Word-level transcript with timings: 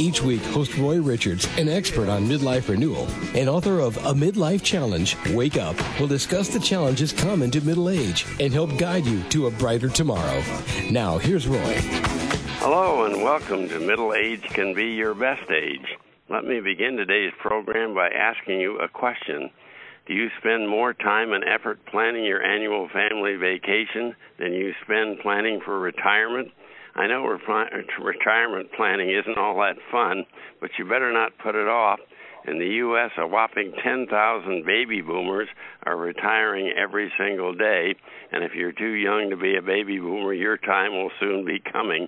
Each 0.00 0.22
week, 0.22 0.40
host 0.44 0.78
Roy 0.78 0.98
Richards, 0.98 1.46
an 1.58 1.68
expert 1.68 2.08
on 2.08 2.26
midlife 2.26 2.70
renewal 2.70 3.06
and 3.34 3.50
author 3.50 3.80
of 3.80 3.98
A 3.98 4.14
Midlife 4.14 4.62
Challenge, 4.62 5.14
Wake 5.34 5.58
Up, 5.58 5.76
will 6.00 6.06
discuss 6.06 6.48
the 6.48 6.58
challenges 6.58 7.12
common 7.12 7.50
to 7.50 7.60
middle 7.60 7.90
age 7.90 8.24
and 8.40 8.50
help 8.50 8.78
guide 8.78 9.04
you 9.04 9.22
to 9.24 9.46
a 9.46 9.50
brighter 9.50 9.90
tomorrow. 9.90 10.42
Now, 10.90 11.18
here's 11.18 11.46
Roy. 11.46 11.74
Hello, 12.60 13.04
and 13.04 13.22
welcome 13.22 13.68
to 13.68 13.78
Middle 13.78 14.14
Age 14.14 14.42
Can 14.44 14.72
Be 14.72 14.86
Your 14.86 15.12
Best 15.12 15.50
Age. 15.50 15.98
Let 16.30 16.46
me 16.46 16.60
begin 16.60 16.96
today's 16.96 17.34
program 17.38 17.92
by 17.92 18.08
asking 18.08 18.58
you 18.58 18.78
a 18.78 18.88
question. 18.88 19.50
Do 20.06 20.14
you 20.14 20.30
spend 20.38 20.66
more 20.66 20.94
time 20.94 21.34
and 21.34 21.44
effort 21.44 21.84
planning 21.84 22.24
your 22.24 22.42
annual 22.42 22.88
family 22.88 23.36
vacation 23.36 24.16
than 24.38 24.54
you 24.54 24.72
spend 24.82 25.18
planning 25.20 25.60
for 25.62 25.78
retirement? 25.78 26.52
I 27.00 27.06
know 27.06 27.24
uh, 27.24 27.64
retirement 28.04 28.68
planning 28.76 29.08
isn't 29.08 29.38
all 29.38 29.54
that 29.60 29.76
fun, 29.90 30.26
but 30.60 30.68
you 30.78 30.84
better 30.84 31.10
not 31.10 31.32
put 31.42 31.54
it 31.54 31.66
off. 31.66 31.98
In 32.46 32.58
the 32.58 32.66
U.S., 32.84 33.10
a 33.16 33.26
whopping 33.26 33.72
10,000 33.82 34.66
baby 34.66 35.00
boomers 35.00 35.48
are 35.84 35.96
retiring 35.96 36.70
every 36.76 37.10
single 37.18 37.54
day. 37.54 37.94
And 38.32 38.44
if 38.44 38.52
you're 38.54 38.72
too 38.72 38.92
young 38.92 39.30
to 39.30 39.36
be 39.38 39.56
a 39.56 39.62
baby 39.62 39.98
boomer, 39.98 40.34
your 40.34 40.58
time 40.58 40.92
will 40.92 41.10
soon 41.18 41.46
be 41.46 41.58
coming. 41.72 42.06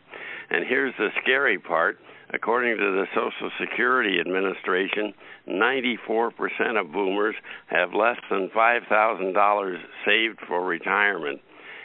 And 0.50 0.66
here's 0.68 0.94
the 0.98 1.08
scary 1.22 1.58
part. 1.58 1.96
According 2.34 2.76
to 2.76 2.82
the 2.82 3.06
Social 3.14 3.50
Security 3.58 4.20
Administration, 4.20 5.14
94% 5.48 6.78
of 6.78 6.92
boomers 6.92 7.34
have 7.68 7.94
less 7.94 8.18
than 8.30 8.50
$5,000 8.54 9.76
saved 10.04 10.38
for 10.46 10.62
retirement 10.62 11.40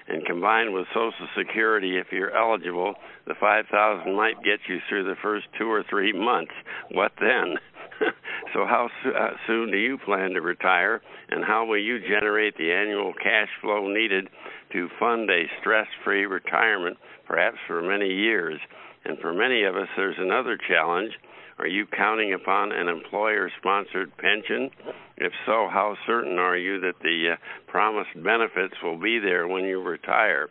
and 0.07 0.25
combined 0.25 0.73
with 0.73 0.85
Social 0.89 1.27
Security, 1.37 1.97
if 1.97 2.07
you're 2.11 2.35
eligible, 2.35 2.95
the 3.25 3.35
5000 3.39 4.15
might 4.15 4.43
get 4.43 4.59
you 4.67 4.79
through 4.87 5.03
the 5.03 5.15
first 5.21 5.47
two 5.57 5.69
or 5.69 5.83
three 5.89 6.13
months. 6.13 6.53
What 6.91 7.11
then? 7.19 7.55
so, 8.53 8.65
how 8.65 8.89
so- 9.03 9.09
uh, 9.11 9.31
soon 9.45 9.71
do 9.71 9.77
you 9.77 9.97
plan 9.97 10.31
to 10.31 10.41
retire, 10.41 11.01
and 11.29 11.43
how 11.43 11.65
will 11.65 11.81
you 11.81 11.99
generate 11.99 12.57
the 12.57 12.71
annual 12.71 13.13
cash 13.13 13.49
flow 13.61 13.87
needed 13.87 14.29
to 14.73 14.89
fund 14.99 15.29
a 15.29 15.43
stress 15.59 15.87
free 16.03 16.25
retirement, 16.25 16.97
perhaps 17.27 17.57
for 17.67 17.81
many 17.81 18.09
years? 18.09 18.59
And 19.05 19.17
for 19.19 19.33
many 19.33 19.63
of 19.63 19.75
us, 19.75 19.87
there's 19.95 20.17
another 20.19 20.57
challenge 20.67 21.11
are 21.59 21.67
you 21.67 21.87
counting 21.87 22.33
upon 22.33 22.71
an 22.71 22.87
employer 22.87 23.49
sponsored 23.57 24.15
pension? 24.17 24.69
If 25.17 25.33
so, 25.45 25.67
how 25.71 25.95
certain 26.05 26.37
are 26.37 26.57
you 26.57 26.79
that 26.81 26.99
the 27.01 27.33
uh, 27.33 27.35
promised 27.71 28.21
benefits 28.23 28.75
will 28.83 28.97
be 28.97 29.19
there 29.19 29.47
when 29.47 29.65
you 29.65 29.81
retire? 29.81 30.49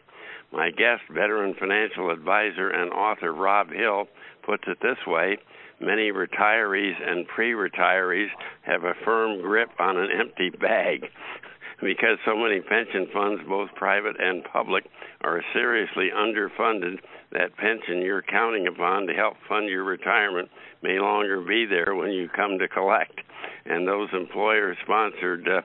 My 0.52 0.70
guest, 0.70 1.02
veteran 1.10 1.54
financial 1.54 2.10
advisor 2.10 2.70
and 2.70 2.92
author 2.92 3.32
Rob 3.32 3.70
Hill, 3.70 4.06
puts 4.44 4.64
it 4.66 4.78
this 4.80 4.98
way 5.06 5.38
many 5.80 6.10
retirees 6.10 6.94
and 7.06 7.26
pre 7.28 7.52
retirees 7.52 8.28
have 8.62 8.84
a 8.84 8.94
firm 9.04 9.40
grip 9.40 9.70
on 9.78 9.96
an 9.96 10.08
empty 10.10 10.50
bag. 10.50 11.04
because 11.82 12.18
so 12.24 12.36
many 12.36 12.60
pension 12.60 13.06
funds, 13.12 13.42
both 13.46 13.68
private 13.74 14.16
and 14.18 14.44
public, 14.44 14.84
are 15.20 15.42
seriously 15.52 16.08
underfunded, 16.14 16.98
that 17.32 17.56
pension 17.56 18.00
you're 18.00 18.22
counting 18.22 18.66
upon 18.66 19.06
to 19.06 19.12
help 19.12 19.34
fund 19.48 19.68
your 19.68 19.84
retirement 19.84 20.48
may 20.82 20.98
longer 20.98 21.40
be 21.40 21.66
there 21.66 21.94
when 21.94 22.10
you 22.10 22.28
come 22.34 22.58
to 22.58 22.68
collect. 22.68 23.20
And 23.68 23.86
those 23.86 24.08
employer 24.12 24.76
sponsored 24.84 25.48
uh, 25.48 25.62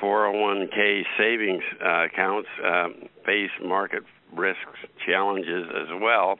401k 0.00 1.02
savings 1.18 1.62
uh, 1.84 2.04
accounts 2.04 2.48
uh, 2.64 2.88
face 3.24 3.50
market 3.64 4.02
risks 4.34 4.78
challenges 5.06 5.66
as 5.70 6.00
well. 6.00 6.38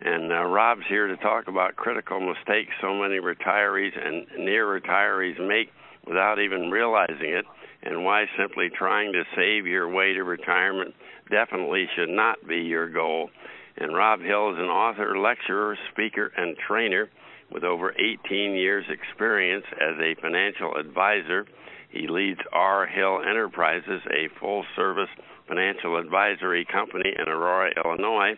And 0.00 0.32
uh, 0.32 0.44
Rob's 0.44 0.86
here 0.88 1.08
to 1.08 1.16
talk 1.16 1.48
about 1.48 1.76
critical 1.76 2.20
mistakes 2.20 2.70
so 2.80 2.94
many 2.94 3.18
retirees 3.18 3.92
and 3.98 4.26
near 4.44 4.66
retirees 4.66 5.38
make 5.44 5.70
without 6.06 6.38
even 6.38 6.70
realizing 6.70 7.30
it, 7.30 7.44
and 7.82 8.04
why 8.04 8.24
simply 8.38 8.70
trying 8.70 9.12
to 9.12 9.24
save 9.36 9.66
your 9.66 9.88
way 9.88 10.14
to 10.14 10.22
retirement 10.22 10.94
definitely 11.30 11.88
should 11.96 12.08
not 12.08 12.46
be 12.46 12.58
your 12.58 12.88
goal. 12.88 13.30
And 13.76 13.94
Rob 13.94 14.20
Hill 14.20 14.52
is 14.52 14.58
an 14.58 14.66
author, 14.66 15.18
lecturer, 15.18 15.76
speaker, 15.92 16.32
and 16.36 16.56
trainer 16.56 17.08
with 17.50 17.64
over 17.64 17.92
18 17.92 18.52
years' 18.54 18.86
experience 18.90 19.64
as 19.74 19.96
a 20.00 20.20
financial 20.20 20.76
advisor. 20.76 21.46
He 21.90 22.06
leads 22.06 22.40
R. 22.52 22.86
Hill 22.86 23.20
Enterprises, 23.28 24.02
a 24.10 24.28
full 24.38 24.64
service 24.76 25.08
financial 25.46 25.96
advisory 25.96 26.66
company 26.70 27.14
in 27.18 27.28
Aurora, 27.28 27.72
Illinois, 27.82 28.34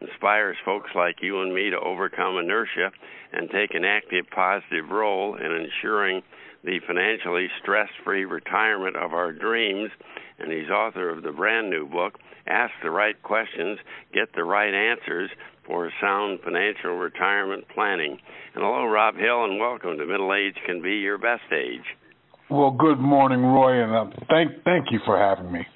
inspires 0.00 0.56
folks 0.64 0.90
like 0.94 1.16
you 1.20 1.42
and 1.42 1.54
me 1.54 1.70
to 1.70 1.78
overcome 1.78 2.38
inertia 2.38 2.90
and 3.32 3.50
take 3.50 3.74
an 3.74 3.84
active, 3.84 4.24
positive 4.34 4.90
role 4.90 5.36
in 5.36 5.52
ensuring 5.52 6.22
the 6.64 6.80
financially 6.86 7.48
stress 7.60 7.88
free 8.04 8.24
retirement 8.24 8.96
of 8.96 9.12
our 9.12 9.32
dreams. 9.32 9.90
And 10.38 10.50
he's 10.50 10.70
author 10.70 11.10
of 11.10 11.22
the 11.22 11.30
brand 11.30 11.70
new 11.70 11.86
book, 11.86 12.18
Ask 12.46 12.72
the 12.82 12.90
Right 12.90 13.20
Questions, 13.22 13.78
Get 14.12 14.34
the 14.34 14.44
Right 14.44 14.74
Answers 14.74 15.30
for 15.66 15.90
sound 16.00 16.40
financial 16.42 16.96
retirement 16.96 17.64
planning. 17.74 18.18
And 18.54 18.64
hello, 18.64 18.84
Rob 18.86 19.16
Hill, 19.16 19.44
and 19.44 19.58
welcome 19.58 19.96
to 19.98 20.06
Middle 20.06 20.34
Age 20.34 20.56
Can 20.66 20.82
Be 20.82 20.96
Your 20.96 21.18
Best 21.18 21.52
Age. 21.52 21.84
Well, 22.50 22.72
good 22.72 22.98
morning, 22.98 23.42
Roy, 23.42 23.82
and 23.82 23.94
uh, 23.94 24.16
thank 24.28 24.62
thank 24.64 24.92
you 24.92 25.00
for 25.06 25.18
having 25.18 25.50
me. 25.50 25.66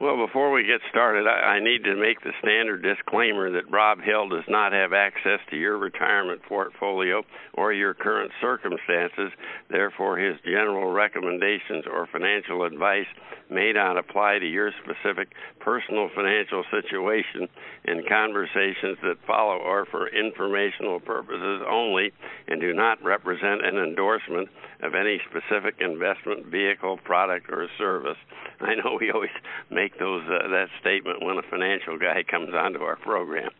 Well, 0.00 0.16
before 0.16 0.50
we 0.50 0.62
get 0.62 0.80
started, 0.88 1.26
I, 1.26 1.56
I 1.56 1.60
need 1.60 1.84
to 1.84 1.94
make 1.94 2.22
the 2.22 2.32
standard 2.40 2.82
disclaimer 2.82 3.50
that 3.50 3.70
Rob 3.70 4.00
Hill 4.00 4.30
does 4.30 4.48
not 4.48 4.72
have 4.72 4.94
access 4.94 5.40
to 5.50 5.58
your 5.58 5.76
retirement 5.76 6.40
portfolio 6.48 7.22
or 7.52 7.74
your 7.74 7.92
current 7.92 8.32
circumstances. 8.40 9.30
Therefore, 9.68 10.16
his 10.16 10.40
general 10.42 10.90
recommendations 10.90 11.84
or 11.84 12.08
financial 12.10 12.64
advice 12.64 13.08
may 13.50 13.72
not 13.72 13.98
apply 13.98 14.38
to 14.38 14.46
your 14.46 14.70
specific 14.82 15.32
personal 15.60 16.08
financial 16.14 16.64
situation, 16.70 17.46
and 17.84 18.08
conversations 18.08 18.96
that 19.02 19.16
follow 19.26 19.60
are 19.60 19.84
for 19.84 20.08
informational 20.08 21.00
purposes 21.00 21.60
only 21.68 22.10
and 22.48 22.58
do 22.58 22.72
not 22.72 23.04
represent 23.04 23.66
an 23.66 23.76
endorsement 23.76 24.48
of 24.82 24.94
any 24.94 25.20
specific 25.28 25.76
investment 25.80 26.46
vehicle, 26.46 26.98
product, 27.04 27.46
or 27.50 27.68
service. 27.78 28.16
I 28.60 28.74
know 28.76 28.98
we 29.00 29.10
always 29.10 29.30
make 29.70 29.98
those 29.98 30.22
uh, 30.26 30.48
that 30.48 30.66
statement 30.80 31.22
when 31.22 31.38
a 31.38 31.42
financial 31.50 31.98
guy 31.98 32.22
comes 32.30 32.50
onto 32.54 32.80
our 32.80 32.96
program. 32.96 33.50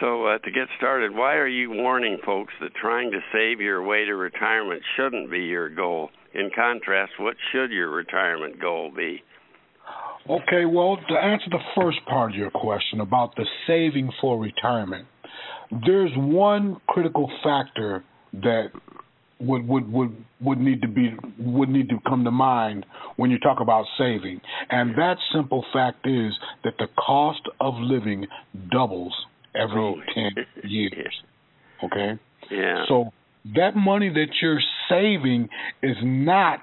so 0.00 0.26
uh, 0.26 0.38
to 0.38 0.50
get 0.50 0.68
started, 0.76 1.14
why 1.14 1.34
are 1.34 1.48
you 1.48 1.70
warning 1.70 2.18
folks 2.24 2.52
that 2.60 2.74
trying 2.74 3.10
to 3.12 3.20
save 3.32 3.60
your 3.60 3.82
way 3.82 4.04
to 4.04 4.14
retirement 4.14 4.82
shouldn't 4.96 5.30
be 5.30 5.40
your 5.40 5.68
goal? 5.68 6.10
In 6.32 6.50
contrast, 6.54 7.12
what 7.18 7.36
should 7.52 7.72
your 7.72 7.90
retirement 7.90 8.60
goal 8.60 8.92
be? 8.94 9.22
Okay, 10.28 10.64
well, 10.64 10.96
to 11.08 11.14
answer 11.14 11.50
the 11.50 11.58
first 11.74 11.98
part 12.06 12.30
of 12.30 12.36
your 12.36 12.50
question 12.50 13.00
about 13.00 13.34
the 13.36 13.46
saving 13.66 14.12
for 14.20 14.38
retirement, 14.38 15.06
there's 15.86 16.12
one 16.16 16.76
critical 16.86 17.30
factor 17.42 18.04
that 18.34 18.70
would 19.40 19.66
would 19.66 19.90
would 19.90 20.24
would 20.40 20.58
need 20.58 20.82
to 20.82 20.88
be 20.88 21.14
would 21.38 21.68
need 21.68 21.88
to 21.88 21.98
come 22.06 22.24
to 22.24 22.30
mind 22.30 22.84
when 23.16 23.30
you 23.30 23.38
talk 23.38 23.60
about 23.60 23.84
saving 23.98 24.40
and 24.70 24.94
that 24.96 25.16
simple 25.32 25.64
fact 25.72 26.06
is 26.06 26.32
that 26.64 26.74
the 26.78 26.86
cost 26.98 27.40
of 27.60 27.74
living 27.78 28.26
doubles 28.70 29.14
every 29.54 29.80
oh. 29.80 29.94
10 30.14 30.70
years 30.70 31.22
okay 31.82 32.18
yeah 32.50 32.84
so 32.88 33.10
that 33.56 33.74
money 33.74 34.10
that 34.10 34.28
you're 34.42 34.60
saving 34.88 35.48
is 35.82 35.96
not 36.02 36.60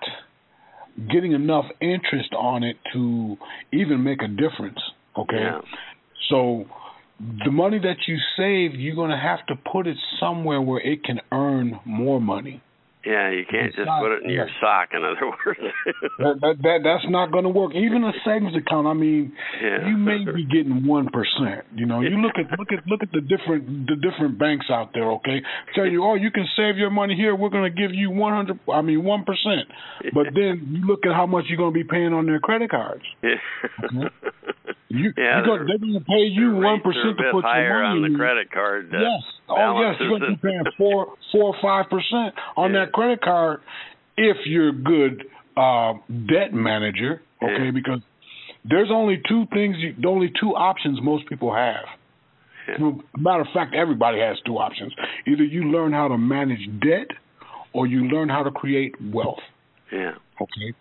getting 1.12 1.31
enough 1.31 1.66
interest 1.81 2.34
on 2.38 2.63
it 2.63 2.75
to 2.94 3.36
even 3.74 4.04
make 4.04 4.22
a 4.22 4.28
difference 4.28 4.80
okay 5.18 5.38
yeah. 5.40 5.62
so 6.30 6.66
the 7.19 7.51
money 7.51 7.80
that 7.80 7.98
you 8.07 8.18
save, 8.38 8.80
you're 8.80 8.96
going 8.96 9.10
to 9.10 9.18
have 9.18 9.46
to 9.48 9.56
put 9.72 9.88
it 9.88 9.98
somewhere 10.19 10.62
where 10.62 10.80
it 10.80 11.04
can 11.04 11.19
earn 11.31 11.80
more 11.86 12.22
money. 12.22 12.62
Yeah, 13.07 13.31
you 13.31 13.48
can't 13.50 13.71
just 13.71 13.88
put 13.88 14.12
it 14.12 14.24
in 14.27 14.31
your 14.31 14.50
sock. 14.59 14.92
In 14.92 15.00
other 15.00 15.31
words, 15.31 15.63
that, 16.19 16.36
that, 16.44 16.56
that 16.59 16.80
that's 16.83 17.07
not 17.07 17.31
going 17.31 17.45
to 17.45 17.50
work. 17.50 17.71
Even 17.71 18.04
a 18.04 18.12
savings 18.27 18.51
account. 18.51 18.86
I 18.86 18.94
mean, 18.94 19.31
yeah. 19.63 19.88
you 19.88 19.95
may 19.95 20.27
be 20.27 20.44
getting 20.44 20.86
one 20.86 21.07
percent. 21.07 21.63
You 21.74 21.86
know, 21.86 22.01
you 22.01 22.19
look 22.19 22.36
at 22.36 22.51
look 22.59 22.68
at 22.75 22.86
look 22.86 23.04
at 23.04 23.12
the 23.15 23.21
different 23.21 23.88
the 23.88 23.95
different 23.95 24.38
banks 24.38 24.65
out 24.69 24.92
there. 24.94 25.09
Okay, 25.24 25.39
tell 25.74 25.86
you, 25.86 26.04
oh, 26.04 26.15
you 26.15 26.31
can 26.31 26.45
save 26.57 26.75
your 26.75 26.89
money 26.89 27.15
here. 27.15 27.33
We're 27.33 27.50
going 27.50 27.71
to 27.71 27.75
give 27.81 27.95
you 27.95 28.12
one 28.12 28.33
hundred. 28.33 28.59
I 28.68 28.81
mean, 28.81 29.06
one 29.06 29.24
percent. 29.24 29.71
But 30.13 30.27
then 30.36 30.68
you 30.75 30.86
look 30.86 31.06
at 31.06 31.15
how 31.15 31.27
much 31.27 31.45
you're 31.48 31.57
going 31.57 31.74
to 31.74 31.80
be 31.80 31.88
paying 31.88 32.12
on 32.12 32.25
their 32.25 32.39
credit 32.39 32.71
cards. 32.71 33.03
Yeah. 33.24 33.39
Okay? 33.86 34.12
You, 34.90 35.14
yeah, 35.18 35.40
you 35.40 35.46
go, 35.46 35.58
they're 35.66 35.78
going 35.78 35.94
to 35.94 36.06
pay 36.06 36.28
you 36.30 36.56
one 36.56 36.81
percent 36.81 37.18
to 37.18 37.31
put 37.31 37.44
your 37.44 37.84
money 37.84 37.86
on 37.86 38.02
the 38.02 38.08
in. 38.08 38.16
credit 38.16 38.52
card. 38.52 38.94
Uh, 38.94 38.98
yes. 39.00 39.24
Oh 39.50 39.81
yes, 39.81 39.96
you're 40.00 40.10
going 40.10 40.22
to 40.22 40.28
be 40.30 40.36
paying 40.42 40.64
four, 40.78 41.14
four 41.31 41.56
or 41.56 41.62
five 41.62 41.90
percent 41.90 42.36
on 42.56 42.74
Yeah. 42.74 42.86
that 42.86 42.92
credit 42.94 43.22
card 43.22 43.62
if 44.18 44.38
you're 44.46 44.69
a 44.69 44.74
good 44.74 45.24
uh, 45.56 45.94
debt 46.28 46.54
manager. 46.54 47.22
Okay, 47.42 47.66
Yeah. 47.66 47.72
because 47.72 48.00
there's 48.66 48.90
only 48.92 49.22
two 49.30 49.46
things, 49.54 49.78
you, 49.80 49.96
only 50.08 50.31
two 50.40 50.56
options 50.56 51.00
most 51.02 51.28
people 51.28 51.54
have. 51.54 51.86
Yeah. 52.68 52.92
Matter 53.18 53.42
of 53.42 53.48
fact, 53.54 53.74
everybody 53.74 54.20
has 54.20 54.38
two 54.46 54.58
options. 54.58 54.94
Either 55.25 55.44
you 55.44 55.72
learn 55.72 55.94
how 55.94 56.10
to 56.10 56.18
manage 56.18 56.68
debt, 56.81 57.08
or 57.74 57.88
you 57.88 58.06
learn 58.10 58.28
how 58.28 58.44
to 58.44 58.52
create 58.52 58.96
wealth. 59.13 59.40
Yeah. 59.92 60.16
Okay. 60.42 60.74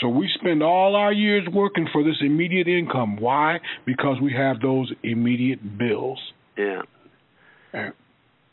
So 0.00 0.08
we 0.08 0.28
spend 0.38 0.62
all 0.62 0.94
our 0.94 1.12
years 1.12 1.46
working 1.52 1.88
for 1.92 2.04
this 2.04 2.16
immediate 2.20 2.68
income. 2.68 3.16
Why? 3.16 3.58
Because 3.86 4.18
we 4.20 4.32
have 4.34 4.60
those 4.60 4.92
immediate 5.02 5.78
bills. 5.78 6.20
Yeah. 6.56 6.82
And 7.72 7.92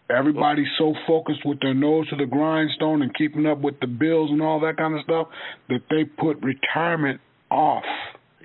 everybody's 0.09 0.67
so 0.77 0.93
focused 1.05 1.45
with 1.45 1.59
their 1.59 1.73
nose 1.73 2.09
to 2.09 2.15
the 2.15 2.25
grindstone 2.25 3.01
and 3.01 3.13
keeping 3.15 3.45
up 3.45 3.59
with 3.59 3.79
the 3.81 3.87
bills 3.87 4.31
and 4.31 4.41
all 4.41 4.59
that 4.61 4.77
kind 4.77 4.97
of 4.97 5.03
stuff 5.03 5.27
that 5.69 5.81
they 5.89 6.05
put 6.05 6.37
retirement 6.41 7.19
off. 7.51 7.83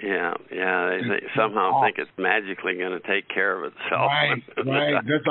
Yeah, 0.03 0.35
yeah. 0.53 0.91
They, 0.91 1.09
they 1.09 1.27
somehow 1.37 1.73
off. 1.73 1.85
think 1.85 1.99
it's 1.99 2.11
magically 2.19 2.77
going 2.77 3.00
to 3.00 3.06
take 3.06 3.29
care 3.29 3.59
of 3.59 3.73
itself. 3.73 4.11
Right, 4.11 4.43
right. 4.67 5.05
That's 5.05 5.25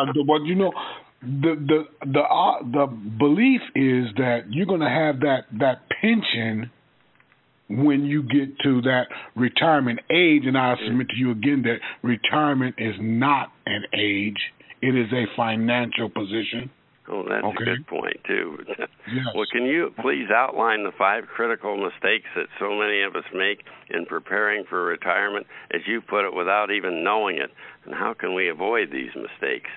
you 0.46 0.56
know, 0.56 0.72
the 1.22 1.56
the 1.56 1.84
the 2.06 2.20
uh, 2.20 2.64
the 2.64 2.88
belief 2.88 3.62
is 3.76 4.14
that 4.18 4.42
you're 4.50 4.66
going 4.66 4.82
to 4.82 4.90
have 4.90 5.22
that 5.22 5.46
that 5.60 5.84
pension 6.02 6.70
when 7.70 8.06
you 8.06 8.24
get 8.24 8.58
to 8.64 8.82
that 8.84 9.08
retirement 9.36 10.00
age. 10.10 10.44
And 10.46 10.58
I 10.58 10.76
mm. 10.76 10.88
submit 10.88 11.10
to 11.10 11.16
you 11.16 11.32
again 11.32 11.64
that 11.64 11.80
retirement 12.02 12.76
is 12.78 12.96
not 13.00 13.52
an 13.66 13.84
age; 13.94 14.38
it 14.82 14.96
is 14.96 15.12
a 15.14 15.26
financial 15.36 16.10
position. 16.10 16.70
Oh, 17.10 17.24
that's 17.24 17.44
Okay. 17.44 17.64
a 17.64 17.76
good 17.78 17.88
point 17.88 18.18
too. 18.26 18.58
Yes. 19.10 19.28
Well, 19.34 19.46
can 19.50 19.64
you 19.64 19.94
please 20.02 20.30
outline 20.30 20.84
the 20.84 20.92
five 20.98 21.28
critical 21.28 21.78
mistakes 21.78 22.28
that 22.36 22.48
so 22.60 22.76
many 22.76 23.04
of 23.04 23.16
us 23.16 23.24
make 23.34 23.64
in 23.90 24.06
preparing 24.06 24.66
for 24.66 24.84
retirement, 24.84 25.48
as 25.72 25.80
you 25.88 26.02
put 26.02 26.26
it, 26.26 26.34
without 26.34 26.72
even 26.72 27.06
knowing 27.06 27.38
it, 27.38 27.50
and 27.86 27.96
how 27.96 28.14
can 28.14 28.34
we 28.34 28.50
avoid 28.50 28.92
these 28.92 29.12
mistakes? 29.16 29.70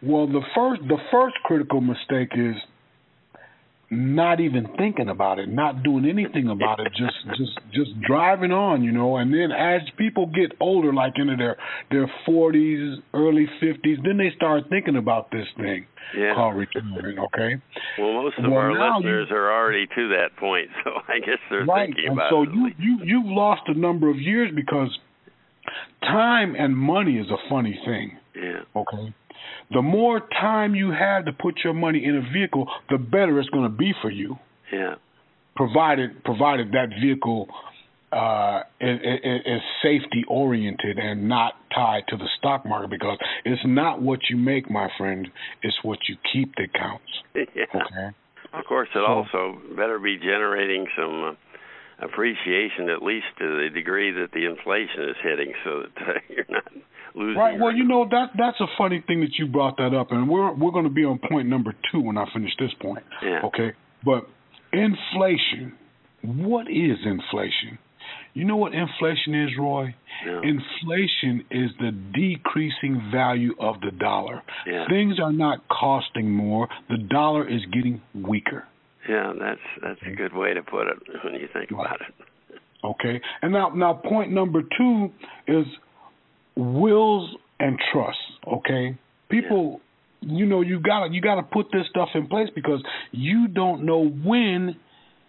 Well, 0.00 0.28
the 0.28 0.42
first 0.54 0.82
the 0.86 0.98
first 1.10 1.34
critical 1.42 1.80
mistake 1.80 2.30
is 2.36 2.54
not 3.92 4.38
even 4.38 4.68
thinking 4.78 5.08
about 5.08 5.40
it, 5.40 5.48
not 5.48 5.82
doing 5.82 6.04
anything 6.08 6.48
about 6.48 6.78
it, 6.78 6.92
just 6.96 7.16
just 7.36 7.58
just 7.74 8.00
driving 8.02 8.52
on, 8.52 8.84
you 8.84 8.92
know. 8.92 9.16
And 9.16 9.34
then 9.34 9.50
as 9.50 9.82
people 9.98 10.26
get 10.26 10.52
older, 10.60 10.92
like 10.92 11.14
into 11.16 11.36
their 11.36 11.56
their 11.90 12.10
forties, 12.24 12.98
early 13.12 13.46
fifties, 13.58 13.98
then 14.04 14.16
they 14.16 14.30
start 14.36 14.64
thinking 14.70 14.94
about 14.96 15.30
this 15.32 15.46
thing 15.56 15.86
Yeah. 16.16 16.34
called 16.34 16.54
retirement. 16.56 17.18
Okay, 17.18 17.56
Well, 17.98 18.12
most 18.22 18.38
of 18.38 18.44
Well, 18.44 18.58
our 18.58 18.72
listeners 18.72 19.28
are 19.32 19.52
already 19.52 19.86
to 19.88 20.08
that 20.10 20.36
point, 20.38 20.68
so 20.84 20.90
I 21.08 21.18
guess 21.18 21.38
they're 21.50 21.64
right. 21.64 21.86
thinking 21.88 22.12
about 22.12 22.30
so 22.30 22.42
it. 22.42 22.46
So 22.46 22.52
you 22.54 22.70
you 22.78 22.98
you've 23.04 23.26
lost 23.26 23.62
a 23.66 23.74
number 23.74 24.08
of 24.08 24.16
years 24.20 24.52
because 24.54 24.96
time 26.02 26.54
and 26.56 26.76
money 26.76 27.18
is 27.18 27.26
a 27.30 27.48
funny 27.48 27.78
thing. 27.84 28.16
Yeah. 28.36 28.60
Okay. 28.76 29.12
The 29.72 29.82
more 29.82 30.20
time 30.40 30.74
you 30.74 30.90
have 30.90 31.24
to 31.26 31.32
put 31.32 31.60
your 31.64 31.74
money 31.74 32.04
in 32.04 32.16
a 32.16 32.32
vehicle, 32.32 32.68
the 32.88 32.98
better 32.98 33.38
it's 33.38 33.48
going 33.50 33.64
to 33.64 33.76
be 33.76 33.92
for 34.02 34.10
you, 34.10 34.38
Yeah. 34.72 34.94
provided 35.56 36.24
provided 36.24 36.72
that 36.72 36.88
vehicle 37.00 37.48
uh, 38.12 38.62
is, 38.80 38.98
is, 39.00 39.40
is 39.46 39.60
safety 39.82 40.24
oriented 40.28 40.98
and 40.98 41.28
not 41.28 41.54
tied 41.72 42.02
to 42.08 42.16
the 42.16 42.26
stock 42.38 42.66
market. 42.66 42.90
Because 42.90 43.18
it's 43.44 43.62
not 43.64 44.02
what 44.02 44.18
you 44.28 44.36
make, 44.36 44.70
my 44.70 44.88
friend; 44.98 45.28
it's 45.62 45.76
what 45.82 45.98
you 46.08 46.16
keep 46.32 46.54
that 46.56 46.72
counts. 46.74 47.10
yeah. 47.34 47.64
Okay. 47.74 48.16
Of 48.52 48.64
course, 48.64 48.88
it 48.96 48.98
also 48.98 49.60
better 49.76 50.00
be 50.00 50.16
generating 50.18 50.86
some 50.96 51.24
uh, 51.24 51.34
appreciation, 52.02 52.88
at 52.88 53.02
least 53.02 53.26
to 53.38 53.44
the 53.44 53.68
degree 53.72 54.10
that 54.10 54.32
the 54.32 54.46
inflation 54.46 55.10
is 55.10 55.16
hitting, 55.22 55.52
so 55.64 55.82
that 55.82 56.08
uh, 56.08 56.12
you're 56.28 56.44
not 56.48 56.64
losing. 57.14 57.38
Right. 57.38 57.58
Well, 57.58 57.72
you 57.72 57.84
know 57.84 58.06
that 58.10 58.30
that's 58.36 58.60
a 58.60 58.66
funny 58.78 59.02
thing 59.06 59.20
that 59.20 59.38
you 59.38 59.46
brought 59.46 59.76
that 59.78 59.94
up, 59.94 60.08
and 60.10 60.28
we're 60.28 60.52
we're 60.54 60.72
going 60.72 60.84
to 60.84 60.90
be 60.90 61.04
on 61.04 61.18
point 61.30 61.48
number 61.48 61.74
two 61.92 62.00
when 62.00 62.18
I 62.18 62.24
finish 62.32 62.52
this 62.58 62.72
point. 62.80 63.04
Yeah. 63.22 63.40
Okay. 63.44 63.72
But 64.04 64.28
inflation. 64.72 65.76
What 66.22 66.66
is 66.68 66.98
inflation? 67.04 67.78
You 68.34 68.44
know 68.44 68.56
what 68.56 68.72
inflation 68.74 69.34
is, 69.34 69.50
Roy? 69.58 69.94
No. 70.24 70.40
Inflation 70.42 71.44
is 71.50 71.70
the 71.80 71.90
decreasing 72.14 73.10
value 73.12 73.54
of 73.58 73.80
the 73.80 73.90
dollar. 73.90 74.42
Yeah. 74.66 74.84
Things 74.88 75.18
are 75.18 75.32
not 75.32 75.66
costing 75.68 76.30
more. 76.30 76.68
The 76.88 76.98
dollar 76.98 77.48
is 77.48 77.60
getting 77.72 78.00
weaker. 78.14 78.66
Yeah, 79.08 79.32
that's 79.38 79.60
that's 79.82 80.00
a 80.06 80.14
good 80.14 80.34
way 80.34 80.54
to 80.54 80.62
put 80.62 80.86
it 80.86 80.96
when 81.24 81.34
you 81.34 81.48
think 81.52 81.70
about 81.70 82.00
it. 82.00 82.56
Okay. 82.84 83.20
And 83.42 83.52
now 83.52 83.70
now 83.70 83.94
point 83.94 84.32
number 84.32 84.62
two 84.62 85.10
is 85.46 85.66
wills 86.56 87.30
and 87.58 87.78
trusts. 87.92 88.22
Okay. 88.46 88.98
People 89.30 89.80
you 90.20 90.46
know 90.46 90.60
you 90.60 90.80
gotta 90.80 91.12
you 91.12 91.20
gotta 91.20 91.42
put 91.42 91.66
this 91.72 91.86
stuff 91.90 92.08
in 92.14 92.26
place 92.26 92.48
because 92.54 92.82
you 93.10 93.48
don't 93.48 93.84
know 93.84 94.06
when 94.06 94.76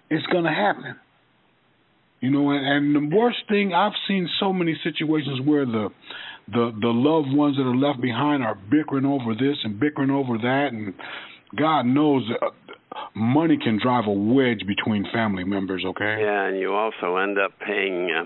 it's 0.10 0.26
gonna 0.28 0.54
happen. 0.54 0.96
You 2.20 2.30
know, 2.30 2.52
and, 2.52 2.66
and 2.66 3.12
the 3.12 3.16
worst 3.16 3.40
thing 3.50 3.74
I've 3.74 3.94
seen 4.08 4.30
so 4.40 4.54
many 4.54 4.78
situations 4.84 5.42
where 5.44 5.66
the 5.66 5.90
the 6.48 6.72
the 6.80 6.88
loved 6.88 7.32
ones 7.32 7.58
that 7.58 7.64
are 7.64 7.76
left 7.76 8.02
behind 8.02 8.44
are 8.44 8.56
bickering 8.70 9.06
over 9.06 9.34
this 9.34 9.58
and 9.64 9.80
bickering 9.80 10.12
over 10.12 10.38
that, 10.38 10.70
and 10.72 10.94
God 11.58 11.84
knows 11.84 12.24
uh, 12.42 12.48
money 13.16 13.58
can 13.58 13.80
drive 13.82 14.06
a 14.08 14.12
wedge 14.12 14.66
between 14.68 15.06
family 15.14 15.44
members. 15.44 15.84
Okay. 15.86 16.18
Yeah, 16.22 16.48
and 16.48 16.60
you 16.60 16.74
also 16.74 17.18
end 17.18 17.38
up 17.38 17.52
paying 17.66 18.12
uh, 18.12 18.26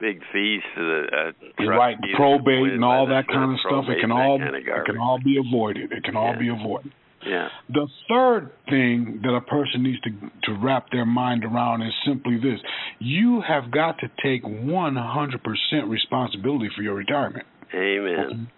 big 0.00 0.20
fees 0.32 0.62
to 0.76 0.80
the 0.80 1.32
uh, 1.60 1.64
right, 1.66 1.96
probate 2.14 2.72
and 2.72 2.84
all 2.84 3.06
that 3.06 3.26
kind 3.28 3.52
of 3.52 3.58
stuff. 3.60 3.84
It 3.88 4.00
can 4.00 4.12
all 4.12 4.38
kind 4.38 4.54
of 4.54 4.62
it 4.62 4.86
can 4.86 4.98
all 4.98 5.18
be 5.22 5.38
avoided. 5.38 5.92
It 5.92 6.04
can 6.04 6.16
all 6.16 6.36
be 6.38 6.48
avoided. 6.48 6.92
Yeah. 7.26 7.48
The 7.70 7.88
third 8.08 8.50
thing 8.68 9.20
that 9.22 9.34
a 9.34 9.40
person 9.40 9.82
needs 9.82 10.00
to 10.02 10.10
to 10.10 10.58
wrap 10.62 10.90
their 10.92 11.06
mind 11.06 11.44
around 11.44 11.82
is 11.82 11.92
simply 12.06 12.36
this: 12.36 12.60
you 12.98 13.42
have 13.46 13.70
got 13.70 13.98
to 14.00 14.08
take 14.22 14.44
100% 14.44 15.88
responsibility 15.88 16.68
for 16.76 16.82
your 16.82 16.94
retirement. 16.94 17.46
Amen. 17.74 18.48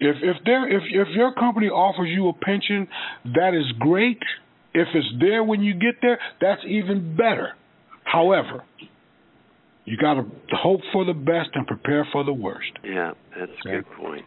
If 0.00 0.16
if 0.22 0.36
there 0.44 0.68
if 0.68 0.82
if 0.90 1.08
your 1.14 1.32
company 1.34 1.68
offers 1.68 2.08
you 2.08 2.28
a 2.28 2.32
pension, 2.32 2.88
that 3.34 3.54
is 3.54 3.64
great. 3.78 4.20
If 4.74 4.88
it's 4.94 5.08
there 5.20 5.42
when 5.44 5.62
you 5.62 5.74
get 5.74 5.96
there, 6.00 6.18
that's 6.40 6.62
even 6.66 7.14
better. 7.16 7.52
However, 8.04 8.64
you 9.84 9.96
got 9.96 10.14
to 10.14 10.24
hope 10.56 10.80
for 10.92 11.04
the 11.04 11.12
best 11.12 11.50
and 11.54 11.66
prepare 11.66 12.06
for 12.12 12.24
the 12.24 12.32
worst. 12.32 12.70
Yeah, 12.84 13.12
that's 13.38 13.50
a 13.66 13.68
Okay. 13.68 13.76
good 13.78 13.86
point. 13.96 14.24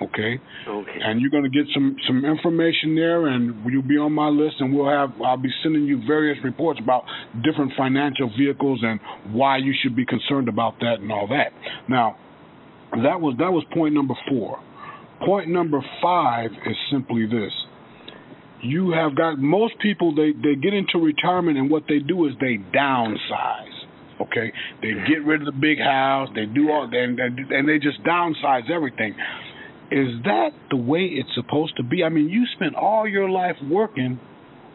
Okay, 0.01 0.41
Okay. 0.67 0.99
and 1.01 1.21
you're 1.21 1.31
going 1.31 1.45
to 1.45 1.49
get 1.51 1.67
some 1.75 1.97
some 2.07 2.25
information 2.25 2.95
there, 2.95 3.27
and 3.27 3.55
you'll 3.71 3.83
be 3.83 3.99
on 3.99 4.13
my 4.13 4.29
list, 4.29 4.57
and 4.61 4.75
we'll 4.75 4.89
have 4.89 5.11
I'll 5.25 5.37
be 5.37 5.51
sending 5.63 5.85
you 5.85 6.01
various 6.07 6.39
reports 6.45 6.81
about 6.83 7.05
different 7.43 7.73
financial 7.77 8.31
vehicles 8.37 8.81
and 8.83 9.01
why 9.33 9.57
you 9.59 9.73
should 9.83 9.95
be 9.97 10.05
concerned 10.07 10.49
about 10.49 10.79
that 10.81 11.01
and 11.01 11.11
all 11.11 11.27
that. 11.29 11.53
Now, 11.89 12.17
that 12.93 13.21
was 13.21 13.35
that 13.39 13.53
was 13.53 13.65
point 13.75 13.95
number 13.95 14.15
four. 14.29 14.61
Point 15.25 15.49
number 15.49 15.81
five 16.01 16.51
is 16.67 16.77
simply 16.91 17.27
this 17.27 17.53
you 18.63 18.93
have 18.93 19.17
got 19.17 19.39
most 19.39 19.75
people 19.81 20.15
they 20.15 20.33
they 20.33 20.55
get 20.55 20.73
into 20.73 20.99
retirement 20.99 21.59
and 21.59 21.71
what 21.71 21.85
they 21.89 21.99
do 21.99 22.27
is 22.27 22.35
they 22.41 22.59
downsize 22.75 23.69
okay? 24.21 24.53
They 24.81 24.93
get 25.09 25.25
rid 25.25 25.41
of 25.41 25.47
the 25.47 25.61
big 25.61 25.79
house 25.79 26.29
they 26.35 26.47
do 26.47 26.71
all 26.71 26.89
and 26.93 27.19
and 27.19 27.69
they 27.69 27.79
just 27.79 28.03
downsize 28.05 28.71
everything. 28.71 29.15
Is 29.91 30.23
that 30.25 30.51
the 30.71 30.77
way 30.77 31.01
it's 31.05 31.29
supposed 31.35 31.77
to 31.77 31.83
be? 31.83 32.05
I 32.05 32.09
mean 32.09 32.29
you 32.29 32.45
spent 32.55 32.75
all 32.77 33.07
your 33.07 33.29
life 33.29 33.57
working 33.69 34.21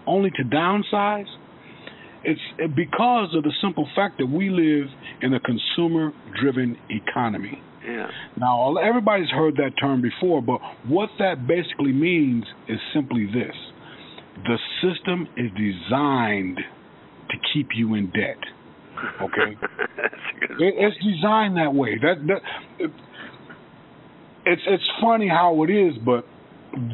only 0.05 0.31
to 0.31 0.43
downsize? 0.43 1.27
It's 2.23 2.41
because 2.75 3.35
of 3.35 3.43
the 3.43 3.53
simple 3.61 3.87
fact 3.95 4.17
that 4.17 4.25
we 4.25 4.49
live 4.49 4.87
in 5.21 5.33
a 5.33 5.39
consumer 5.39 6.11
driven 6.39 6.77
economy. 6.89 7.61
Yeah. 7.85 8.09
now, 8.37 8.75
everybody's 8.75 9.29
heard 9.29 9.55
that 9.57 9.71
term 9.79 10.01
before, 10.01 10.41
but 10.41 10.59
what 10.89 11.09
that 11.19 11.47
basically 11.47 11.93
means 11.93 12.43
is 12.67 12.77
simply 12.93 13.27
this 13.27 13.55
the 14.43 14.57
system 14.81 15.27
is 15.37 15.51
designed 15.51 16.57
to 17.29 17.37
keep 17.53 17.69
you 17.75 17.95
in 17.95 18.07
debt. 18.11 18.37
Okay? 19.21 19.57
That's 19.97 20.13
a 20.35 20.47
good 20.47 20.61
It, 20.61 20.73
it's 20.77 20.97
designed 21.03 21.57
that 21.57 21.73
way. 21.73 21.97
That, 22.01 22.25
that 22.27 22.41
it, 22.79 22.91
it's 24.45 24.61
it's 24.65 24.83
funny 25.01 25.27
how 25.27 25.63
it 25.63 25.69
is, 25.69 25.95
but 26.03 26.25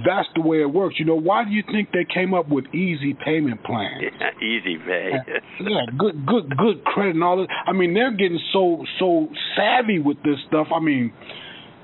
that's 0.06 0.28
the 0.36 0.42
way 0.42 0.62
it 0.62 0.72
works. 0.72 0.96
You 0.98 1.06
know, 1.06 1.20
why 1.20 1.44
do 1.46 1.52
you 1.52 1.64
think 1.72 1.90
they 1.92 2.06
came 2.06 2.34
up 2.34 2.50
with 2.50 2.66
easy 2.74 3.16
payment 3.26 3.64
plans? 3.64 4.02
Yeah, 4.02 4.46
easy 4.46 4.78
pay. 4.78 5.12
yeah, 5.62 5.86
good, 5.98 6.26
good, 6.26 6.56
good 6.58 6.84
credit 6.86 7.16
and 7.16 7.24
all 7.24 7.38
that. 7.38 7.48
I 7.66 7.74
mean, 7.74 7.94
they're 7.94 8.12
getting 8.12 8.40
so 8.52 8.86
so 9.00 9.28
savvy 9.56 10.00
with 10.00 10.18
this 10.24 10.38
stuff. 10.48 10.68
I 10.74 10.80
mean, 10.80 11.14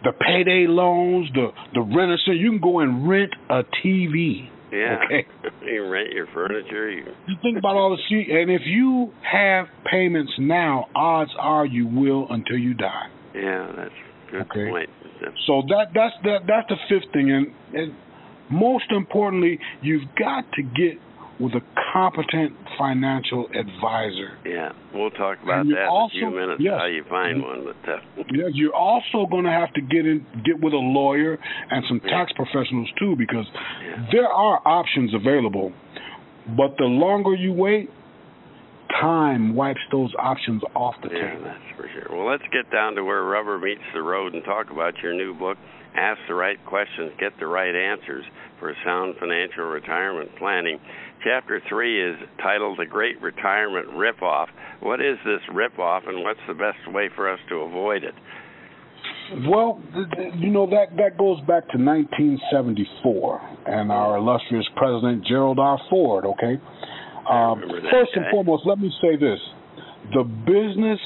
the 0.03 0.11
payday 0.11 0.65
loans, 0.67 1.29
the 1.33 1.49
the 1.73 1.81
renter. 1.81 2.17
So 2.25 2.31
you 2.31 2.51
can 2.51 2.61
go 2.61 2.79
and 2.79 3.07
rent 3.09 3.33
a 3.49 3.63
TV. 3.85 4.49
Yeah. 4.71 4.97
Okay. 5.05 5.27
you 5.73 5.87
rent 5.89 6.11
your 6.13 6.27
furniture. 6.33 6.89
You. 6.89 7.05
You 7.27 7.35
think 7.41 7.57
about 7.57 7.75
all 7.75 7.89
the 7.91 8.01
see, 8.09 8.31
and 8.31 8.49
if 8.51 8.61
you 8.65 9.11
have 9.29 9.65
payments 9.89 10.31
now, 10.39 10.87
odds 10.95 11.31
are 11.39 11.65
you 11.65 11.87
will 11.87 12.27
until 12.29 12.57
you 12.57 12.73
die. 12.73 13.07
Yeah, 13.35 13.71
that's 13.75 13.91
a 14.27 14.31
good 14.31 14.41
Okay. 14.41 14.69
point. 14.69 14.89
That's- 15.21 15.39
So 15.47 15.63
that 15.69 15.87
that's 15.93 16.15
that 16.23 16.39
that's 16.47 16.67
the 16.69 16.77
fifth 16.87 17.11
thing, 17.13 17.31
and, 17.31 17.47
and 17.73 17.93
most 18.51 18.85
importantly, 18.91 19.59
you've 19.81 20.03
got 20.17 20.45
to 20.53 20.61
get 20.63 20.97
with 21.39 21.53
a 21.53 21.61
competent 21.93 22.51
financial 22.77 23.47
advisor. 23.55 24.37
Yeah, 24.45 24.71
we'll 24.93 25.09
talk 25.11 25.37
about 25.41 25.65
that 25.67 25.87
also- 25.87 26.17
in 26.17 26.23
a 26.23 26.29
few 26.29 26.39
minutes. 26.39 26.61
yes. 26.61 26.73
How 26.77 26.85
you 26.85 27.03
find 27.09 27.41
one, 27.41 27.63
but 27.65 27.89
uh, 27.91 27.97
Yeah, 28.33 28.47
you're 28.51 28.75
also 28.75 29.25
going 29.29 29.45
to 29.45 29.51
have 29.51 29.71
to 29.73 29.81
get 29.81 30.05
in, 30.05 30.25
get 30.43 30.59
with 30.59 30.73
a 30.73 30.77
lawyer 30.77 31.37
and 31.71 31.83
some 31.87 31.99
tax 32.01 32.31
professionals 32.33 32.89
too, 32.99 33.15
because 33.17 33.45
Yeah. 33.83 34.05
there 34.11 34.27
are 34.27 34.61
options 34.65 35.13
available. 35.13 35.71
But 36.57 36.75
the 36.77 36.85
longer 36.85 37.33
you 37.35 37.53
wait, 37.53 37.89
time 38.99 39.55
wipes 39.55 39.79
those 39.91 40.11
options 40.17 40.61
off 40.75 40.95
the 41.03 41.09
yeah, 41.13 41.29
table. 41.35 41.43
that's 41.45 41.77
for 41.77 41.87
sure. 41.93 42.17
Well, 42.17 42.27
let's 42.29 42.43
get 42.51 42.71
down 42.71 42.95
to 42.95 43.03
where 43.03 43.23
rubber 43.23 43.57
meets 43.59 43.81
the 43.93 44.01
road 44.01 44.33
and 44.33 44.43
talk 44.43 44.71
about 44.71 44.93
your 45.03 45.13
new 45.13 45.33
book. 45.33 45.57
Ask 45.95 46.19
the 46.27 46.35
right 46.35 46.57
questions, 46.65 47.11
get 47.19 47.33
the 47.39 47.47
right 47.47 47.73
answers 47.75 48.23
for 48.59 48.73
sound 48.85 49.15
financial 49.19 49.65
retirement 49.65 50.29
planning. 50.37 50.79
Chapter 51.23 51.61
three 51.67 52.11
is 52.11 52.15
titled 52.41 52.79
"The 52.79 52.85
Great 52.85 53.21
Retirement 53.21 53.87
Ripoff." 53.87 54.47
What 54.79 55.01
is 55.01 55.17
this 55.25 55.41
ripoff, 55.53 56.07
and 56.07 56.23
what's 56.23 56.39
the 56.47 56.53
best 56.53 56.77
way 56.93 57.09
for 57.13 57.29
us 57.29 57.39
to 57.49 57.55
avoid 57.55 58.03
it? 58.03 58.13
Well, 59.49 59.81
you 60.37 60.49
know 60.49 60.65
that 60.67 60.95
that 60.95 61.17
goes 61.17 61.39
back 61.41 61.67
to 61.71 61.77
1974 61.77 63.41
and 63.67 63.91
our 63.91 64.17
illustrious 64.17 64.65
president 64.77 65.25
Gerald 65.25 65.59
R. 65.59 65.77
Ford. 65.89 66.25
Okay. 66.25 66.57
Um, 67.29 67.63
first 67.91 68.11
and 68.15 68.25
foremost, 68.31 68.63
let 68.65 68.79
me 68.79 68.89
say 69.01 69.17
this: 69.17 69.39
the 70.13 70.23
business 70.23 70.99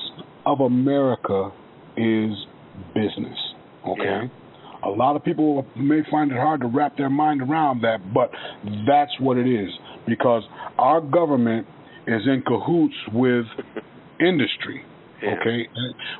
of 0.46 0.60
America 0.60 1.51
is 1.98 2.32
business. 2.93 3.38
Okay. 3.88 4.32
A 4.86 4.89
lot 4.89 5.15
of 5.15 5.24
people 5.24 5.65
may 5.75 6.01
find 6.12 6.32
it 6.32 6.38
hard 6.38 6.62
to 6.62 6.67
wrap 6.67 6.98
their 6.98 7.10
mind 7.10 7.41
around 7.41 7.82
that, 7.82 8.13
but 8.13 8.29
that's 8.86 9.12
what 9.20 9.38
it 9.38 9.48
is 9.48 9.70
because 10.07 10.43
our 10.77 11.01
government 11.01 11.67
is 12.07 12.22
in 12.25 12.43
cahoots 12.45 12.95
with 13.13 13.45
industry. 14.19 14.83
Yeah. 15.22 15.36
Okay. 15.39 15.67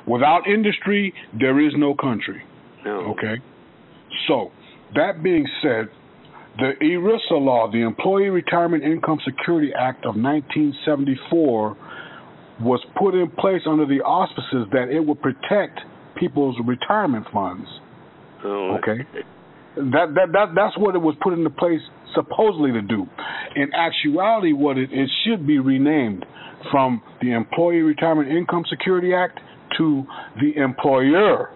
Without 0.06 0.46
industry, 0.46 1.12
there 1.38 1.64
is 1.64 1.72
no 1.76 1.94
country. 1.94 2.42
No. 2.84 3.14
Okay. 3.16 3.42
So, 4.28 4.50
that 4.94 5.22
being 5.22 5.46
said, 5.62 5.88
the 6.56 6.72
ERISA 6.80 7.32
law, 7.32 7.70
the 7.70 7.82
Employee 7.82 8.28
Retirement 8.28 8.84
Income 8.84 9.18
Security 9.24 9.72
Act 9.78 10.04
of 10.06 10.14
1974, 10.14 11.76
was 12.60 12.80
put 12.96 13.14
in 13.14 13.28
place 13.30 13.62
under 13.66 13.84
the 13.84 14.00
auspices 14.02 14.66
that 14.72 14.88
it 14.88 15.00
would 15.00 15.20
protect 15.20 15.80
people's 16.16 16.56
retirement 16.64 17.26
funds. 17.32 17.66
Oh, 18.44 18.78
Okay. 18.78 19.04
That, 19.76 20.14
that 20.14 20.30
that 20.30 20.54
that's 20.54 20.78
what 20.78 20.94
it 20.94 21.02
was 21.02 21.16
put 21.20 21.32
into 21.32 21.50
place 21.50 21.80
supposedly 22.14 22.72
to 22.72 22.82
do. 22.82 23.06
In 23.56 23.72
actuality, 23.74 24.52
what 24.52 24.78
it, 24.78 24.90
it 24.92 25.10
should 25.24 25.46
be 25.46 25.58
renamed 25.58 26.24
from 26.70 27.02
the 27.20 27.32
Employee 27.32 27.82
Retirement 27.82 28.30
Income 28.30 28.64
Security 28.68 29.12
Act 29.14 29.40
to 29.78 30.04
the 30.40 30.60
Employer 30.60 31.50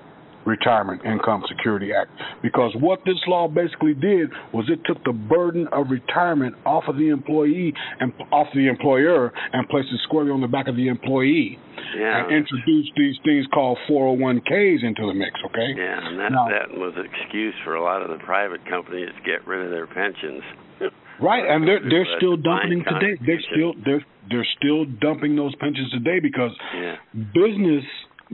Retirement 0.49 1.05
Income 1.05 1.45
Security 1.49 1.91
Act. 1.93 2.11
Because 2.43 2.73
what 2.81 3.01
this 3.05 3.21
law 3.27 3.47
basically 3.49 3.95
did 3.95 4.31
was 4.53 4.65
it 4.69 4.81
took 4.87 5.03
the 5.05 5.13
burden 5.13 5.69
of 5.73 5.91
retirement 5.91 6.55
off 6.65 6.85
of 6.89 6.97
the 6.97 7.09
employee 7.09 7.73
and 8.01 8.13
off 8.33 8.49
the 8.55 8.67
employer 8.69 9.33
and 9.53 9.69
placed 9.69 9.89
it 9.93 10.01
squarely 10.05 10.31
on 10.31 10.41
the 10.41 10.49
back 10.49 10.67
of 10.69 10.77
the 10.77 10.89
employee 10.89 11.59
Yeah. 11.97 12.25
and 12.25 12.33
introduced 12.35 12.93
these 12.97 13.17
things 13.25 13.47
called 13.53 13.79
401ks 13.89 14.83
into 14.83 15.07
the 15.07 15.15
mix. 15.15 15.39
Okay. 15.47 15.75
Yeah, 15.77 16.07
and 16.09 16.19
that 16.19 16.33
Now- 16.33 16.49
that 16.49 16.77
was 16.77 16.97
an 16.97 17.05
excuse 17.07 17.55
for 17.65 17.75
a 17.75 17.83
lot 17.83 18.03
of 18.03 18.09
the 18.09 18.19
private 18.25 18.65
companies 18.67 19.09
to 19.15 19.23
get 19.23 19.47
rid 19.47 19.65
of 19.65 19.71
their 19.71 19.87
pensions. 19.87 20.43
Right, 21.21 21.45
and 21.45 21.67
they're 21.67 21.81
they're 21.81 22.07
still 22.17 22.37
dumping 22.37 22.85
today. 22.85 23.17
They're 23.27 23.41
still 23.53 23.75
they're 23.85 24.05
they're 24.31 24.47
still 24.57 24.85
dumping 24.85 25.35
those 25.35 25.53
pensions 25.57 25.91
today 25.91 26.21
because 26.21 26.53
Yeah, 26.73 26.95
business 27.35 27.83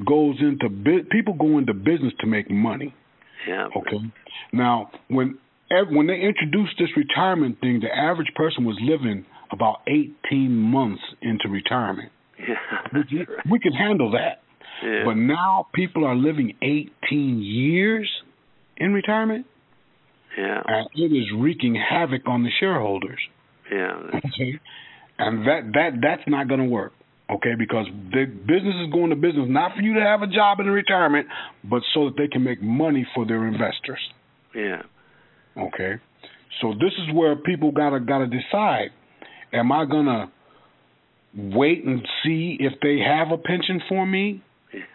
goes 0.06 0.36
into 0.40 0.68
bu- 0.68 1.04
people 1.10 1.34
go 1.34 1.58
into 1.58 1.74
business 1.74 2.12
to 2.20 2.26
make 2.26 2.50
money. 2.50 2.94
yeah. 3.48 3.68
Okay, 3.76 3.98
now 4.52 4.90
when 5.08 5.38
ev- 5.70 5.90
when 5.90 6.06
they 6.06 6.20
introduced 6.20 6.74
this 6.78 6.88
retirement 6.96 7.60
thing, 7.60 7.80
the 7.80 7.94
average 7.94 8.32
person 8.34 8.64
was 8.64 8.76
living 8.82 9.24
about 9.52 9.76
18 9.86 10.50
months 10.52 11.02
into 11.22 11.48
retirement. 11.48 12.10
Yeah, 12.36 12.56
We, 12.92 13.18
right. 13.20 13.28
we 13.50 13.58
can 13.60 13.72
handle 13.72 14.10
that, 14.12 14.42
Yeah. 14.84 15.04
but 15.04 15.14
now 15.16 15.68
people 15.72 16.04
are 16.04 16.16
living 16.16 16.54
18 16.62 17.40
years 17.40 18.10
in 18.76 18.92
retirement, 18.92 19.46
yeah, 20.36 20.60
and 20.66 20.88
it 20.96 21.12
is 21.16 21.26
wreaking 21.38 21.76
havoc 21.76 22.22
on 22.26 22.42
the 22.42 22.50
shareholders. 22.58 23.20
yeah. 23.70 24.00
Okay, 24.16 24.58
and 25.18 25.46
that 25.46 25.60
that 25.74 25.90
that's 26.02 26.22
not 26.26 26.48
going 26.48 26.58
to 26.60 26.66
work. 26.66 26.92
Okay, 27.30 27.54
because 27.58 27.86
the 28.12 28.26
business 28.26 28.74
is 28.84 28.92
going 28.92 29.10
to 29.10 29.16
business 29.16 29.46
not 29.48 29.74
for 29.74 29.82
you 29.82 29.94
to 29.94 30.00
have 30.00 30.20
a 30.22 30.26
job 30.26 30.60
in 30.60 30.66
retirement, 30.66 31.26
but 31.64 31.82
so 31.94 32.06
that 32.06 32.16
they 32.18 32.28
can 32.28 32.44
make 32.44 32.62
money 32.62 33.06
for 33.14 33.26
their 33.26 33.46
investors. 33.46 34.00
Yeah, 34.54 34.82
Okay, 35.56 35.94
so 36.60 36.72
this 36.72 36.92
is 36.98 37.14
where 37.14 37.36
people 37.36 37.70
gotta 37.70 38.00
gotta 38.00 38.26
decide: 38.26 38.90
Am 39.52 39.70
I 39.70 39.84
gonna 39.84 40.32
wait 41.36 41.84
and 41.84 42.00
see 42.24 42.56
if 42.58 42.72
they 42.82 42.98
have 42.98 43.30
a 43.30 43.38
pension 43.38 43.80
for 43.88 44.04
me? 44.04 44.42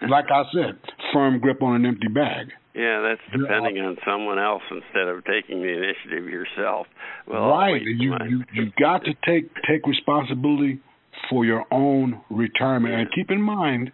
Like 0.09 0.25
I 0.33 0.43
said, 0.53 0.77
firm 1.13 1.39
grip 1.39 1.61
on 1.61 1.75
an 1.75 1.85
empty 1.85 2.09
bag. 2.09 2.47
Yeah, 2.75 3.01
that's 3.01 3.21
depending 3.31 3.77
yeah. 3.77 3.83
on 3.83 3.97
someone 4.05 4.37
else 4.37 4.63
instead 4.69 5.07
of 5.07 5.23
taking 5.23 5.61
the 5.61 5.69
initiative 5.69 6.29
yourself. 6.29 6.87
Well, 7.25 7.47
right. 7.47 7.81
You 7.81 8.15
you 8.27 8.43
you 8.53 8.71
got 8.77 9.05
to 9.05 9.13
take 9.25 9.49
take 9.67 9.87
responsibility 9.87 10.81
for 11.29 11.45
your 11.45 11.65
own 11.71 12.21
retirement, 12.29 12.93
and 12.93 13.07
keep 13.13 13.31
in 13.31 13.41
mind, 13.41 13.91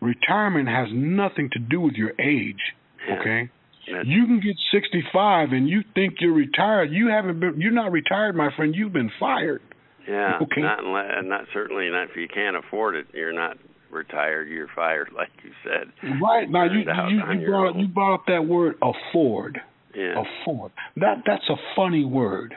retirement 0.00 0.68
has 0.68 0.88
nothing 0.92 1.50
to 1.52 1.58
do 1.58 1.80
with 1.80 1.94
your 1.94 2.12
age. 2.20 2.60
Okay. 3.10 3.50
You 3.86 4.26
can 4.26 4.40
get 4.40 4.56
65 4.72 5.52
and 5.52 5.68
you 5.68 5.82
think 5.94 6.16
you're 6.20 6.34
retired. 6.34 6.90
You 6.92 7.08
haven't 7.08 7.40
been. 7.40 7.60
You're 7.60 7.72
not 7.72 7.90
retired, 7.90 8.36
my 8.36 8.50
friend. 8.54 8.74
You've 8.74 8.92
been 8.92 9.10
fired. 9.18 9.62
Yeah. 10.06 10.38
Okay. 10.42 10.62
Not 10.62 10.84
unless, 10.84 11.06
not 11.24 11.44
certainly 11.52 11.90
not 11.90 12.10
if 12.10 12.16
you 12.16 12.28
can't 12.28 12.56
afford 12.56 12.96
it. 12.96 13.06
You're 13.12 13.32
not 13.32 13.58
retired. 13.90 14.48
You're 14.48 14.68
fired, 14.74 15.10
like 15.16 15.28
you 15.44 15.50
said. 15.64 15.92
Right 16.22 16.50
now, 16.50 16.64
you 16.64 16.80
you, 16.80 17.40
you 17.40 17.46
brought 17.46 17.76
you 17.76 17.88
brought 17.88 18.14
up 18.14 18.22
that 18.26 18.46
word 18.46 18.76
afford. 18.82 19.58
Yeah. 19.94 20.22
Afford. 20.42 20.72
That 20.96 21.22
that's 21.26 21.48
a 21.48 21.56
funny 21.74 22.04
word. 22.04 22.54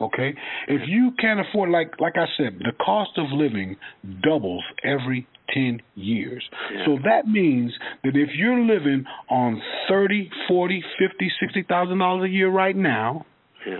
Okay, 0.00 0.34
if 0.68 0.82
you 0.86 1.12
can't 1.18 1.40
afford, 1.40 1.70
like 1.70 1.92
like 1.98 2.14
I 2.16 2.26
said, 2.36 2.58
the 2.60 2.72
cost 2.84 3.10
of 3.16 3.26
living 3.32 3.76
doubles 4.22 4.62
every 4.84 5.26
10 5.52 5.80
years. 5.94 6.44
Yeah. 6.72 6.84
So 6.86 6.98
that 7.04 7.26
means 7.26 7.72
that 8.04 8.14
if 8.14 8.30
you're 8.34 8.60
living 8.60 9.04
on 9.30 9.60
30, 9.88 10.30
40, 10.46 10.84
50, 10.98 11.32
60,000 11.40 11.98
dollars 11.98 12.28
a 12.28 12.32
year 12.32 12.50
right 12.50 12.76
now, 12.76 13.26
yeah. 13.66 13.78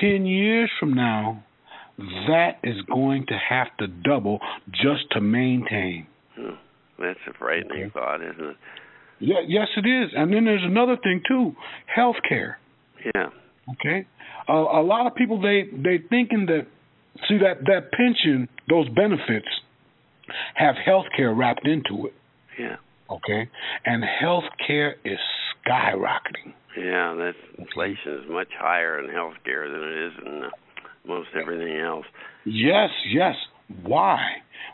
10 0.00 0.26
years 0.26 0.70
from 0.80 0.94
now, 0.94 1.44
that 1.98 2.58
is 2.62 2.76
going 2.92 3.26
to 3.26 3.38
have 3.48 3.68
to 3.78 3.86
double 3.86 4.40
just 4.72 5.10
to 5.12 5.20
maintain. 5.20 6.06
Hmm. 6.34 6.54
That's 6.98 7.18
a 7.28 7.32
frightening 7.38 7.84
okay. 7.84 7.90
thought, 7.92 8.22
isn't 8.22 8.44
it? 8.44 8.56
Yeah, 9.18 9.40
yes, 9.46 9.68
it 9.76 9.86
is. 9.88 10.10
And 10.14 10.32
then 10.32 10.44
there's 10.44 10.64
another 10.64 10.96
thing 11.02 11.22
too, 11.26 11.54
health 11.86 12.16
care. 12.28 12.58
Yeah. 13.14 13.28
Okay. 13.72 14.06
Uh, 14.48 14.52
a 14.52 14.82
lot 14.82 15.06
of 15.06 15.14
people 15.14 15.40
they 15.40 15.64
they 15.72 15.98
thinking 16.08 16.46
that 16.46 16.66
see 17.28 17.38
that 17.38 17.64
that 17.66 17.90
pension, 17.92 18.48
those 18.68 18.88
benefits 18.90 19.48
have 20.54 20.74
health 20.84 21.06
care 21.16 21.32
wrapped 21.34 21.66
into 21.66 22.06
it. 22.06 22.14
Yeah. 22.58 22.76
Okay? 23.10 23.48
And 23.84 24.04
health 24.20 24.44
care 24.66 24.96
is 25.04 25.18
skyrocketing. 25.66 26.52
Yeah, 26.76 27.14
that 27.14 27.34
inflation 27.58 28.14
is 28.14 28.30
much 28.30 28.48
higher 28.58 29.02
in 29.02 29.10
health 29.10 29.34
care 29.44 29.68
than 29.70 29.82
it 29.82 30.06
is 30.06 30.12
in 30.26 30.42
most 31.06 31.28
everything 31.40 31.76
else. 31.76 32.04
Yes, 32.44 32.90
yes. 33.08 33.34
Why? 33.82 34.18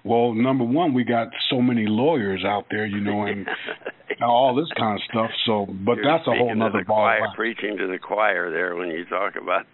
Well, 0.05 0.35
number 0.35 0.65
one, 0.65 0.95
we 0.95 1.05
got 1.05 1.29
so 1.49 1.61
many 1.61 1.87
lawyers 1.87 2.45
out 2.45 2.67
there, 2.71 2.87
you 2.87 3.01
know, 3.01 3.23
and 3.23 3.47
all 4.23 4.55
this 4.55 4.69
kind 4.77 4.97
of 4.97 5.03
stuff. 5.11 5.31
So, 5.47 5.67
but 5.85 5.97
You're 5.97 6.05
that's 6.05 6.27
a 6.27 6.33
whole 6.33 6.51
other 6.63 6.85
ball. 6.85 6.97
Choir, 6.97 7.21
preaching 7.37 7.77
to 7.79 7.87
the 7.87 7.99
choir 7.99 8.51
there 8.51 8.77
when 8.77 8.89
you 8.89 9.05
talk 9.07 9.35
about 9.41 9.67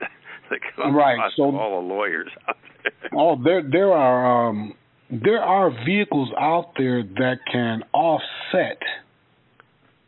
the, 0.51 0.57
the 0.77 0.91
right. 0.91 1.19
So 1.37 1.45
all 1.45 1.83
the 1.83 1.89
lawyers 1.89 2.31
out 2.49 2.57
there. 2.83 3.11
Oh, 3.17 3.43
there 3.43 3.63
there 3.63 3.93
are 3.93 4.49
um 4.49 4.75
there 5.11 5.41
are 5.41 5.71
vehicles 5.85 6.29
out 6.39 6.73
there 6.77 7.03
that 7.03 7.39
can 7.51 7.83
offset 7.95 8.79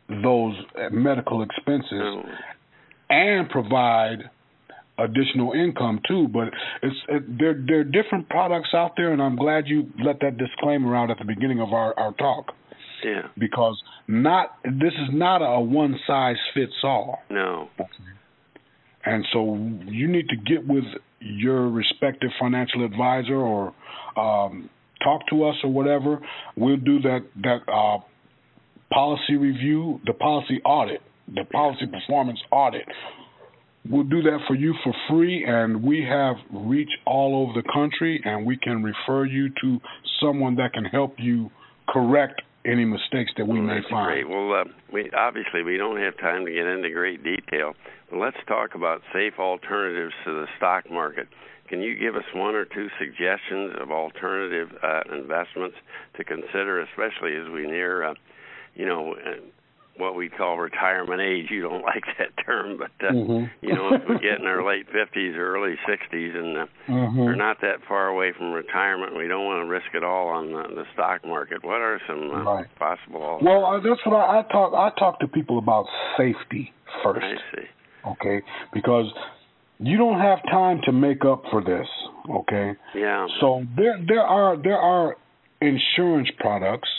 those 0.09 0.55
medical 0.91 1.41
expenses 1.41 1.91
oh. 1.91 2.23
and 3.09 3.49
provide 3.49 4.29
additional 5.03 5.53
income 5.53 5.99
too. 6.07 6.27
But 6.27 6.49
it's 6.81 6.95
it, 7.09 7.37
there 7.39 7.61
there 7.65 7.79
are 7.79 7.83
different 7.83 8.29
products 8.29 8.69
out 8.73 8.93
there, 8.97 9.13
and 9.13 9.21
I'm 9.21 9.35
glad 9.35 9.67
you 9.67 9.89
let 10.03 10.19
that 10.21 10.37
disclaimer 10.37 10.95
out 10.95 11.09
at 11.09 11.17
the 11.17 11.25
beginning 11.25 11.61
of 11.61 11.73
our 11.73 11.97
our 11.97 12.13
talk. 12.13 12.53
Yeah. 13.03 13.23
Because 13.37 13.81
not 14.07 14.57
this 14.63 14.93
is 14.93 15.09
not 15.11 15.37
a 15.37 15.59
one 15.59 15.99
size 16.05 16.37
fits 16.53 16.73
all. 16.83 17.19
No. 17.29 17.69
And 19.03 19.25
so 19.33 19.55
you 19.87 20.07
need 20.07 20.27
to 20.29 20.35
get 20.35 20.67
with 20.67 20.83
your 21.19 21.69
respective 21.69 22.29
financial 22.39 22.85
advisor 22.85 23.35
or 23.35 23.73
um, 24.15 24.69
talk 25.03 25.21
to 25.29 25.45
us 25.45 25.55
or 25.63 25.71
whatever. 25.71 26.19
We'll 26.55 26.77
do 26.77 26.99
that 27.01 27.21
that 27.43 27.59
uh, 27.71 27.99
policy 28.93 29.35
review, 29.37 29.99
the 30.05 30.13
policy 30.13 30.61
audit, 30.63 31.01
the 31.27 31.45
policy 31.51 31.87
performance 31.87 32.39
audit. 32.51 32.85
We'll 33.89 34.03
do 34.03 34.21
that 34.21 34.39
for 34.47 34.55
you 34.55 34.75
for 34.83 34.93
free, 35.09 35.43
and 35.45 35.83
we 35.83 36.05
have 36.07 36.35
reach 36.51 36.89
all 37.05 37.35
over 37.35 37.59
the 37.59 37.67
country, 37.73 38.21
and 38.23 38.45
we 38.45 38.57
can 38.57 38.83
refer 38.83 39.25
you 39.25 39.49
to 39.61 39.79
someone 40.21 40.55
that 40.55 40.73
can 40.73 40.85
help 40.85 41.15
you 41.17 41.49
correct 41.89 42.41
any 42.65 42.85
mistakes 42.85 43.31
that 43.37 43.47
we 43.47 43.59
well, 43.59 43.67
may 43.67 43.75
that's 43.75 43.89
find. 43.89 44.07
Great. 44.07 44.29
Well, 44.29 44.53
uh, 44.53 44.63
we 44.93 45.09
obviously 45.17 45.63
we 45.63 45.77
don't 45.77 45.99
have 45.99 46.17
time 46.17 46.45
to 46.45 46.51
get 46.51 46.65
into 46.67 46.89
great 46.91 47.23
detail, 47.23 47.73
but 48.09 48.19
let's 48.19 48.37
talk 48.47 48.75
about 48.75 49.01
safe 49.13 49.33
alternatives 49.39 50.13
to 50.25 50.31
the 50.31 50.45
stock 50.57 50.89
market. 50.91 51.27
Can 51.67 51.81
you 51.81 51.97
give 51.97 52.15
us 52.15 52.23
one 52.35 52.53
or 52.53 52.65
two 52.65 52.87
suggestions 52.99 53.75
of 53.79 53.91
alternative 53.91 54.69
uh, 54.83 55.01
investments 55.15 55.77
to 56.17 56.23
consider, 56.23 56.81
especially 56.81 57.35
as 57.35 57.49
we 57.51 57.65
near, 57.65 58.03
uh, 58.03 58.13
you 58.75 58.85
know, 58.85 59.13
uh, 59.13 59.39
what 59.97 60.15
we 60.15 60.29
call 60.29 60.57
retirement 60.57 61.21
age? 61.21 61.47
You 61.49 61.61
don't 61.61 61.81
like 61.91 62.03
that 62.17 62.29
term, 62.45 62.77
but 62.77 62.91
uh, 63.05 63.11
mm-hmm. 63.11 63.65
you 63.65 63.73
know, 63.73 63.93
if 63.93 64.01
we 64.07 64.15
get 64.19 64.39
in 64.39 64.45
our 64.45 64.65
late 64.65 64.85
fifties 64.87 65.35
or 65.35 65.55
early 65.55 65.75
sixties, 65.87 66.33
and 66.35 66.57
uh, 66.57 66.65
mm-hmm. 66.87 67.19
we're 67.19 67.35
not 67.35 67.57
that 67.61 67.79
far 67.87 68.07
away 68.07 68.33
from 68.37 68.51
retirement, 68.51 69.15
we 69.15 69.27
don't 69.27 69.45
want 69.45 69.65
to 69.65 69.69
risk 69.69 69.87
it 69.93 70.03
all 70.03 70.27
on 70.27 70.47
the, 70.51 70.63
the 70.75 70.83
stock 70.93 71.25
market. 71.25 71.63
What 71.63 71.81
are 71.81 71.99
some 72.07 72.31
uh, 72.31 72.43
right. 72.43 72.75
possible? 72.77 73.39
Well, 73.41 73.65
uh, 73.65 73.77
that's 73.77 74.05
what 74.05 74.15
I, 74.15 74.39
I 74.39 74.51
talk. 74.51 74.73
I 74.73 74.97
talk 74.99 75.19
to 75.19 75.27
people 75.27 75.57
about 75.57 75.85
safety 76.17 76.73
first. 77.03 77.25
I 77.25 77.35
see. 77.55 77.65
Okay, 78.03 78.41
because 78.73 79.05
you 79.81 79.97
don't 79.97 80.19
have 80.19 80.39
time 80.49 80.79
to 80.85 80.91
make 80.91 81.25
up 81.25 81.43
for 81.49 81.63
this, 81.63 81.87
okay? 82.29 82.73
Yeah. 82.95 83.27
So 83.39 83.63
there 83.75 83.99
there 84.07 84.21
are 84.21 84.55
there 84.61 84.77
are 84.77 85.17
insurance 85.61 86.29
products, 86.39 86.89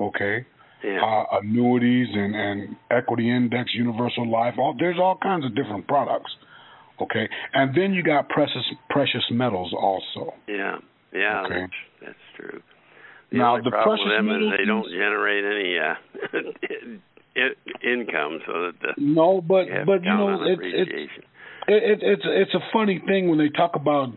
okay? 0.00 0.44
Yeah. 0.84 1.00
Uh, 1.02 1.38
annuities 1.40 2.08
and 2.12 2.34
and 2.34 2.76
equity 2.90 3.30
index, 3.30 3.70
universal 3.74 4.30
life. 4.30 4.54
All 4.58 4.74
there's 4.78 4.98
all 4.98 5.18
kinds 5.20 5.44
of 5.44 5.54
different 5.54 5.86
products, 5.88 6.30
okay? 7.00 7.28
And 7.52 7.74
then 7.76 7.92
you 7.92 8.02
got 8.02 8.28
precious 8.28 8.64
precious 8.90 9.24
metals 9.30 9.72
also. 9.76 10.34
Yeah. 10.46 10.78
Yeah. 11.12 11.42
Okay. 11.46 11.60
That's, 11.60 11.72
that's 12.02 12.18
true. 12.36 12.62
The 13.32 13.38
now 13.38 13.56
the 13.58 13.70
precious 13.70 14.04
with 14.04 14.16
them 14.16 14.26
metals 14.26 14.52
is 14.52 14.58
they 14.58 14.66
don't 14.66 14.88
generate 14.90 15.44
any 15.44 15.78
uh, 15.78 15.94
income, 17.92 18.40
so 18.46 18.52
that 18.52 18.72
the, 18.80 18.92
no, 18.98 19.40
but 19.40 19.66
you 19.66 19.82
but 19.84 20.02
you 20.02 20.10
know 20.10 20.42
it's 20.44 20.62
it's 20.62 21.12
it, 21.68 21.98
it's 22.02 22.22
it's 22.24 22.54
a 22.54 22.60
funny 22.72 23.02
thing 23.06 23.28
when 23.28 23.38
they 23.38 23.48
talk 23.50 23.76
about 23.76 24.10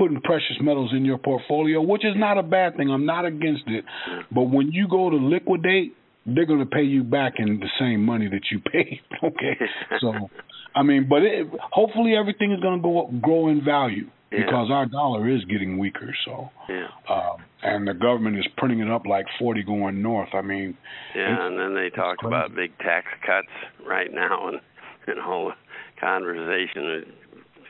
putting 0.00 0.18
precious 0.22 0.56
metals 0.62 0.92
in 0.96 1.04
your 1.04 1.18
portfolio, 1.18 1.82
which 1.82 2.06
is 2.06 2.14
not 2.16 2.38
a 2.38 2.42
bad 2.42 2.74
thing. 2.76 2.90
I'm 2.90 3.04
not 3.04 3.26
against 3.26 3.64
it, 3.66 3.84
but 4.32 4.44
when 4.44 4.72
you 4.72 4.88
go 4.88 5.10
to 5.10 5.16
liquidate, 5.16 5.94
they're 6.24 6.46
going 6.46 6.60
to 6.60 6.66
pay 6.66 6.84
you 6.84 7.04
back 7.04 7.34
in 7.36 7.60
the 7.60 7.68
same 7.78 8.02
money 8.02 8.26
that 8.28 8.40
you 8.50 8.60
paid. 8.72 9.00
okay, 9.22 9.58
so 10.00 10.30
I 10.74 10.82
mean, 10.82 11.06
but 11.06 11.22
it, 11.22 11.46
hopefully 11.70 12.14
everything 12.18 12.52
is 12.52 12.60
going 12.60 12.78
to 12.78 12.82
go 12.82 13.02
up, 13.02 13.20
grow 13.20 13.48
in 13.48 13.62
value 13.62 14.08
yeah. 14.32 14.38
because 14.38 14.70
our 14.70 14.86
dollar 14.86 15.28
is 15.28 15.44
getting 15.44 15.76
weaker. 15.76 16.14
So, 16.24 16.48
yeah. 16.68 16.86
um, 17.10 17.36
and 17.62 17.86
the 17.86 17.94
government 17.94 18.38
is 18.38 18.46
printing 18.56 18.80
it 18.80 18.90
up 18.90 19.04
like 19.04 19.26
40 19.38 19.64
going 19.64 20.00
north. 20.00 20.30
I 20.32 20.40
mean, 20.40 20.78
yeah, 21.14 21.46
and 21.46 21.58
then 21.58 21.74
they 21.74 21.90
talk 21.94 22.18
about 22.24 22.54
big 22.54 22.76
tax 22.78 23.06
cuts 23.26 23.48
right 23.86 24.12
now 24.12 24.48
and 24.48 24.60
and 25.06 25.20
all 25.20 25.48
the 25.48 26.00
conversation. 26.00 27.12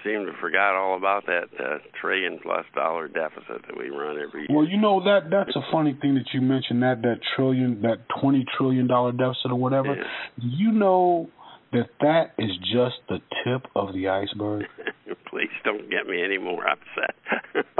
It 0.04 0.08
seemed 0.08 0.26
to 0.26 0.32
forgot 0.40 0.74
all 0.74 0.96
about 0.96 1.26
that 1.26 1.48
uh, 1.58 1.78
trillion 2.00 2.38
plus 2.42 2.64
dollar 2.74 3.08
deficit 3.08 3.62
that 3.66 3.76
we 3.76 3.90
run 3.90 4.18
every 4.18 4.42
year. 4.42 4.48
Well, 4.50 4.66
you 4.66 4.80
know 4.80 5.02
that 5.04 5.30
that's 5.30 5.54
a 5.56 5.72
funny 5.72 5.96
thing 6.00 6.14
that 6.14 6.26
you 6.32 6.40
mentioned 6.40 6.82
that 6.82 7.02
that 7.02 7.20
trillion, 7.36 7.82
that 7.82 7.98
twenty 8.20 8.44
trillion 8.56 8.86
dollar 8.86 9.12
deficit 9.12 9.50
or 9.50 9.56
whatever. 9.56 9.94
Yeah. 9.94 10.02
You 10.38 10.72
know 10.72 11.28
that 11.72 11.88
that 12.00 12.32
is 12.38 12.50
just 12.58 12.96
the 13.08 13.18
tip 13.44 13.66
of 13.76 13.92
the 13.94 14.08
iceberg? 14.08 14.64
Please 15.30 15.50
don't 15.64 15.88
get 15.90 16.06
me 16.06 16.22
any 16.24 16.38
more 16.38 16.64
upset. 16.66 17.14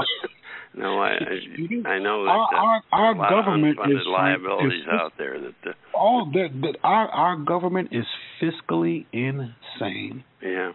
no, 0.74 1.00
I 1.00 1.10
I, 1.10 1.88
I 1.88 1.98
know 1.98 2.24
that 2.24 2.30
our 2.30 2.54
our, 2.54 2.82
our 2.92 3.14
a 3.14 3.18
lot 3.18 3.30
government 3.30 3.78
of 3.78 3.90
is 3.90 4.06
liabilities 4.06 4.82
is, 4.82 4.88
out 4.90 5.12
there 5.18 5.40
that 5.40 5.70
uh, 5.70 5.72
all 5.94 6.30
that 6.32 6.48
that 6.62 6.76
our 6.82 7.08
our 7.08 7.36
government 7.36 7.88
is 7.92 8.04
fiscally 8.40 9.06
insane. 9.12 10.24
yeah 10.42 10.72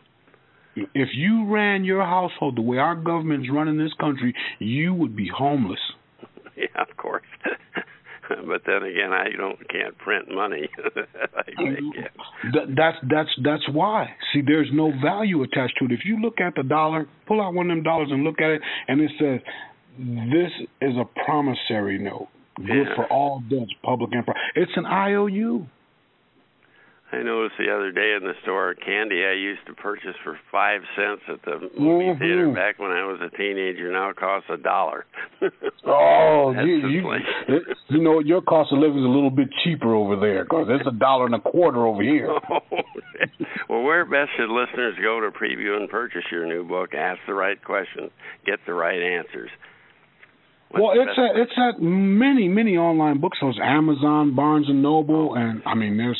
If 0.75 1.09
you 1.13 1.47
ran 1.51 1.83
your 1.85 2.03
household 2.03 2.57
the 2.57 2.61
way 2.61 2.77
our 2.77 2.95
government's 2.95 3.49
running 3.51 3.77
this 3.77 3.93
country, 3.99 4.33
you 4.59 4.93
would 4.93 5.15
be 5.15 5.29
homeless. 5.35 5.79
yeah 6.57 6.65
of 6.89 6.95
course 6.97 7.23
but 8.29 8.61
then 8.65 8.83
again 8.83 9.11
I 9.13 9.29
don't 9.37 9.59
can't 9.69 9.97
print 9.97 10.27
money 10.33 10.67
yeah. 11.57 12.07
Uh, 12.43 12.65
that's 12.75 12.97
that's 13.09 13.29
that's 13.43 13.63
why. 13.71 14.09
See, 14.33 14.41
there's 14.45 14.69
no 14.73 14.91
value 15.03 15.43
attached 15.43 15.75
to 15.79 15.85
it. 15.85 15.91
If 15.91 16.01
you 16.05 16.21
look 16.21 16.39
at 16.39 16.53
the 16.55 16.63
dollar, 16.63 17.07
pull 17.27 17.41
out 17.41 17.53
one 17.53 17.69
of 17.69 17.75
them 17.77 17.83
dollars 17.83 18.09
and 18.11 18.23
look 18.23 18.39
at 18.41 18.49
it, 18.51 18.61
and 18.87 19.01
it 19.01 19.11
says, 19.19 19.39
"This 19.97 20.51
is 20.81 20.95
a 20.97 21.05
promissory 21.25 21.97
note, 21.99 22.27
good 22.57 22.87
Yeah. 22.87 22.95
for 22.95 23.05
all 23.07 23.41
debts, 23.49 23.71
public 23.83 24.11
and 24.13 24.25
private." 24.25 24.41
It's 24.55 24.71
an 24.75 24.85
IOU. 24.85 25.65
I 27.11 27.21
noticed 27.21 27.55
the 27.59 27.71
other 27.73 27.91
day 27.91 28.17
in 28.17 28.25
the 28.25 28.33
store 28.41 28.73
candy 28.73 29.23
I 29.23 29.33
used 29.33 29.61
to 29.67 29.73
purchase 29.73 30.15
for 30.23 30.39
five 30.51 30.81
cents 30.95 31.21
at 31.29 31.41
the 31.45 31.69
movie 31.79 32.05
mm-hmm. 32.05 32.19
theater 32.19 32.51
back 32.51 32.79
when 32.79 32.91
I 32.91 33.05
was 33.05 33.21
a 33.21 33.35
teenager 33.37 33.91
now 33.91 34.11
costs 34.13 34.49
a 34.51 34.57
dollar. 34.57 35.05
oh, 35.85 36.53
you, 36.65 36.87
you, 36.89 37.03
you 37.89 38.01
know 38.01 38.19
your 38.19 38.41
cost 38.41 38.73
of 38.73 38.79
living 38.79 38.97
is 38.97 39.05
a 39.05 39.07
little 39.07 39.29
bit 39.29 39.49
cheaper 39.63 39.93
over 39.93 40.15
there 40.15 40.45
because 40.45 40.67
it's 40.69 40.87
a 40.87 40.97
dollar 40.97 41.27
and 41.27 41.35
a 41.35 41.39
quarter 41.39 41.85
over 41.85 42.01
here. 42.01 42.27
well, 43.69 43.83
where 43.83 44.03
best 44.05 44.31
should 44.35 44.49
listeners 44.49 44.95
go 45.01 45.19
to 45.21 45.29
preview 45.29 45.77
and 45.77 45.87
purchase 45.89 46.23
your 46.31 46.47
new 46.47 46.67
book? 46.67 46.95
Ask 46.95 47.19
the 47.27 47.35
right 47.35 47.63
questions, 47.63 48.09
get 48.47 48.59
the 48.65 48.73
right 48.73 49.01
answers. 49.01 49.51
What's 50.71 50.81
well, 50.81 50.91
it's 50.95 51.19
at 51.19 51.39
it's 51.39 51.57
at 51.57 51.81
many 51.81 52.47
many 52.47 52.77
online 52.77 53.21
bookstores, 53.21 53.59
Amazon, 53.63 54.35
Barnes 54.35 54.65
and 54.67 54.81
Noble, 54.81 55.35
and 55.35 55.61
I 55.67 55.75
mean 55.75 55.97
there's 55.97 56.19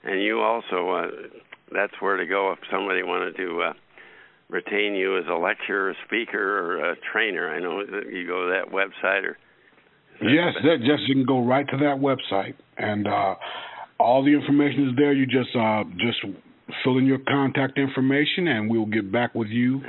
And 0.02 0.20
you 0.22 0.40
also, 0.40 0.90
uh, 0.90 1.08
that's 1.72 1.92
where 2.00 2.16
to 2.16 2.26
go 2.26 2.50
if 2.52 2.58
somebody 2.70 3.02
wanted 3.02 3.36
to. 3.36 3.62
Uh, 3.62 3.74
retain 4.50 4.94
you 4.94 5.16
as 5.16 5.24
a 5.30 5.34
lecturer, 5.34 5.90
a 5.90 5.94
speaker, 6.06 6.58
or 6.58 6.78
a 6.90 6.96
trainer. 7.12 7.48
I 7.48 7.60
know 7.60 7.86
that 7.86 8.12
you 8.12 8.26
go 8.26 8.46
to 8.46 8.50
that 8.50 8.70
website 8.72 9.22
or. 9.24 9.38
Yes, 10.22 10.54
that 10.64 10.78
just 10.80 11.08
you 11.08 11.14
can 11.14 11.26
go 11.26 11.44
right 11.44 11.66
to 11.68 11.76
that 11.78 11.96
website, 11.96 12.54
and 12.76 13.06
uh, 13.06 13.34
all 13.98 14.22
the 14.24 14.32
information 14.32 14.88
is 14.88 14.96
there. 14.96 15.12
You 15.12 15.26
just 15.26 15.54
uh, 15.56 15.84
just 15.98 16.18
fill 16.84 16.98
in 16.98 17.06
your 17.06 17.20
contact 17.28 17.78
information, 17.78 18.48
and 18.48 18.70
we'll 18.70 18.86
get 18.86 19.10
back 19.10 19.34
with 19.34 19.48
you 19.48 19.80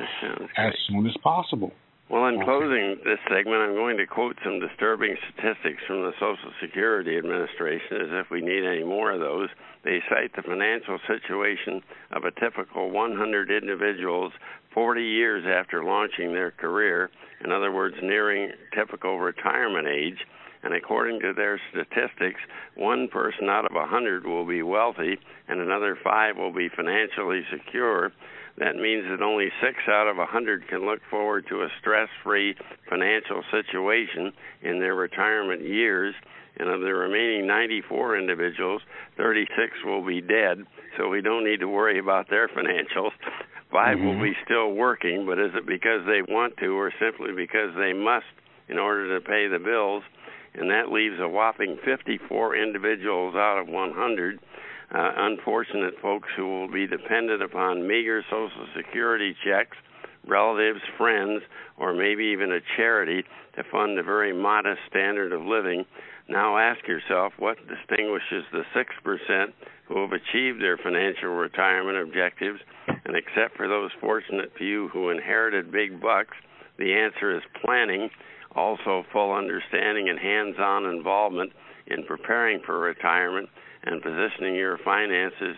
as 0.58 0.74
soon 0.88 1.06
as 1.06 1.14
possible. 1.24 1.72
Well, 2.10 2.28
in 2.28 2.44
closing 2.44 2.98
this 3.06 3.20
segment, 3.32 3.62
I'm 3.62 3.74
going 3.74 3.96
to 3.96 4.06
quote 4.06 4.36
some 4.44 4.60
disturbing 4.60 5.16
statistics 5.32 5.82
from 5.88 6.02
the 6.02 6.12
Social 6.20 6.52
Security 6.62 7.18
Administration, 7.18 8.04
as 8.04 8.12
if 8.12 8.30
we 8.30 8.42
need 8.42 8.66
any 8.66 8.84
more 8.84 9.14
of 9.14 9.22
those. 9.22 9.48
They 9.86 10.00
cite 10.10 10.36
the 10.36 10.42
financial 10.42 11.00
situation 11.08 11.82
of 12.12 12.26
a 12.26 12.32
typical 12.32 12.92
100 12.92 13.50
individuals 13.50 14.34
40 14.74 15.02
years 15.02 15.46
after 15.48 15.86
launching 15.86 16.34
their 16.34 16.52
career, 16.52 17.10
in 17.44 17.52
other 17.52 17.72
words, 17.72 17.96
nearing 18.02 18.52
typical 18.74 19.20
retirement 19.20 19.88
age 19.88 20.20
and 20.64 20.74
according 20.74 21.20
to 21.22 21.34
their 21.34 21.60
statistics, 21.72 22.40
one 22.76 23.08
person 23.08 23.50
out 23.50 23.66
of 23.66 23.76
a 23.76 23.86
hundred 23.86 24.26
will 24.26 24.46
be 24.46 24.62
wealthy 24.62 25.18
and 25.48 25.60
another 25.60 25.98
five 26.04 26.38
will 26.38 26.54
be 26.54 26.70
financially 26.70 27.42
secure. 27.52 28.12
That 28.58 28.76
means 28.76 29.06
that 29.10 29.24
only 29.24 29.50
six 29.62 29.78
out 29.88 30.08
of 30.08 30.20
a 30.20 30.26
hundred 30.26 30.68
can 30.68 30.86
look 30.86 31.00
forward 31.10 31.48
to 31.50 31.64
a 31.64 31.70
stress 31.80 32.10
free 32.24 32.56
financial 32.90 33.42
situation 33.50 34.34
in 34.62 34.80
their 34.80 34.94
retirement 34.94 35.62
years. 35.62 36.14
And 36.58 36.70
of 36.70 36.82
the 36.82 36.94
remaining 36.94 37.48
94 37.48 38.18
individuals, 38.18 38.82
36 39.18 39.72
will 39.86 40.06
be 40.06 40.22
dead, 40.22 40.66
so 40.98 41.08
we 41.08 41.22
don't 41.22 41.46
need 41.46 41.62
to 41.62 41.68
worry 41.68 41.98
about 41.98 42.30
their 42.30 42.48
financials. 42.56 43.12
5 43.72 43.98
mm-hmm. 43.98 44.06
will 44.06 44.22
be 44.22 44.34
still 44.46 44.72
working, 44.72 45.26
but 45.26 45.40
is 45.40 45.52
it 45.56 45.66
because 45.66 46.06
they 46.06 46.22
want 46.32 46.58
to 46.58 46.78
or 46.78 46.92
simply 47.00 47.34
because 47.34 47.76
they 47.78 47.94
must 47.94 48.26
in 48.68 48.78
order 48.78 49.18
to 49.20 49.26
pay 49.26 49.48
the 49.48 49.60
bills? 49.60 50.04
and 50.54 50.70
that 50.70 50.92
leaves 50.92 51.16
a 51.20 51.28
whopping 51.28 51.78
54 51.86 52.56
individuals 52.56 53.36
out 53.36 53.60
of 53.60 53.68
100 53.68 54.40
uh, 54.94 55.12
unfortunate 55.16 55.94
folks 56.02 56.28
who 56.36 56.46
will 56.46 56.68
be 56.68 56.86
dependent 56.86 57.42
upon 57.42 57.88
meager 57.88 58.22
Social 58.30 58.68
Security 58.76 59.34
checks, 59.46 59.78
relatives, 60.28 60.82
friends, 60.98 61.42
or 61.78 61.94
maybe 61.94 62.26
even 62.26 62.52
a 62.52 62.60
charity 62.76 63.24
to 63.56 63.64
fund 63.72 63.98
a 63.98 64.04
very 64.04 64.34
modest 64.34 64.82
standard 64.90 65.32
of 65.32 65.44
living. 65.44 65.86
Now 66.28 66.58
ask 66.58 66.86
yourself 66.88 67.32
what 67.40 67.58
distinguishes 67.68 68.44
the 68.52 68.64
6% 68.76 69.54
who 69.88 70.02
have 70.02 70.12
achieved 70.12 70.62
their 70.62 70.78
financial 70.78 71.30
retirement 71.30 71.98
objectives, 71.98 72.60
and 73.12 73.18
except 73.18 73.58
for 73.58 73.68
those 73.68 73.92
fortunate 74.00 74.54
few 74.58 74.88
who 74.88 75.10
inherited 75.10 75.70
big 75.70 76.00
bucks, 76.00 76.38
the 76.78 76.94
answer 76.94 77.36
is 77.36 77.44
planning 77.62 78.10
also 78.56 79.04
full 79.12 79.34
understanding 79.34 80.08
and 80.08 80.18
hands-on 80.18 80.86
involvement 80.86 81.52
in 81.88 82.06
preparing 82.06 82.62
for 82.66 82.80
retirement 82.80 83.50
and 83.84 84.02
positioning 84.02 84.56
your 84.56 84.78
finances 84.78 85.58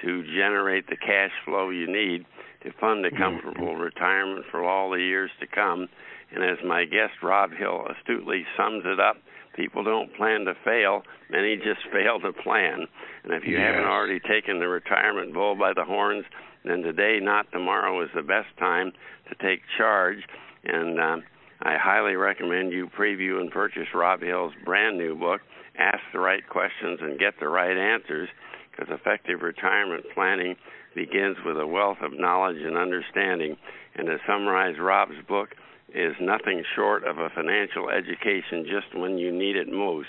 to 0.00 0.22
generate 0.22 0.86
the 0.86 0.96
cash 0.96 1.32
flow 1.44 1.70
you 1.70 1.88
need 1.88 2.24
to 2.62 2.70
fund 2.80 3.04
a 3.04 3.10
mm-hmm. 3.10 3.20
comfortable 3.20 3.74
retirement 3.74 4.44
for 4.52 4.62
all 4.62 4.90
the 4.90 5.00
years 5.00 5.30
to 5.40 5.46
come. 5.48 5.88
And 6.32 6.44
as 6.44 6.58
my 6.64 6.84
guest 6.84 7.14
Rob 7.20 7.50
Hill 7.50 7.84
astutely 7.98 8.46
sums 8.56 8.84
it 8.86 9.00
up, 9.00 9.16
people 9.56 9.82
don't 9.82 10.14
plan 10.16 10.44
to 10.44 10.54
fail, 10.64 11.02
many 11.30 11.56
just 11.56 11.80
fail 11.92 12.20
to 12.20 12.32
plan. 12.32 12.86
And 13.24 13.32
if 13.32 13.44
you 13.44 13.58
yes. 13.58 13.72
haven't 13.72 13.90
already 13.90 14.20
taken 14.20 14.60
the 14.60 14.68
retirement 14.68 15.34
bull 15.34 15.56
by 15.56 15.72
the 15.72 15.84
horns, 15.84 16.24
then 16.64 16.82
today, 16.82 17.18
not 17.20 17.50
tomorrow, 17.52 18.02
is 18.02 18.10
the 18.14 18.22
best 18.22 18.48
time 18.58 18.92
to 19.28 19.34
take 19.46 19.62
charge. 19.76 20.18
And 20.64 21.00
um, 21.00 21.22
I 21.60 21.76
highly 21.76 22.14
recommend 22.16 22.72
you 22.72 22.88
preview 22.88 23.40
and 23.40 23.50
purchase 23.50 23.88
Rob 23.94 24.20
Hill's 24.20 24.52
brand 24.64 24.98
new 24.98 25.16
book, 25.16 25.40
Ask 25.78 26.00
the 26.12 26.20
Right 26.20 26.46
Questions 26.48 27.00
and 27.02 27.18
Get 27.18 27.34
the 27.40 27.48
Right 27.48 27.76
Answers, 27.76 28.28
because 28.70 28.92
effective 28.94 29.42
retirement 29.42 30.04
planning 30.14 30.56
begins 30.94 31.36
with 31.44 31.58
a 31.58 31.66
wealth 31.66 31.98
of 32.02 32.18
knowledge 32.18 32.62
and 32.62 32.76
understanding. 32.76 33.56
And 33.94 34.06
to 34.06 34.18
summarize, 34.26 34.78
Rob's 34.78 35.20
book 35.28 35.50
is 35.94 36.14
nothing 36.20 36.64
short 36.74 37.04
of 37.04 37.18
a 37.18 37.30
financial 37.30 37.90
education 37.90 38.64
just 38.64 38.96
when 38.98 39.18
you 39.18 39.32
need 39.32 39.56
it 39.56 39.70
most. 39.70 40.08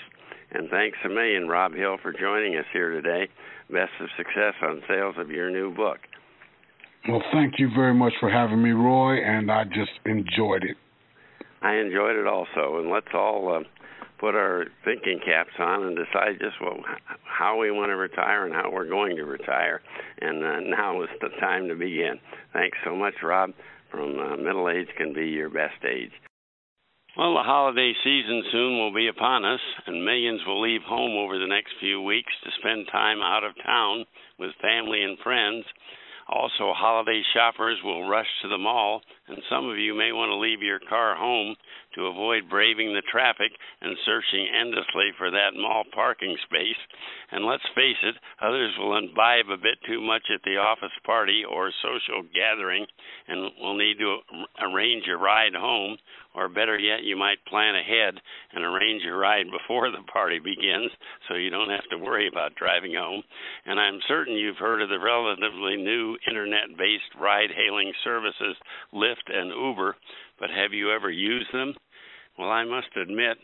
And 0.52 0.70
thanks 0.70 0.98
a 1.04 1.08
million, 1.08 1.48
Rob 1.48 1.74
Hill, 1.74 1.98
for 2.00 2.12
joining 2.12 2.56
us 2.56 2.66
here 2.72 2.90
today. 2.90 3.28
Best 3.70 3.92
of 4.00 4.08
success 4.16 4.54
on 4.62 4.82
sales 4.88 5.16
of 5.18 5.30
your 5.30 5.50
new 5.50 5.74
book. 5.74 5.98
Well, 7.08 7.22
thank 7.32 7.54
you 7.58 7.68
very 7.74 7.92
much 7.92 8.14
for 8.18 8.30
having 8.30 8.62
me, 8.62 8.70
Roy, 8.70 9.18
and 9.22 9.50
I 9.50 9.64
just 9.64 9.92
enjoyed 10.06 10.64
it. 10.64 10.76
I 11.60 11.74
enjoyed 11.76 12.16
it 12.16 12.26
also, 12.26 12.78
and 12.78 12.90
let's 12.90 13.12
all 13.12 13.54
uh, 13.54 13.60
put 14.18 14.34
our 14.34 14.64
thinking 14.86 15.20
caps 15.24 15.52
on 15.58 15.84
and 15.84 15.96
decide 15.96 16.40
just 16.40 16.60
what 16.62 16.78
how 17.24 17.58
we 17.58 17.70
want 17.70 17.90
to 17.90 17.96
retire 17.96 18.46
and 18.46 18.54
how 18.54 18.70
we're 18.70 18.88
going 18.88 19.16
to 19.16 19.24
retire. 19.24 19.82
And 20.20 20.42
uh, 20.42 20.60
now 20.60 21.02
is 21.02 21.10
the 21.20 21.28
time 21.40 21.68
to 21.68 21.74
begin. 21.74 22.20
Thanks 22.54 22.78
so 22.84 22.96
much, 22.96 23.14
Rob. 23.22 23.50
From 23.90 24.18
uh, 24.18 24.36
middle 24.36 24.70
age 24.70 24.88
can 24.96 25.12
be 25.12 25.26
your 25.26 25.50
best 25.50 25.84
age. 25.84 26.12
Well, 27.18 27.34
the 27.34 27.44
holiday 27.44 27.92
season 28.02 28.42
soon 28.50 28.78
will 28.78 28.94
be 28.94 29.08
upon 29.08 29.44
us, 29.44 29.60
and 29.86 30.04
millions 30.04 30.40
will 30.46 30.60
leave 30.60 30.82
home 30.82 31.16
over 31.16 31.38
the 31.38 31.46
next 31.46 31.74
few 31.80 32.00
weeks 32.02 32.32
to 32.42 32.50
spend 32.58 32.88
time 32.90 33.20
out 33.20 33.44
of 33.44 33.52
town 33.64 34.06
with 34.38 34.50
family 34.60 35.02
and 35.02 35.18
friends. 35.18 35.64
Also, 36.28 36.72
holiday 36.72 37.22
shoppers 37.34 37.78
will 37.84 38.08
rush 38.08 38.26
to 38.42 38.48
the 38.48 38.58
mall, 38.58 39.02
and 39.28 39.38
some 39.48 39.68
of 39.68 39.78
you 39.78 39.94
may 39.94 40.12
want 40.12 40.30
to 40.30 40.36
leave 40.36 40.62
your 40.62 40.80
car 40.88 41.16
home 41.16 41.56
to 41.94 42.06
avoid 42.06 42.50
braving 42.50 42.92
the 42.92 43.02
traffic 43.10 43.52
and 43.80 43.96
searching 44.04 44.48
endlessly 44.52 45.10
for 45.16 45.30
that 45.30 45.56
mall 45.56 45.84
parking 45.94 46.36
space. 46.44 46.80
And 47.32 47.44
let's 47.44 47.64
face 47.74 48.00
it, 48.02 48.16
others 48.42 48.74
will 48.78 48.98
imbibe 48.98 49.48
a 49.48 49.56
bit 49.56 49.78
too 49.86 50.00
much 50.00 50.22
at 50.34 50.42
the 50.44 50.56
office 50.56 50.94
party 51.06 51.42
or 51.48 51.72
social 51.82 52.22
gathering 52.34 52.86
and 53.28 53.50
will 53.60 53.76
need 53.76 53.98
to 53.98 54.18
arrange 54.60 55.04
a 55.08 55.16
ride 55.16 55.54
home 55.54 55.96
or 56.34 56.48
better 56.48 56.76
yet, 56.76 57.04
you 57.04 57.16
might 57.16 57.44
plan 57.46 57.76
ahead 57.76 58.18
and 58.52 58.64
arrange 58.64 59.02
your 59.02 59.16
ride 59.16 59.46
before 59.50 59.90
the 59.90 60.02
party 60.12 60.40
begins 60.40 60.90
so 61.28 61.34
you 61.34 61.48
don't 61.48 61.70
have 61.70 61.88
to 61.90 61.98
worry 61.98 62.26
about 62.26 62.56
driving 62.56 62.94
home. 62.94 63.22
And 63.66 63.78
I'm 63.78 64.00
certain 64.08 64.34
you've 64.34 64.56
heard 64.56 64.82
of 64.82 64.88
the 64.88 64.98
relatively 64.98 65.76
new 65.76 66.18
internet 66.28 66.76
based 66.76 67.14
ride 67.20 67.50
hailing 67.54 67.92
services 68.02 68.56
Lyft 68.92 69.13
and 69.26 69.50
Uber, 69.50 69.96
but 70.38 70.50
have 70.50 70.72
you 70.72 70.92
ever 70.92 71.10
used 71.10 71.52
them? 71.52 71.74
Well, 72.38 72.50
I 72.50 72.64
must 72.64 72.88
admit 72.96 73.38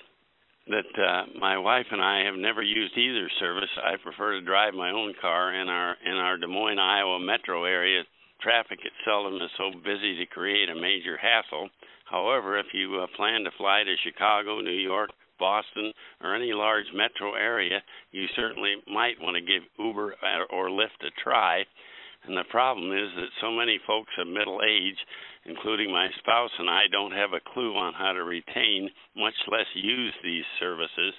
that 0.68 0.92
uh, 0.98 1.38
my 1.38 1.58
wife 1.58 1.86
and 1.90 2.02
I 2.02 2.24
have 2.24 2.36
never 2.36 2.62
used 2.62 2.96
either 2.96 3.28
service. 3.38 3.70
I 3.82 3.96
prefer 4.02 4.32
to 4.32 4.44
drive 4.44 4.74
my 4.74 4.90
own 4.90 5.14
car 5.20 5.54
in 5.54 5.68
our 5.68 5.96
in 6.04 6.16
our 6.16 6.36
Des 6.36 6.46
Moines, 6.46 6.78
Iowa 6.78 7.18
metro 7.18 7.64
area. 7.64 8.02
Traffic 8.40 8.78
it 8.84 8.92
seldom 9.04 9.34
is 9.36 9.50
so 9.58 9.70
busy 9.84 10.16
to 10.16 10.26
create 10.26 10.70
a 10.70 10.74
major 10.74 11.16
hassle. 11.16 11.68
However, 12.10 12.58
if 12.58 12.66
you 12.72 13.00
uh, 13.02 13.06
plan 13.16 13.44
to 13.44 13.50
fly 13.56 13.82
to 13.84 13.94
Chicago, 14.02 14.60
New 14.60 14.70
York, 14.70 15.10
Boston, 15.38 15.92
or 16.22 16.34
any 16.34 16.52
large 16.52 16.86
metro 16.94 17.34
area, 17.34 17.82
you 18.12 18.26
certainly 18.36 18.76
might 18.86 19.20
want 19.20 19.36
to 19.36 19.40
give 19.40 19.62
Uber 19.78 20.14
or 20.52 20.68
Lyft 20.68 21.00
a 21.02 21.10
try. 21.22 21.64
And 22.26 22.36
the 22.36 22.44
problem 22.50 22.92
is 22.92 23.08
that 23.16 23.40
so 23.40 23.50
many 23.50 23.80
folks 23.86 24.12
of 24.18 24.28
middle 24.28 24.60
age, 24.62 24.98
including 25.46 25.90
my 25.90 26.08
spouse 26.18 26.50
and 26.58 26.68
I, 26.68 26.84
don't 26.92 27.12
have 27.12 27.32
a 27.32 27.52
clue 27.52 27.74
on 27.76 27.94
how 27.94 28.12
to 28.12 28.24
retain, 28.24 28.90
much 29.16 29.34
less 29.50 29.66
use 29.74 30.14
these 30.22 30.44
services. 30.58 31.14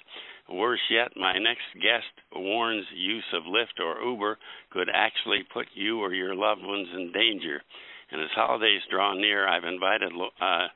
Worse 0.48 0.80
yet, 0.90 1.12
my 1.16 1.38
next 1.38 1.66
guest 1.82 2.12
warns 2.34 2.86
use 2.94 3.24
of 3.32 3.44
Lyft 3.44 3.82
or 3.82 4.02
Uber 4.02 4.38
could 4.70 4.88
actually 4.92 5.42
put 5.52 5.66
you 5.74 6.00
or 6.00 6.14
your 6.14 6.34
loved 6.34 6.62
ones 6.62 6.88
in 6.94 7.12
danger. 7.12 7.62
And 8.10 8.20
as 8.20 8.30
holidays 8.34 8.82
draw 8.90 9.14
near, 9.14 9.48
I've 9.48 9.64
invited 9.64 10.12
uh, 10.12 10.68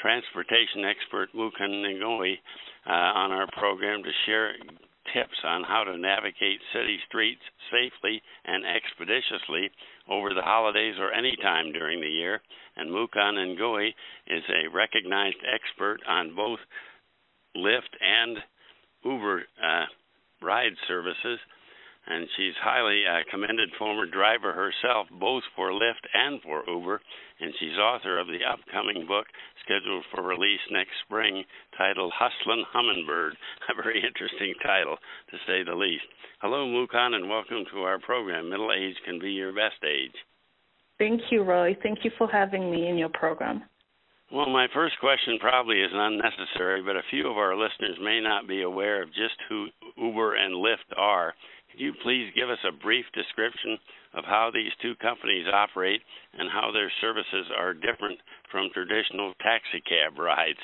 transportation 0.00 0.84
expert 0.84 1.28
Mukund 1.34 1.84
Ngowi 2.00 2.34
uh, 2.86 2.90
on 2.90 3.32
our 3.32 3.48
program 3.58 4.02
to 4.02 4.10
share 4.26 4.54
tips 5.12 5.36
on 5.44 5.64
how 5.64 5.84
to 5.84 5.98
navigate 5.98 6.60
city 6.72 6.98
streets 7.08 7.42
safely 7.70 8.22
and 8.44 8.64
expeditiously 8.64 9.70
over 10.08 10.34
the 10.34 10.42
holidays 10.42 10.96
or 10.98 11.12
any 11.12 11.36
time 11.42 11.72
during 11.72 12.00
the 12.00 12.08
year. 12.08 12.40
And 12.76 12.90
Mukund 12.90 13.58
Ngowi 13.58 13.88
is 14.26 14.42
a 14.48 14.74
recognized 14.74 15.42
expert 15.44 15.98
on 16.08 16.34
both 16.34 16.58
Lyft 17.56 17.94
and 18.00 18.38
Uber 19.04 19.42
uh, 19.62 19.84
ride 20.42 20.72
services 20.88 21.38
and 22.06 22.28
she's 22.36 22.54
highly 22.60 23.02
uh, 23.06 23.20
commended 23.30 23.70
former 23.78 24.06
driver 24.06 24.52
herself, 24.52 25.06
both 25.18 25.42
for 25.56 25.70
Lyft 25.70 26.04
and 26.12 26.40
for 26.42 26.62
Uber, 26.68 27.00
and 27.40 27.52
she's 27.58 27.78
author 27.78 28.18
of 28.18 28.26
the 28.28 28.44
upcoming 28.44 29.06
book 29.06 29.26
scheduled 29.64 30.04
for 30.10 30.22
release 30.22 30.60
next 30.70 30.92
spring 31.04 31.44
titled 31.76 32.12
Hustlin' 32.14 32.64
Hummingbird, 32.72 33.34
a 33.70 33.82
very 33.82 34.02
interesting 34.02 34.54
title 34.62 34.96
to 35.30 35.36
say 35.46 35.62
the 35.62 35.74
least. 35.74 36.04
Hello, 36.40 36.66
Mukund, 36.66 37.14
and 37.14 37.28
welcome 37.28 37.64
to 37.72 37.82
our 37.82 37.98
program. 37.98 38.50
Middle 38.50 38.72
age 38.72 38.96
can 39.04 39.18
be 39.18 39.30
your 39.30 39.52
best 39.52 39.82
age. 39.84 40.14
Thank 40.98 41.20
you, 41.30 41.42
Roy. 41.42 41.76
Thank 41.82 42.04
you 42.04 42.10
for 42.16 42.28
having 42.30 42.70
me 42.70 42.88
in 42.88 42.96
your 42.96 43.08
program. 43.08 43.64
Well, 44.32 44.48
my 44.48 44.66
first 44.72 44.98
question 45.00 45.38
probably 45.38 45.80
is 45.80 45.90
unnecessary, 45.92 46.82
but 46.82 46.96
a 46.96 47.06
few 47.10 47.30
of 47.30 47.36
our 47.36 47.54
listeners 47.54 47.98
may 48.02 48.20
not 48.20 48.48
be 48.48 48.62
aware 48.62 49.02
of 49.02 49.08
just 49.08 49.36
who 49.48 49.66
Uber 49.96 50.34
and 50.36 50.54
Lyft 50.54 50.96
are. 50.96 51.34
Could 51.74 51.82
you 51.82 51.92
please 52.04 52.30
give 52.36 52.50
us 52.50 52.58
a 52.66 52.70
brief 52.70 53.04
description 53.14 53.78
of 54.14 54.24
how 54.24 54.50
these 54.54 54.70
two 54.80 54.94
companies 55.02 55.46
operate 55.52 56.00
and 56.38 56.48
how 56.48 56.70
their 56.72 56.90
services 57.00 57.50
are 57.58 57.74
different 57.74 58.18
from 58.52 58.68
traditional 58.72 59.32
taxi 59.42 59.80
cab 59.80 60.16
rides? 60.16 60.58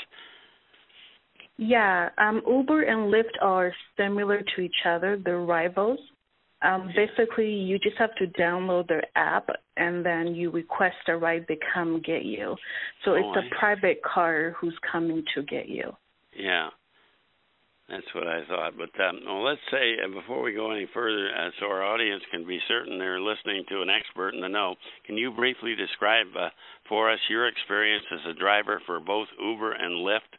Yeah, 1.57 2.11
um, 2.19 2.43
Uber 2.47 2.83
and 2.83 3.13
Lyft 3.13 3.43
are 3.43 3.73
similar 3.97 4.43
to 4.55 4.61
each 4.61 4.87
other. 4.87 5.21
They're 5.23 5.41
rivals. 5.41 5.99
Um, 6.63 6.93
basically, 6.95 7.51
you 7.51 7.79
just 7.81 7.97
have 7.99 8.15
to 8.17 8.27
download 8.41 8.87
their 8.87 9.05
app 9.17 9.49
and 9.77 10.07
then 10.07 10.35
you 10.35 10.51
request 10.51 10.97
a 11.09 11.17
ride, 11.17 11.47
they 11.49 11.59
come 11.75 12.03
get 12.05 12.25
you. 12.25 12.55
So 13.05 13.13
oh, 13.13 13.17
it's 13.17 13.47
a 13.47 13.59
private 13.59 14.01
car 14.03 14.55
who's 14.61 14.79
coming 14.93 15.25
to 15.35 15.43
get 15.43 15.69
you. 15.69 15.93
Yeah. 16.39 16.69
That's 17.91 18.15
what 18.15 18.29
I 18.29 18.47
thought. 18.47 18.75
But 18.79 18.95
um, 19.03 19.21
well, 19.27 19.45
let's 19.45 19.61
say 19.71 19.97
uh, 19.99 20.09
before 20.09 20.43
we 20.43 20.53
go 20.53 20.71
any 20.71 20.89
further, 20.95 21.29
uh, 21.37 21.51
so 21.59 21.67
our 21.67 21.83
audience 21.83 22.23
can 22.31 22.47
be 22.47 22.61
certain 22.69 22.99
they're 22.99 23.21
listening 23.21 23.65
to 23.69 23.83
an 23.83 23.91
expert 23.91 24.33
in 24.33 24.41
the 24.41 24.49
know, 24.49 24.77
can 25.07 25.17
you 25.17 25.33
briefly 25.33 25.75
describe 25.75 26.29
uh, 26.39 26.51
for 26.89 27.11
us 27.11 27.19
your 27.29 27.49
experience 27.49 28.05
as 28.13 28.21
a 28.31 28.39
driver 28.39 28.81
for 28.87 29.01
both 29.01 29.27
Uber 29.43 29.73
and 29.73 30.07
Lyft? 30.07 30.39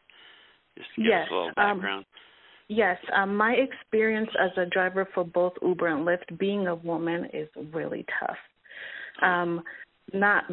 Just 0.78 0.88
give 0.96 1.06
yes, 1.06 1.26
us 1.26 1.30
a 1.30 1.34
little 1.34 1.48
um, 1.48 1.54
background. 1.56 1.98
Um, 1.98 2.04
yes, 2.68 2.96
um, 3.14 3.36
my 3.36 3.52
experience 3.52 4.30
as 4.42 4.50
a 4.56 4.64
driver 4.64 5.06
for 5.12 5.22
both 5.22 5.52
Uber 5.60 5.88
and 5.88 6.06
Lyft, 6.06 6.38
being 6.38 6.68
a 6.68 6.74
woman, 6.74 7.28
is 7.34 7.48
really 7.74 8.06
tough. 8.18 8.36
Um, 9.20 9.62
not 10.14 10.44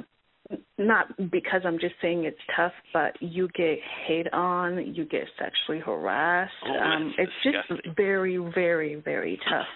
not 0.78 1.08
because 1.32 1.62
I'm 1.66 1.80
just 1.80 1.96
saying 2.02 2.24
it's 2.24 2.38
tough, 2.56 2.72
but 2.94 3.16
you 3.20 3.50
get 3.50 3.80
hate 4.08 4.32
on, 4.34 4.96
you 4.96 5.06
get 5.06 5.26
sexually 5.38 5.80
harassed. 5.80 6.54
Oh, 6.66 6.80
um, 6.80 7.14
it's 7.18 7.32
disgusting. 7.44 7.78
just 7.86 7.98
very, 7.98 8.38
very, 8.38 8.96
very 8.96 9.38
tough. 9.50 9.68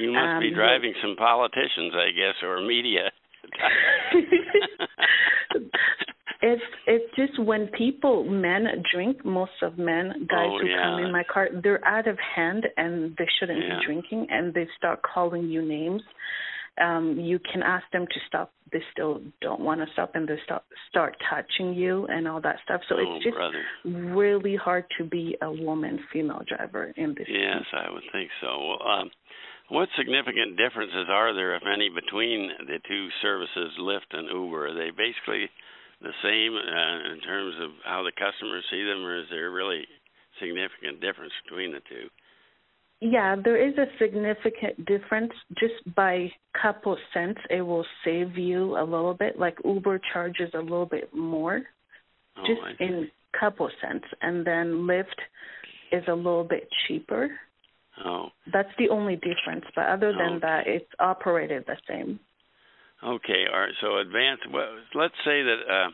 You 0.00 0.12
must 0.12 0.24
um, 0.24 0.40
be 0.40 0.54
driving 0.54 0.94
some 1.02 1.16
politicians, 1.16 1.92
I 1.94 2.10
guess, 2.10 2.34
or 2.42 2.60
media. 2.62 3.10
it's 6.42 6.62
it's 6.86 7.16
just 7.16 7.42
when 7.42 7.68
people 7.68 8.24
men 8.24 8.66
drink 8.92 9.24
most 9.24 9.52
of 9.62 9.78
men 9.78 10.26
guys 10.28 10.48
oh, 10.50 10.58
who 10.60 10.68
yeah. 10.68 10.82
come 10.82 11.04
in 11.04 11.12
my 11.12 11.22
car 11.32 11.48
they're 11.62 11.86
out 11.86 12.08
of 12.08 12.18
hand 12.34 12.66
and 12.76 13.14
they 13.18 13.28
shouldn't 13.38 13.62
yeah. 13.62 13.78
be 13.78 13.86
drinking 13.86 14.26
and 14.30 14.52
they 14.54 14.66
start 14.76 15.00
calling 15.02 15.48
you 15.48 15.62
names 15.62 16.02
um 16.80 17.18
you 17.20 17.38
can 17.38 17.62
ask 17.62 17.84
them 17.92 18.06
to 18.06 18.20
stop. 18.26 18.52
They 18.72 18.82
still 18.92 19.20
don't 19.40 19.60
want 19.60 19.80
to 19.80 19.86
stop 19.92 20.12
and 20.14 20.28
they 20.28 20.38
start 20.44 20.62
start 20.88 21.16
touching 21.30 21.74
you 21.74 22.06
and 22.06 22.26
all 22.26 22.40
that 22.40 22.56
stuff. 22.64 22.80
So 22.88 22.96
oh, 22.98 23.16
it's 23.16 23.24
just 23.24 23.36
brother. 23.36 23.62
really 23.84 24.56
hard 24.56 24.84
to 24.98 25.04
be 25.04 25.36
a 25.42 25.50
woman 25.50 26.00
female 26.12 26.42
driver 26.46 26.92
in 26.96 27.14
this 27.16 27.26
yes 27.28 27.62
city. 27.70 27.84
i 27.86 27.92
would 27.92 28.02
think 28.12 28.30
so. 28.40 28.48
Well 28.48 28.88
um 28.88 29.10
what 29.70 29.88
significant 29.96 30.58
differences 30.58 31.08
are 31.08 31.32
there 31.32 31.56
if 31.56 31.62
any 31.64 31.88
between 31.88 32.50
the 32.66 32.78
two 32.86 33.08
services 33.22 33.72
lyft 33.80 34.12
and 34.12 34.28
uber? 34.28 34.68
Are 34.68 34.74
they 34.74 34.90
basically 34.90 35.48
the 36.02 36.12
same 36.22 36.52
uh, 36.52 37.12
in 37.14 37.20
terms 37.20 37.54
of 37.62 37.70
how 37.84 38.02
the 38.02 38.12
customers 38.12 38.64
see 38.70 38.84
them 38.84 39.04
or 39.06 39.20
is 39.20 39.26
there 39.30 39.50
really 39.50 39.86
significant 40.40 41.00
difference 41.00 41.32
between 41.46 41.72
the 41.72 41.80
two 41.88 42.10
yeah, 43.04 43.36
there 43.36 43.56
is 43.56 43.74
a 43.76 43.84
significant 43.98 44.86
difference. 44.86 45.32
Just 45.58 45.94
by 45.94 46.32
couple 46.60 46.96
cents, 47.12 47.38
it 47.50 47.60
will 47.60 47.84
save 48.02 48.38
you 48.38 48.78
a 48.78 48.82
little 48.82 49.12
bit. 49.12 49.38
Like 49.38 49.58
Uber 49.62 50.00
charges 50.12 50.50
a 50.54 50.58
little 50.58 50.86
bit 50.86 51.14
more, 51.14 51.60
oh, 52.38 52.42
just 52.46 52.80
in 52.80 53.10
couple 53.38 53.68
cents, 53.82 54.06
and 54.22 54.46
then 54.46 54.86
Lyft 54.88 55.20
is 55.92 56.02
a 56.08 56.14
little 56.14 56.44
bit 56.44 56.66
cheaper. 56.88 57.28
Oh, 58.02 58.28
that's 58.50 58.70
the 58.78 58.88
only 58.88 59.16
difference. 59.16 59.66
But 59.76 59.84
other 59.86 60.12
than 60.12 60.36
okay. 60.36 60.40
that, 60.40 60.62
it's 60.66 60.90
operated 60.98 61.64
the 61.66 61.76
same. 61.86 62.18
Okay, 63.04 63.44
all 63.52 63.60
right. 63.60 63.74
So 63.82 63.98
advanced. 63.98 64.44
Well, 64.50 64.78
let's 64.94 65.14
say 65.26 65.42
that. 65.42 65.58
Uh, 65.68 65.90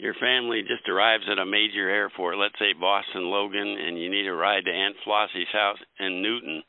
Your 0.00 0.14
family 0.14 0.62
just 0.62 0.88
arrives 0.88 1.24
at 1.30 1.38
a 1.38 1.44
major 1.44 1.88
airport, 1.90 2.38
let's 2.38 2.58
say 2.58 2.72
Boston 2.72 3.28
Logan, 3.28 3.76
and 3.76 4.00
you 4.00 4.08
need 4.08 4.26
a 4.26 4.32
ride 4.32 4.64
to 4.64 4.72
Aunt 4.72 4.96
Flossie's 5.04 5.52
house 5.52 5.76
in 5.98 6.22
Newton, 6.22 6.62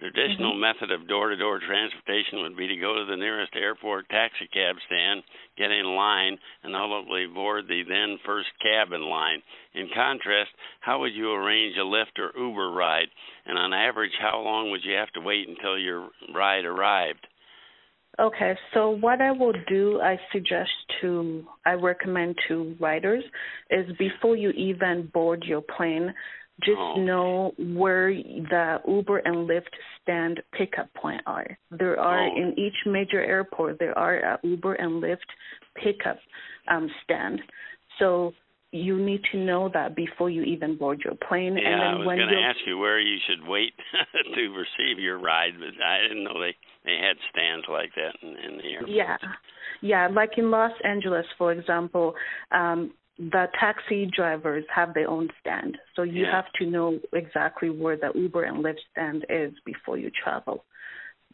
the 0.00 0.10
traditional 0.10 0.52
mm-hmm. 0.52 0.60
method 0.60 0.90
of 0.90 1.06
door 1.06 1.28
to 1.28 1.36
door 1.36 1.60
transportation 1.60 2.42
would 2.42 2.56
be 2.56 2.66
to 2.66 2.76
go 2.76 2.94
to 2.96 3.04
the 3.04 3.16
nearest 3.16 3.54
airport 3.54 4.08
taxi 4.08 4.48
cab 4.52 4.76
stand, 4.86 5.22
get 5.56 5.70
in 5.70 5.86
line, 5.94 6.36
and 6.64 6.74
ultimately 6.74 7.26
board 7.26 7.68
the 7.68 7.84
then 7.88 8.18
first 8.26 8.48
cab 8.60 8.92
in 8.92 9.02
line. 9.08 9.40
In 9.72 9.88
contrast, 9.94 10.50
how 10.80 10.98
would 11.00 11.14
you 11.14 11.32
arrange 11.32 11.76
a 11.76 11.86
Lyft 11.86 12.18
or 12.18 12.36
Uber 12.36 12.72
ride? 12.72 13.08
And 13.46 13.56
on 13.56 13.72
average, 13.72 14.12
how 14.20 14.40
long 14.40 14.70
would 14.70 14.84
you 14.84 14.94
have 14.94 15.12
to 15.12 15.20
wait 15.20 15.48
until 15.48 15.78
your 15.78 16.10
ride 16.34 16.64
arrived? 16.64 17.26
Okay, 18.20 18.54
so 18.72 18.90
what 18.90 19.20
I 19.20 19.32
will 19.32 19.54
do, 19.68 20.00
I 20.00 20.18
suggest 20.32 20.70
to, 21.00 21.44
I 21.66 21.72
recommend 21.72 22.36
to 22.48 22.76
riders 22.78 23.24
is 23.70 23.86
before 23.98 24.36
you 24.36 24.50
even 24.50 25.10
board 25.12 25.44
your 25.46 25.62
plane, 25.76 26.14
just 26.62 26.78
oh. 26.78 26.94
know 27.00 27.52
where 27.58 28.12
the 28.12 28.78
Uber 28.86 29.18
and 29.18 29.48
Lyft 29.48 29.74
stand 30.00 30.40
pickup 30.56 30.92
point 30.94 31.22
are. 31.26 31.58
There 31.72 31.98
are 31.98 32.28
oh. 32.28 32.36
in 32.36 32.54
each 32.56 32.76
major 32.86 33.20
airport 33.20 33.80
there 33.80 33.96
are 33.98 34.18
a 34.18 34.38
Uber 34.44 34.74
and 34.74 35.02
Lyft 35.02 35.16
pickup 35.82 36.18
um, 36.70 36.88
stand. 37.02 37.40
So 37.98 38.32
you 38.70 38.98
need 38.98 39.22
to 39.32 39.38
know 39.38 39.68
that 39.72 39.96
before 39.96 40.30
you 40.30 40.42
even 40.42 40.76
board 40.76 41.00
your 41.04 41.14
plane. 41.28 41.56
Yeah, 41.56 41.72
and 41.72 41.80
then 41.80 41.86
I 41.86 41.94
was 41.94 42.06
going 42.06 42.28
to 42.28 42.48
ask 42.48 42.58
you 42.66 42.78
where 42.78 43.00
you 43.00 43.18
should 43.26 43.48
wait 43.48 43.72
to 44.34 44.40
receive 44.48 44.98
your 44.98 45.18
ride, 45.18 45.54
but 45.58 45.84
I 45.84 46.02
didn't 46.02 46.24
know 46.24 46.40
they 46.40 46.44
they 46.44 46.50
had 46.50 46.54
stands 46.54 46.62
like 47.74 47.90
that 47.96 48.14
in, 48.22 48.28
in 48.28 48.56
the 48.58 48.64
airport. 48.72 48.90
Yeah, 48.90 49.16
yeah, 49.82 50.08
like 50.08 50.38
in 50.38 50.50
Los 50.50 50.72
Angeles, 50.84 51.26
for 51.36 51.52
example. 51.52 52.14
Um, 52.52 52.92
the 53.18 53.46
taxi 53.60 54.10
drivers 54.16 54.64
have 54.74 54.92
their 54.92 55.08
own 55.08 55.28
stand, 55.40 55.78
so 55.94 56.02
you 56.02 56.22
Yeah. 56.22 56.32
have 56.32 56.50
to 56.58 56.66
know 56.66 56.98
exactly 57.12 57.70
where 57.70 57.96
the 57.96 58.10
Uber 58.12 58.42
and 58.42 58.64
Lyft 58.64 58.80
stand 58.90 59.24
is 59.28 59.52
before 59.64 59.98
you 59.98 60.10
travel 60.10 60.64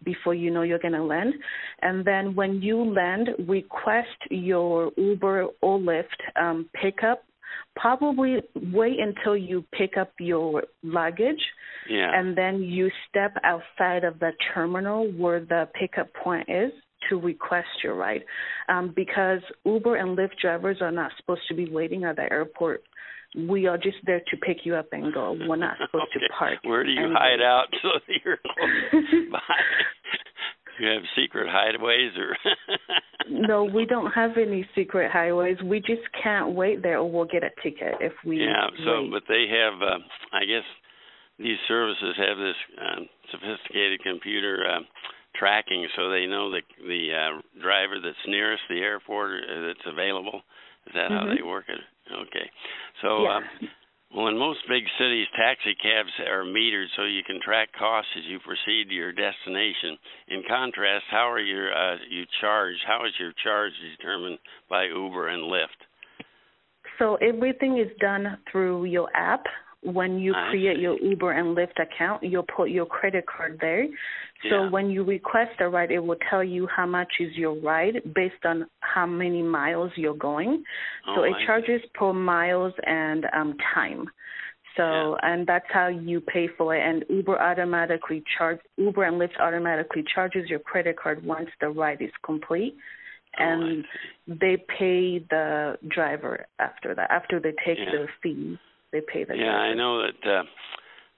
before 0.04 0.34
you 0.34 0.50
know 0.50 0.62
you're 0.62 0.78
going 0.78 0.94
to 0.94 1.02
land. 1.02 1.34
And 1.82 2.04
then 2.04 2.34
when 2.34 2.62
you 2.62 2.82
land, 2.82 3.28
request 3.46 4.08
your 4.30 4.92
Uber 4.96 5.48
or 5.60 5.78
Lyft 5.78 6.20
um, 6.40 6.68
pickup. 6.80 7.24
Probably 7.76 8.42
wait 8.72 8.98
until 9.00 9.36
you 9.36 9.64
pick 9.72 9.96
up 9.96 10.12
your 10.18 10.64
luggage, 10.82 11.42
Yeah. 11.88 12.10
and 12.18 12.36
then 12.36 12.62
you 12.62 12.90
step 13.08 13.34
outside 13.44 14.04
of 14.04 14.18
the 14.18 14.32
terminal 14.54 15.10
where 15.12 15.40
the 15.40 15.68
pickup 15.78 16.12
point 16.14 16.48
is 16.48 16.72
to 17.08 17.18
request 17.18 17.68
your 17.82 17.94
ride. 17.94 18.24
Um, 18.68 18.92
because 18.94 19.40
Uber 19.64 19.96
and 19.96 20.16
Lyft 20.18 20.36
drivers 20.40 20.78
are 20.80 20.90
not 20.92 21.12
supposed 21.16 21.42
to 21.48 21.54
be 21.54 21.68
waiting 21.70 22.04
at 22.04 22.16
the 22.16 22.30
airport. 22.30 22.82
We 23.48 23.66
are 23.68 23.78
just 23.78 23.96
there 24.04 24.20
to 24.28 24.36
pick 24.38 24.58
you 24.66 24.74
up 24.74 24.88
and 24.92 25.14
go. 25.14 25.36
We're 25.46 25.56
not 25.56 25.76
supposed 25.78 26.10
okay. 26.16 26.26
to 26.26 26.32
park. 26.36 26.58
Where 26.64 26.84
do 26.84 26.90
you 26.90 27.08
hide 27.12 27.40
out 27.40 27.66
so 27.80 27.88
that 28.06 28.14
you're? 28.24 28.38
you 30.80 30.88
have 30.88 31.02
secret 31.16 31.48
hideaways 31.48 32.16
or 32.18 32.36
No, 33.28 33.64
we 33.64 33.84
don't 33.86 34.10
have 34.10 34.32
any 34.36 34.66
secret 34.74 35.10
highways. 35.12 35.56
We 35.62 35.78
just 35.80 36.02
can't 36.22 36.52
wait 36.52 36.82
there, 36.82 36.98
or 36.98 37.10
we'll 37.10 37.26
get 37.26 37.44
a 37.44 37.50
ticket 37.62 37.94
if 38.00 38.12
we. 38.24 38.38
Yeah, 38.38 38.68
so 38.84 39.02
wait. 39.02 39.10
but 39.12 39.22
they 39.28 39.46
have 39.48 39.80
uh 39.82 39.98
I 40.32 40.44
guess 40.44 40.64
these 41.38 41.58
services 41.68 42.16
have 42.18 42.36
this 42.36 42.56
um, 42.80 43.08
sophisticated 43.30 44.00
computer 44.02 44.64
uh, 44.68 44.80
tracking, 45.36 45.86
so 45.96 46.10
they 46.10 46.26
know 46.26 46.50
the 46.50 46.60
the 46.86 47.08
uh, 47.14 47.60
driver 47.62 47.96
that's 48.02 48.16
nearest 48.26 48.62
the 48.68 48.80
airport 48.80 49.42
uh, 49.44 49.60
that's 49.66 49.86
available. 49.86 50.42
Is 50.86 50.92
that 50.94 51.10
mm-hmm. 51.10 51.28
how 51.28 51.34
they 51.34 51.42
work 51.42 51.64
it? 51.68 51.80
Okay. 52.12 52.50
So, 53.02 53.24
yeah. 53.24 53.36
um, 53.36 53.42
well, 54.14 54.26
in 54.26 54.38
most 54.38 54.58
big 54.68 54.82
cities, 54.98 55.26
taxi 55.36 55.74
cabs 55.80 56.10
are 56.26 56.42
metered 56.42 56.86
so 56.96 57.04
you 57.04 57.22
can 57.24 57.40
track 57.40 57.68
costs 57.78 58.10
as 58.18 58.24
you 58.26 58.40
proceed 58.40 58.88
to 58.88 58.94
your 58.94 59.12
destination. 59.12 59.96
In 60.28 60.42
contrast, 60.48 61.04
how 61.10 61.30
are 61.30 61.38
your 61.38 61.72
uh, 61.72 61.96
you 62.08 62.24
charged? 62.40 62.80
How 62.86 63.04
is 63.06 63.12
your 63.20 63.32
charge 63.44 63.72
determined 63.96 64.38
by 64.68 64.86
Uber 64.86 65.28
and 65.28 65.44
Lyft? 65.44 65.78
So 66.98 67.16
everything 67.16 67.78
is 67.78 67.90
done 68.00 68.36
through 68.50 68.86
your 68.86 69.08
app. 69.14 69.44
When 69.82 70.18
you 70.18 70.34
I 70.34 70.50
create 70.50 70.76
see. 70.76 70.82
your 70.82 70.98
Uber 70.98 71.32
and 71.32 71.56
Lyft 71.56 71.80
account, 71.80 72.22
you'll 72.22 72.42
put 72.54 72.68
your 72.68 72.84
credit 72.84 73.24
card 73.26 73.58
there. 73.60 73.86
So 74.50 74.64
Yeah. 74.64 74.68
when 74.68 74.90
you 74.90 75.04
request 75.04 75.58
a 75.60 75.68
ride, 75.68 75.90
it 75.90 76.00
will 76.00 76.18
tell 76.28 76.44
you 76.44 76.66
how 76.66 76.84
much 76.84 77.10
is 77.18 77.36
your 77.36 77.54
ride 77.54 78.02
based 78.14 78.44
on 78.44 78.68
how 78.80 79.06
many 79.06 79.42
miles 79.42 79.90
you're 79.96 80.14
going. 80.14 80.64
so 81.14 81.20
Oh, 81.20 81.22
it 81.22 81.34
I 81.34 81.38
see. 81.40 81.46
charges 81.46 81.82
per 81.94 82.12
miles 82.12 82.74
and 82.84 83.26
um, 83.32 83.56
time. 83.74 84.10
So 84.76 85.16
and 85.22 85.46
that's 85.46 85.66
how 85.70 85.88
you 85.88 86.20
pay 86.20 86.46
for 86.46 86.76
it. 86.76 86.80
And 86.80 87.04
Uber 87.08 87.40
automatically 87.40 88.22
charge 88.36 88.60
Uber 88.76 89.04
and 89.04 89.20
Lyft 89.20 89.38
automatically 89.40 90.02
charges 90.14 90.48
your 90.48 90.60
credit 90.60 90.96
card 90.96 91.24
once 91.24 91.50
the 91.60 91.68
ride 91.70 92.00
is 92.02 92.12
complete, 92.22 92.76
Oh, 93.38 93.42
and 93.44 93.84
they 94.26 94.56
pay 94.78 95.18
the 95.30 95.78
driver 95.88 96.46
after 96.58 96.94
that. 96.94 97.10
After 97.10 97.40
they 97.40 97.52
take 97.64 97.78
Yeah. 97.78 97.90
the 97.92 98.08
fee, 98.22 98.58
they 98.92 99.00
pay 99.00 99.24
the 99.24 99.34
yeah, 99.36 99.52
driver. 99.52 99.58
I 99.58 99.74
know 99.74 100.02
that. 100.02 100.44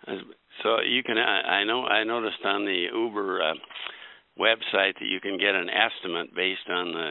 Uh, 0.06 0.14
so 0.62 0.80
you 0.80 1.02
can. 1.02 1.18
I 1.18 1.60
I 1.60 1.64
know. 1.64 1.84
I 1.84 2.04
noticed 2.04 2.44
on 2.44 2.64
the 2.64 2.86
Uber 2.92 3.42
uh, 3.42 3.54
website 4.38 4.94
that 4.98 5.08
you 5.08 5.20
can 5.20 5.38
get 5.38 5.54
an 5.54 5.68
estimate 5.68 6.34
based 6.34 6.68
on 6.68 6.92
the 6.92 7.10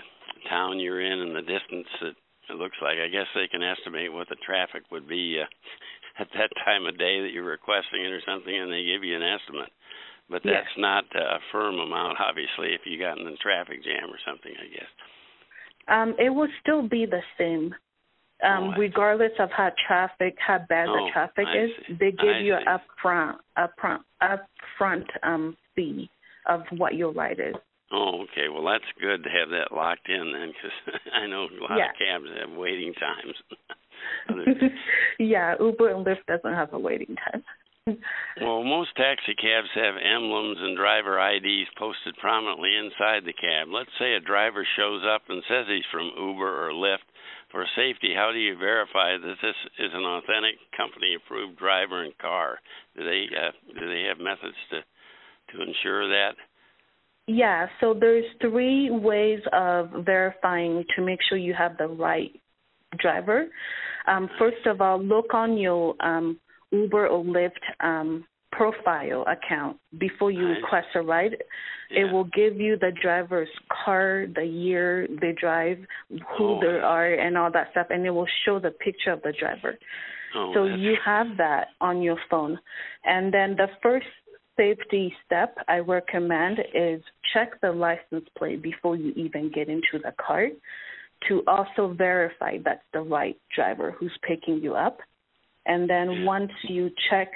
town 0.50 0.80
you're 0.80 1.02
in 1.02 1.20
and 1.20 1.36
the 1.36 1.42
distance 1.42 1.88
that 2.02 2.16
it 2.50 2.58
looks 2.58 2.78
like. 2.82 2.98
I 2.98 3.08
guess 3.08 3.28
they 3.34 3.48
can 3.48 3.64
estimate 3.64 4.12
what 4.12 4.30
the 4.30 4.38
traffic 4.46 4.84
would 4.92 5.08
be 5.08 5.40
uh, 5.40 5.46
at 6.22 6.28
that 6.34 6.50
time 6.66 6.86
of 6.86 6.98
day 6.98 7.22
that 7.22 7.32
you're 7.34 7.44
requesting 7.46 8.04
it 8.04 8.12
or 8.12 8.22
something, 8.26 8.54
and 8.54 8.72
they 8.72 8.84
give 8.84 9.04
you 9.04 9.16
an 9.16 9.24
estimate. 9.24 9.72
But 10.30 10.42
Yes. 10.46 10.64
that's 10.64 10.78
not 10.78 11.04
a 11.14 11.40
firm 11.52 11.80
amount, 11.80 12.18
obviously, 12.20 12.74
if 12.74 12.82
you 12.86 12.98
got 12.98 13.18
in 13.20 13.28
a 13.28 13.36
traffic 13.38 13.84
jam 13.84 14.10
or 14.10 14.20
something. 14.26 14.54
I 14.56 14.68
guess. 14.72 14.92
Um, 15.88 16.16
it 16.18 16.30
will 16.30 16.48
still 16.62 16.88
be 16.88 17.06
the 17.06 17.22
same. 17.38 17.76
Um, 18.44 18.74
Oh, 18.76 18.80
regardless 18.80 19.32
of 19.40 19.50
how 19.52 19.72
traffic, 19.88 20.36
how 20.40 20.60
bad 20.68 20.88
Oh, 20.90 21.06
the 21.06 21.12
traffic 21.14 21.46
I 21.48 21.58
is, 21.66 21.70
see. 21.88 21.94
they 22.00 22.12
give 22.12 22.30
I 22.36 22.40
you 22.40 22.58
see. 22.58 22.64
an 22.66 22.80
upfront, 22.80 23.36
upfront, 23.58 24.00
upfront 24.22 25.06
um, 25.24 25.56
fee 25.76 26.10
of 26.48 26.64
what 26.78 26.96
your 26.96 27.12
ride 27.12 27.40
is. 27.40 27.56
Oh, 27.92 28.22
okay. 28.24 28.48
Well, 28.50 28.64
that's 28.66 28.84
good 29.00 29.24
to 29.24 29.30
have 29.30 29.50
that 29.50 29.72
locked 29.76 30.10
in 30.10 30.32
then, 30.34 30.54
because 30.54 31.02
I 31.14 31.28
know 31.28 31.44
a 31.44 31.62
lot 31.62 31.78
Yeah. 31.78 31.90
of 31.90 31.98
cabs 31.98 32.40
have 32.40 32.58
waiting 32.58 32.94
times. 32.94 33.36
Yeah, 35.20 35.54
Uber 35.60 35.90
and 35.90 36.06
Lyft 36.06 36.26
doesn't 36.28 36.54
have 36.54 36.74
a 36.74 36.80
waiting 36.80 37.16
time. 37.16 37.44
well, 38.42 38.64
most 38.64 38.96
taxi 38.96 39.34
cabs 39.36 39.68
have 39.76 39.96
emblems 39.98 40.58
and 40.60 40.78
driver 40.78 41.20
IDs 41.20 41.70
posted 41.78 42.16
prominently 42.18 42.76
inside 42.76 43.24
the 43.26 43.34
cab. 43.34 43.68
Let's 43.72 43.90
say 44.00 44.14
a 44.14 44.20
driver 44.20 44.66
shows 44.78 45.02
up 45.06 45.24
and 45.30 45.44
says 45.48 45.66
he's 45.68 45.86
from 45.92 46.12
Uber 46.18 46.68
or 46.68 46.72
Lyft. 46.72 47.06
For 47.52 47.66
safety, 47.76 48.14
how 48.16 48.32
do 48.32 48.40
you 48.40 48.58
verify 48.58 49.18
that 49.18 49.36
this 49.42 49.56
is 49.80 49.92
an 49.94 50.06
authentic 50.06 50.56
company-approved 50.76 51.58
driver 51.58 52.04
and 52.04 52.18
car? 52.18 52.60
Do 52.96 53.04
they 53.04 53.26
uh, 53.36 53.52
do 53.80 53.88
they 53.88 54.04
have 54.08 54.18
methods 54.20 54.56
to 54.70 54.80
to 55.54 55.62
ensure 55.62 56.08
that? 56.08 56.32
Yeah, 57.28 57.68
so 57.80 57.94
there's 57.94 58.26
three 58.42 58.90
ways 58.90 59.40
of 59.54 59.90
verifying 60.06 60.84
to 60.96 61.02
make 61.02 61.20
sure 61.28 61.38
you 61.38 61.54
have 61.54 61.78
the 61.78 61.88
right 61.88 62.32
driver. 63.00 63.48
Um, 64.08 64.30
first 64.40 64.66
of 64.66 64.82
all, 64.82 65.02
look 65.02 65.34
on 65.34 65.58
your 65.58 65.96
um, 66.04 66.40
Uber 66.72 67.08
or 67.08 67.24
Lyft 67.24 67.52
um, 67.82 68.26
profile 68.52 69.26
account 69.28 69.78
before 69.98 70.32
you 70.32 70.46
request 70.46 70.88
a 70.96 71.02
ride. 71.02 71.38
Yeah. 71.90 72.02
It 72.02 72.12
will 72.12 72.26
give 72.26 72.58
you 72.58 72.78
the 72.78 72.92
driver's 73.02 73.50
car, 73.86 74.26
the 74.34 74.46
year 74.46 75.08
they 75.20 75.34
drive, 75.40 75.80
who 76.10 76.56
Oh, 76.56 76.60
they 76.62 76.80
are, 76.80 77.14
and 77.14 77.38
all 77.38 77.52
that 77.52 77.72
stuff, 77.72 77.88
and 77.90 78.06
it 78.06 78.12
will 78.12 78.28
show 78.46 78.60
the 78.60 78.72
picture 78.72 79.12
of 79.12 79.22
the 79.22 79.34
driver. 79.38 79.78
Oh, 80.36 80.52
So 80.54 80.66
you 80.66 80.96
have 81.04 81.28
that 81.38 81.70
on 81.82 82.02
your 82.02 82.18
phone. 82.30 82.58
And 83.04 83.34
then 83.34 83.56
the 83.56 83.68
first 83.82 84.08
safety 84.58 85.14
step 85.26 85.56
I 85.68 85.78
recommend 85.78 86.60
is 86.74 87.02
check 87.34 87.60
the 87.62 87.72
license 87.72 88.28
plate 88.38 88.62
before 88.62 88.96
you 88.96 89.12
even 89.16 89.52
get 89.54 89.70
into 89.70 90.00
the 90.04 90.14
car 90.26 90.48
to 91.28 91.44
also 91.48 91.94
verify 91.94 92.58
that's 92.64 92.84
the 92.94 93.02
right 93.02 93.38
driver 93.56 93.92
who's 93.92 94.18
picking 94.28 94.60
you 94.62 94.76
up. 94.76 95.00
And 95.66 95.90
then 95.90 96.26
once 96.26 96.52
you 96.68 96.90
check, 97.10 97.32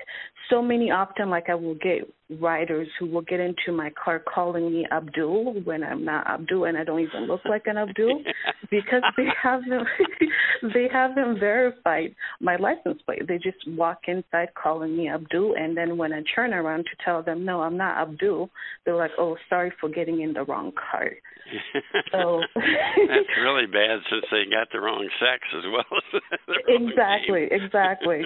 so 0.49 0.61
many 0.61 0.91
often, 0.91 1.29
like 1.29 1.49
I 1.49 1.55
will 1.55 1.75
get 1.75 2.07
riders 2.39 2.87
who 2.99 3.05
will 3.05 3.21
get 3.21 3.39
into 3.39 3.71
my 3.71 3.91
car 4.03 4.19
calling 4.19 4.71
me 4.71 4.87
Abdul 4.91 5.61
when 5.63 5.83
I'm 5.83 6.03
not 6.03 6.25
Abdul 6.27 6.65
and 6.65 6.77
I 6.77 6.83
don't 6.83 6.99
even 6.99 7.27
look 7.27 7.41
like 7.45 7.67
an 7.67 7.77
Abdul 7.77 8.23
because 8.71 9.03
they 9.15 9.27
haven't 9.41 9.87
they 10.73 10.87
haven't 10.91 11.39
verified 11.39 12.15
my 12.39 12.55
license 12.55 13.01
plate. 13.05 13.27
They 13.27 13.37
just 13.37 13.57
walk 13.67 14.01
inside 14.07 14.49
calling 14.61 14.97
me 14.97 15.09
Abdul, 15.09 15.55
and 15.55 15.77
then 15.77 15.97
when 15.97 16.13
I 16.13 16.23
turn 16.33 16.53
around 16.53 16.85
to 16.85 17.03
tell 17.03 17.21
them 17.21 17.45
no, 17.45 17.61
I'm 17.61 17.77
not 17.77 18.01
Abdul, 18.01 18.49
they're 18.85 18.95
like, 18.95 19.11
"Oh, 19.17 19.37
sorry 19.49 19.71
for 19.79 19.89
getting 19.89 20.21
in 20.21 20.33
the 20.33 20.43
wrong 20.43 20.71
car." 20.71 21.11
So 22.11 22.41
that's 22.55 23.37
really 23.41 23.65
bad 23.65 23.99
since 24.09 24.25
they 24.31 24.49
got 24.49 24.67
the 24.71 24.79
wrong 24.79 25.07
sex 25.19 25.43
as 25.55 25.63
well 25.71 25.99
as 26.13 26.21
exactly, 26.67 27.47
exactly. 27.51 28.23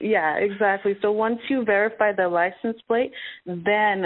Yeah, 0.00 0.36
exactly. 0.36 0.94
So 1.02 1.10
once 1.10 1.38
you 1.48 1.59
verify 1.64 2.12
the 2.12 2.28
license 2.28 2.80
plate, 2.86 3.12
then 3.46 4.04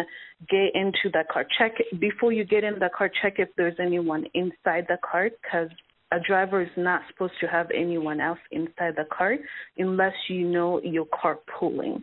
get 0.49 0.75
into 0.75 1.11
the 1.13 1.25
car. 1.33 1.45
Check 1.59 1.73
before 1.99 2.33
you 2.33 2.45
get 2.45 2.65
in 2.65 2.75
the 2.79 2.91
car. 2.97 3.11
Check 3.23 3.35
if 3.39 3.49
there's 3.57 3.77
anyone 3.81 4.25
inside 4.35 4.87
the 4.89 4.99
car 5.09 5.31
because 5.43 5.71
a 6.13 6.19
driver 6.27 6.63
is 6.63 6.69
not 6.77 7.03
supposed 7.11 7.33
to 7.41 7.47
have 7.47 7.69
anyone 7.75 8.21
else 8.21 8.39
inside 8.53 8.95
the 8.97 9.07
car 9.17 9.37
unless 9.79 10.13
you 10.29 10.47
know 10.47 10.81
your 10.83 11.07
car 11.07 11.39
pulling. 11.59 12.03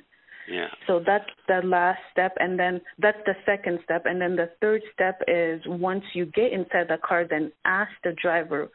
yeah. 0.50 0.68
So 0.88 1.02
that's 1.06 1.30
the 1.48 1.62
last 1.64 2.00
step, 2.12 2.34
and 2.40 2.60
then 2.60 2.82
that's 2.98 3.20
the 3.26 3.36
second 3.46 3.80
step, 3.84 4.04
and 4.06 4.20
then 4.20 4.36
the 4.36 4.50
third 4.60 4.82
step 4.94 5.22
is 5.28 5.62
once 5.66 6.04
you 6.14 6.26
get 6.26 6.52
inside 6.52 6.88
the 6.90 6.98
car, 7.08 7.26
then 7.30 7.52
ask 7.64 7.92
the 8.04 8.14
driver, 8.22 8.70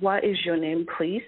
"What 0.00 0.24
is 0.24 0.36
your 0.44 0.56
name, 0.56 0.86
please?" 0.98 1.22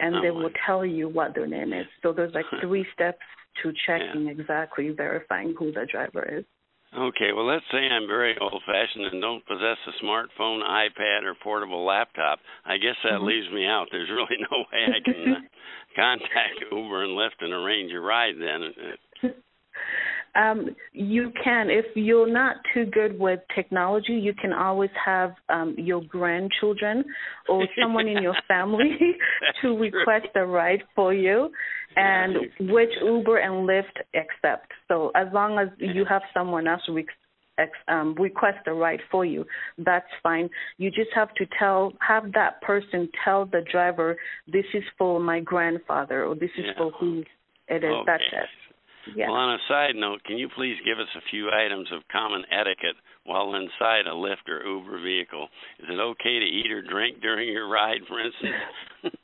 And 0.00 0.16
Oh, 0.16 0.22
they 0.22 0.30
will 0.30 0.50
tell 0.66 0.84
you 0.84 1.08
what 1.08 1.34
their 1.34 1.46
name 1.46 1.72
is. 1.72 1.86
So 2.02 2.12
there's 2.12 2.32
like 2.34 2.46
three 2.62 2.86
steps 2.94 3.24
to 3.62 3.72
checking 3.86 4.26
Yeah. 4.26 4.32
exactly 4.32 4.90
verifying 4.90 5.54
who 5.58 5.72
the 5.72 5.86
driver 5.86 6.22
is. 6.22 6.44
Okay, 6.96 7.32
well, 7.32 7.46
let's 7.46 7.64
say 7.72 7.88
I'm 7.88 8.06
very 8.06 8.38
old 8.38 8.62
fashioned 8.64 9.06
and 9.06 9.20
don't 9.20 9.44
possess 9.46 9.78
a 9.86 10.04
smartphone, 10.04 10.62
iPad, 10.62 11.24
or 11.24 11.34
portable 11.34 11.84
laptop. 11.84 12.38
I 12.64 12.76
guess 12.76 12.94
that 13.02 13.20
Mhm. 13.20 13.26
leaves 13.26 13.50
me 13.50 13.66
out. 13.66 13.88
There's 13.90 14.10
really 14.10 14.36
no 14.50 14.58
way 14.72 14.86
I 14.86 15.00
can 15.00 15.28
uh, 15.28 15.40
contact 15.96 16.60
Uber 16.70 17.02
and 17.02 17.16
Lyft 17.16 17.40
and 17.40 17.52
arrange 17.52 17.92
a 17.92 18.00
ride 18.00 18.36
then. 18.38 18.72
Um, 20.36 20.74
you 20.92 21.30
can, 21.42 21.70
if 21.70 21.84
you're 21.94 22.30
not 22.30 22.56
too 22.72 22.86
good 22.86 23.18
with 23.18 23.38
technology, 23.54 24.14
you 24.14 24.34
can 24.34 24.52
always 24.52 24.90
have 25.04 25.34
um, 25.48 25.76
your 25.78 26.02
grandchildren 26.02 27.04
or 27.48 27.68
someone 27.80 28.08
in 28.08 28.20
your 28.20 28.34
family 28.48 28.98
to 29.62 29.68
true. 29.68 29.80
request 29.80 30.26
a 30.34 30.44
ride 30.44 30.82
for 30.94 31.14
you, 31.14 31.50
and 31.96 32.36
which 32.72 32.90
Uber 33.02 33.38
and 33.38 33.68
Lyft 33.68 33.96
accept. 34.14 34.72
So 34.88 35.10
as 35.14 35.28
long 35.32 35.58
as 35.58 35.68
you 35.78 36.04
have 36.04 36.22
someone 36.32 36.66
else 36.66 36.82
re- 36.88 37.06
ex- 37.58 37.70
um, 37.88 38.14
request 38.18 38.58
a 38.66 38.72
ride 38.72 39.00
for 39.10 39.24
you, 39.24 39.44
that's 39.78 40.06
fine. 40.22 40.48
You 40.78 40.90
just 40.90 41.10
have 41.14 41.32
to 41.34 41.46
tell, 41.58 41.92
have 42.06 42.32
that 42.32 42.60
person 42.62 43.08
tell 43.24 43.46
the 43.46 43.62
driver, 43.70 44.16
this 44.52 44.64
is 44.74 44.82
for 44.98 45.20
my 45.20 45.40
grandfather 45.40 46.24
or 46.24 46.34
this 46.34 46.50
is 46.56 46.66
Yeah. 46.66 46.72
for 46.78 46.90
who 46.92 47.24
it 47.68 47.84
is. 47.84 48.06
That's 48.06 48.22
it. 48.32 48.48
Yeah. 49.14 49.26
Well, 49.28 49.36
on 49.36 49.54
a 49.54 49.58
side 49.68 49.96
note, 49.96 50.24
can 50.24 50.38
you 50.38 50.48
please 50.48 50.76
give 50.84 50.98
us 50.98 51.08
a 51.14 51.20
few 51.30 51.50
items 51.50 51.88
of 51.92 52.00
common 52.10 52.42
etiquette 52.50 52.96
while 53.24 53.54
inside 53.54 54.06
a 54.06 54.14
Lyft 54.16 54.48
or 54.48 54.64
Uber 54.64 55.00
vehicle? 55.02 55.48
Is 55.78 55.86
it 55.90 56.00
okay 56.00 56.38
to 56.40 56.46
eat 56.46 56.70
or 56.72 56.80
drink 56.82 57.20
during 57.20 57.48
your 57.48 57.68
ride, 57.68 58.00
for 58.08 58.18
instance? 58.20 58.54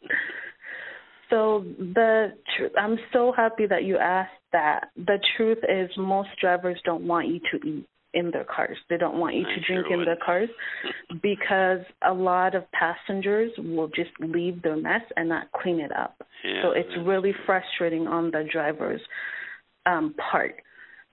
So 1.30 1.64
the 1.78 2.32
tr- 2.56 2.78
I'm 2.78 2.98
so 3.12 3.32
happy 3.36 3.66
that 3.66 3.84
you 3.84 3.96
asked 3.98 4.32
that. 4.52 4.90
The 4.96 5.18
truth 5.36 5.58
is, 5.68 5.90
most 5.96 6.28
drivers 6.40 6.80
don't 6.84 7.06
want 7.06 7.28
you 7.28 7.40
to 7.52 7.66
eat 7.66 7.86
in 8.12 8.32
their 8.32 8.44
cars. 8.44 8.76
They 8.88 8.96
don't 8.96 9.18
want 9.18 9.36
you 9.36 9.46
I 9.46 9.54
to 9.54 9.62
sure 9.62 9.76
drink 9.82 9.92
in 9.92 9.98
would. 9.98 10.08
their 10.08 10.18
cars 10.24 10.48
because 11.22 11.78
a 12.06 12.12
lot 12.12 12.54
of 12.56 12.64
passengers 12.72 13.52
will 13.58 13.86
just 13.88 14.10
leave 14.18 14.60
their 14.62 14.76
mess 14.76 15.02
and 15.16 15.28
not 15.28 15.50
clean 15.52 15.78
it 15.80 15.92
up. 15.96 16.16
yeah, 16.44 16.62
so 16.62 16.72
it's 16.72 16.90
really 17.06 17.32
frustrating 17.46 18.08
on 18.08 18.30
the 18.32 18.44
drivers. 18.52 19.00
um, 19.86 20.14
part 20.30 20.56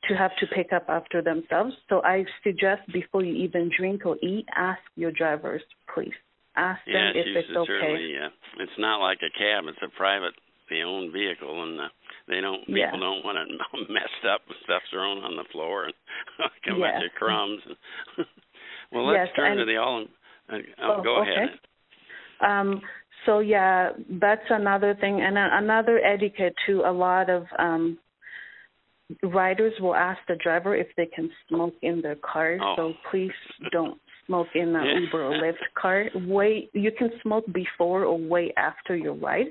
to 0.07 0.13
have 0.15 0.31
to 0.39 0.45
pick 0.55 0.71
up 0.73 0.85
after 0.89 1.21
themselves. 1.21 1.73
So 1.89 2.01
I 2.03 2.23
suggest 2.43 2.81
before 2.93 3.23
you 3.23 3.33
even 3.33 3.69
drink 3.77 4.05
or 4.05 4.15
eat, 4.21 4.45
ask 4.55 4.79
your 4.95 5.11
drivers, 5.11 5.61
please. 5.93 6.13
Ask 6.57 6.81
them 6.85 7.13
if 7.13 7.27
it's 7.37 7.55
okay. 7.55 7.69
Certainly, 7.69 8.13
yeah. 8.13 8.29
It's 8.59 8.79
not 8.79 8.97
like 8.97 9.19
a 9.21 9.29
cab; 9.37 9.65
it's 9.69 9.77
a 9.85 9.95
private, 9.95 10.33
privately 10.67 10.83
owned 10.83 11.13
vehicle, 11.13 11.63
and 11.63 11.79
uh, 11.79 11.83
they 12.27 12.41
don't 12.41 12.65
people 12.65 12.77
yeah. 12.77 12.91
don't 12.91 13.23
want 13.23 13.37
it 13.37 13.89
messed 13.89 14.25
up 14.33 14.41
and 14.47 14.57
stuff 14.63 14.81
thrown 14.91 15.23
on 15.23 15.35
the 15.35 15.45
floor 15.51 15.85
and 15.85 15.93
come 16.65 16.79
yes. 16.79 16.93
bunch 16.93 17.05
of 17.05 17.17
crumbs. 17.17 17.61
well, 18.91 19.05
let's 19.07 19.27
yes, 19.27 19.35
turn 19.35 19.51
and, 19.53 19.59
to 19.59 19.65
the 19.65 19.77
all. 19.77 20.05
Uh, 20.49 20.57
oh, 20.83 21.03
go 21.03 21.21
okay. 21.21 21.31
ahead. 21.31 21.49
Um, 22.41 22.81
so 23.25 23.39
yeah, 23.39 23.91
that's 24.19 24.49
another 24.49 24.95
thing, 24.99 25.21
and 25.21 25.37
another 25.37 25.99
etiquette 25.99 26.55
to 26.67 26.81
a 26.85 26.91
lot 26.91 27.29
of 27.29 27.45
um, 27.59 27.97
riders 29.23 29.73
will 29.79 29.95
ask 29.95 30.19
the 30.27 30.35
driver 30.43 30.75
if 30.75 30.87
they 30.97 31.07
can 31.07 31.29
smoke 31.47 31.73
in 31.81 32.01
their 32.01 32.15
car. 32.15 32.57
Oh. 32.61 32.73
So 32.77 32.93
please 33.09 33.31
don't 33.71 33.99
smoke 34.27 34.47
in 34.55 34.75
an 34.75 34.85
Yeah. 34.85 34.99
Uber 34.99 35.23
or 35.23 35.31
Lyft 35.43 35.63
car. 35.75 36.05
Wait, 36.13 36.69
you 36.73 36.91
can 36.91 37.09
smoke 37.23 37.45
before 37.53 38.03
or 38.03 38.17
way 38.17 38.53
after 38.57 38.95
your 38.95 39.13
ride, 39.15 39.47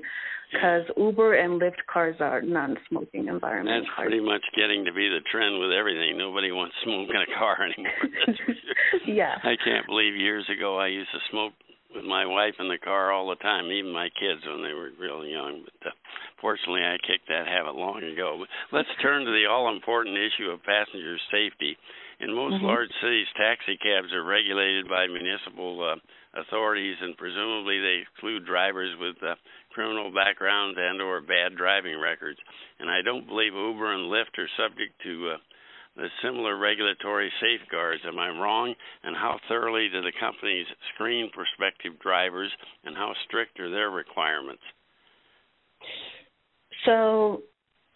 because 0.51 0.83
Uber 0.95 1.33
and 1.35 1.59
Lyft 1.61 1.83
cars 1.91 2.15
are 2.21 2.41
non-smoking 2.41 3.27
environment 3.27 3.83
That's 3.83 3.95
cars. 3.95 4.07
pretty 4.07 4.23
much 4.23 4.43
getting 4.55 4.85
to 4.85 4.93
be 4.93 5.09
the 5.09 5.19
trend 5.31 5.59
with 5.59 5.71
everything. 5.71 6.17
Nobody 6.17 6.51
wants 6.51 6.75
smoke 6.83 7.09
in 7.09 7.21
a 7.21 7.37
car 7.37 7.57
anymore. 7.63 7.91
That's 8.25 8.39
for 8.39 8.53
sure. 8.55 9.13
yeah. 9.13 9.35
I 9.43 9.55
can't 9.63 9.85
believe 9.85 10.15
years 10.15 10.47
ago 10.49 10.77
I 10.79 10.87
used 10.87 11.11
to 11.11 11.19
smoke 11.31 11.51
with 11.95 12.05
my 12.05 12.25
wife 12.25 12.53
in 12.59 12.67
the 12.67 12.77
car 12.77 13.11
all 13.11 13.27
the 13.29 13.35
time, 13.43 13.71
even 13.71 13.91
my 13.91 14.09
kids 14.19 14.41
when 14.45 14.61
they 14.63 14.73
were 14.73 14.91
real 14.99 15.25
young. 15.25 15.63
But 15.65 15.87
uh, 15.87 15.91
fortunately, 16.39 16.81
I 16.83 16.95
kicked 17.01 17.27
that 17.29 17.47
habit 17.47 17.75
long 17.75 18.03
ago. 18.03 18.37
But 18.39 18.49
let's 18.75 18.89
turn 19.01 19.25
to 19.25 19.31
the 19.31 19.47
all-important 19.49 20.15
issue 20.15 20.51
of 20.51 20.63
passenger 20.63 21.17
safety. 21.31 21.75
In 22.19 22.33
most 22.33 22.55
Mhm. 22.55 22.63
large 22.63 22.91
cities, 22.99 23.27
taxi 23.35 23.77
cabs 23.77 24.11
are 24.11 24.23
regulated 24.23 24.87
by 24.87 25.05
municipal 25.07 25.83
uh, 25.83 25.95
authorities, 26.33 26.97
and 26.99 27.17
presumably 27.17 27.79
they 27.79 27.97
exclude 27.97 28.45
drivers 28.45 28.95
with 28.97 29.21
uh, 29.21 29.35
criminal 29.69 30.09
backgrounds 30.11 30.77
and/or 30.79 31.21
bad 31.21 31.55
driving 31.55 31.99
records. 31.99 32.39
And 32.79 32.89
I 32.89 33.01
don't 33.03 33.27
believe 33.27 33.53
Uber 33.53 33.91
and 33.93 34.11
Lyft 34.11 34.37
are 34.39 34.49
subject 34.57 34.99
to 35.03 35.29
uh, 35.31 35.37
the 35.95 36.09
similar 36.21 36.55
regulatory 36.57 37.31
safeguards. 37.39 38.03
Am 38.05 38.17
I 38.17 38.29
wrong? 38.29 38.75
And 39.03 39.15
how 39.15 39.39
thoroughly 39.47 39.89
do 39.89 40.01
the 40.01 40.11
companies 40.11 40.67
screen 40.93 41.29
prospective 41.29 41.99
drivers, 41.99 42.51
and 42.83 42.95
how 42.95 43.13
strict 43.25 43.59
are 43.59 43.69
their 43.69 43.89
requirements? 43.91 44.63
So 46.85 47.43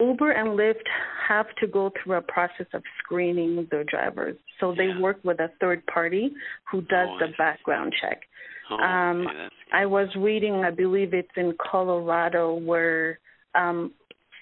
Uber 0.02 0.32
and 0.32 0.58
Lyft 0.58 0.86
have 1.28 1.46
to 1.60 1.66
go 1.66 1.92
through 2.02 2.16
a 2.16 2.22
process 2.22 2.66
of 2.74 2.82
screening 2.98 3.66
their 3.70 3.84
drivers. 3.84 4.36
So 4.58 4.74
they 4.74 4.88
Yeah. 4.88 5.00
work 5.00 5.18
with 5.24 5.40
a 5.40 5.48
third 5.60 5.86
party 5.86 6.34
who 6.70 6.82
does 6.82 7.08
Oh, 7.08 7.18
the 7.18 7.28
background 7.38 7.94
check. 8.00 8.26
Oh, 8.70 8.78
Um, 8.78 9.26
okay, 9.26 9.48
I 9.72 9.86
was 9.86 10.14
reading, 10.16 10.64
I 10.64 10.70
believe 10.70 11.14
it's 11.14 11.36
in 11.36 11.54
Colorado, 11.58 12.54
where 12.54 13.18
um, 13.54 13.92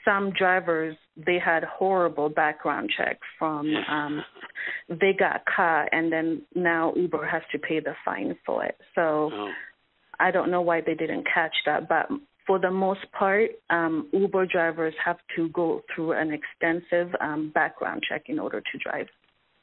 some 0.05 0.31
drivers 0.31 0.97
they 1.17 1.39
had 1.39 1.63
horrible 1.65 2.29
background 2.29 2.91
checks 2.97 3.27
from 3.39 3.75
um, 3.89 4.25
they 4.89 5.13
got 5.13 5.45
caught, 5.45 5.89
and 5.93 6.11
then 6.11 6.43
now 6.55 6.95
Uber 6.95 7.27
has 7.27 7.43
to 7.53 7.59
pay 7.59 7.81
the 7.81 7.95
fine 8.05 8.37
for 8.47 8.65
it. 8.65 8.79
So 8.95 9.31
oh, 9.33 9.53
I 10.19 10.31
don't 10.31 10.51
know 10.51 10.63
why 10.63 10.81
they 10.81 10.95
didn't 10.95 11.27
catch 11.33 11.55
that, 11.67 11.89
but 11.89 12.09
for 12.51 12.59
the 12.59 12.69
most 12.69 13.07
part, 13.17 13.51
um, 13.71 14.09
Uber 14.13 14.45
drivers 14.45 14.93
have 15.05 15.19
to 15.37 15.49
go 15.51 15.83
through 15.95 16.15
an 16.19 16.33
extensive 16.33 17.15
um, 17.21 17.53
background 17.55 18.03
check 18.03 18.23
in 18.27 18.41
order 18.41 18.61
to 18.61 18.79
drive. 18.79 19.07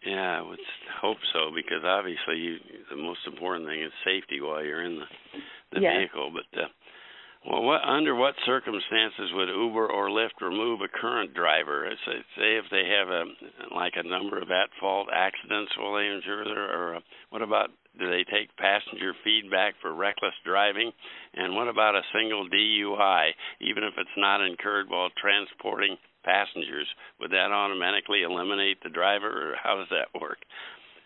yeah, 0.05 0.39
I 0.39 0.41
would 0.41 0.59
hope 1.01 1.17
so 1.33 1.51
because 1.53 1.83
obviously 1.83 2.37
you, 2.37 2.55
the 2.89 2.95
most 2.95 3.19
important 3.27 3.67
thing 3.67 3.83
is 3.83 3.91
safety 4.05 4.39
while 4.39 4.63
you're 4.63 4.85
in 4.85 4.99
the 4.99 5.05
the 5.73 5.81
vehicle. 5.81 6.31
But 6.31 6.61
uh, 6.61 6.67
well, 7.47 7.63
what 7.63 7.81
under 7.87 8.13
what 8.13 8.35
circumstances 8.45 9.31
would 9.31 9.47
Uber 9.47 9.87
or 9.87 10.09
Lyft 10.09 10.41
remove 10.41 10.81
a 10.81 10.89
current 10.89 11.33
driver? 11.33 11.89
Say, 12.05 12.19
say 12.35 12.57
if 12.57 12.65
they 12.71 12.83
have 12.91 13.07
a 13.07 13.23
like 13.73 13.93
a 13.95 14.07
number 14.07 14.37
of 14.37 14.51
at-fault 14.51 15.07
accidents, 15.13 15.71
will 15.77 15.95
they 15.95 16.07
insure 16.07 16.43
their? 16.43 16.67
Or 16.67 16.95
uh, 16.95 16.99
what 17.29 17.41
about 17.41 17.69
do 17.97 18.09
they 18.09 18.25
take 18.29 18.55
passenger 18.57 19.13
feedback 19.23 19.75
for 19.81 19.93
reckless 19.93 20.33
driving? 20.45 20.91
And 21.35 21.55
what 21.55 21.67
about 21.67 21.95
a 21.95 22.01
single 22.13 22.49
DUI, 22.49 23.31
even 23.61 23.83
if 23.83 23.93
it's 23.97 24.17
not 24.17 24.45
incurred 24.45 24.89
while 24.89 25.09
transporting 25.17 25.95
passengers? 26.23 26.87
Would 27.21 27.31
that 27.31 27.51
automatically 27.51 28.23
eliminate 28.23 28.83
the 28.83 28.89
driver, 28.89 29.27
or 29.27 29.55
how 29.61 29.77
does 29.77 29.87
that 29.89 30.19
work? 30.19 30.37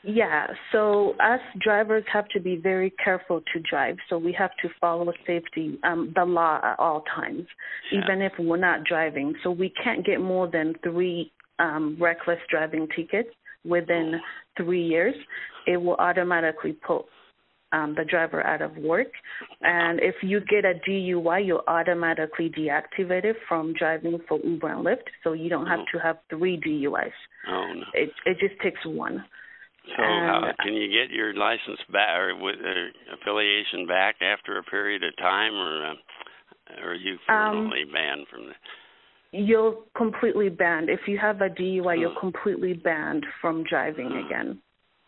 Yeah, 0.04 0.48
so 0.72 1.14
us 1.20 1.40
drivers 1.60 2.04
have 2.12 2.28
to 2.30 2.40
be 2.40 2.56
very 2.56 2.92
careful 3.04 3.42
to 3.54 3.60
drive. 3.60 3.98
So 4.10 4.18
we 4.18 4.34
have 4.34 4.52
to 4.64 4.70
follow 4.80 5.12
safety, 5.28 5.78
um, 5.84 6.12
the 6.16 6.26
law 6.26 6.60
at 6.64 6.80
all 6.80 7.02
times, 7.16 7.48
Yeah. 7.92 8.02
even 8.04 8.22
if 8.22 8.34
we're 8.40 8.58
not 8.58 8.84
driving. 8.84 9.36
So 9.44 9.52
we 9.52 9.70
can't 9.70 10.04
get 10.06 10.20
more 10.20 10.48
than 10.48 10.74
three 10.84 11.32
um, 11.60 11.96
reckless 12.00 12.40
driving 12.50 12.88
tickets 12.96 13.30
within 13.64 14.20
three 14.58 14.82
years. 14.82 15.14
It 15.68 15.78
will 15.78 15.96
automatically 15.98 16.74
put 16.74 17.06
um, 17.74 17.94
the 17.96 18.04
driver 18.04 18.46
out 18.46 18.62
of 18.62 18.76
work. 18.78 19.08
And 19.62 20.00
if 20.02 20.16
you 20.24 20.42
get 20.42 20.66
a 20.66 20.74
DUI, 20.90 21.46
you're 21.46 21.64
automatically 21.68 22.50
deactivated 22.50 23.36
from 23.48 23.74
driving 23.74 24.20
for 24.28 24.40
Uber 24.44 24.68
and 24.70 24.86
Lyft. 24.86 25.08
So 25.24 25.34
you 25.34 25.50
don't 25.50 25.68
have 25.68 25.80
Oh. 25.82 25.86
to 25.94 26.00
have 26.00 26.18
three 26.30 26.58
DUIs. 26.58 27.14
Oh 27.48 27.74
no. 27.74 27.84
It 27.94 28.12
it 28.26 28.40
just 28.40 28.60
takes 28.62 28.84
one. 28.86 29.24
So, 29.88 30.04
And- 30.04 30.58
can 30.60 30.74
you 30.74 30.88
get 30.90 31.10
your 31.10 31.34
license 31.34 31.80
back 31.90 32.18
or 32.20 32.36
with 32.36 32.60
uh, 32.64 33.14
affiliation 33.16 33.88
back 33.88 34.22
after 34.22 34.58
a 34.58 34.64
period 34.64 35.04
of 35.04 35.16
time, 35.18 35.56
or 35.56 35.86
uh, 35.86 35.96
or 36.84 36.92
are 36.92 36.94
you 36.96 37.14
Um, 37.28 37.52
permanently 37.52 37.86
banned 37.86 38.28
from 38.28 38.46
the? 38.48 38.56
You're 39.34 39.78
completely 39.96 40.50
banned. 40.50 40.90
If 40.90 41.08
you 41.08 41.18
have 41.18 41.42
a 41.42 41.50
DUI, 41.50 42.00
you're 42.00 42.12
Oh. 42.12 42.20
completely 42.20 42.74
banned 42.74 43.26
from 43.40 43.64
driving 43.64 44.12
Oh. 44.12 44.26
again. 44.26 44.62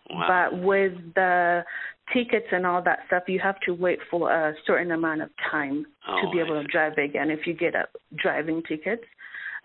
Wow. 0.09 0.27
But 0.27 0.57
with 0.59 1.13
the 1.13 1.65
tickets 2.11 2.47
and 2.51 2.65
all 2.65 2.81
that 2.81 3.05
stuff, 3.07 3.29
you 3.29 3.39
have 3.39 3.59
to 3.61 3.73
wait 3.73 4.01
for 4.09 4.31
a 4.31 4.55
certain 4.65 4.91
amount 4.91 5.21
of 5.21 5.29
time 5.37 5.85
to 6.05 6.27
Oh, 6.27 6.31
be 6.31 6.39
able 6.39 6.61
to 6.61 6.67
drive 6.67 6.97
again. 6.97 7.29
If 7.31 7.45
you 7.47 7.53
get 7.53 7.75
a 7.75 7.87
driving 8.15 8.63
tickets, 8.63 9.05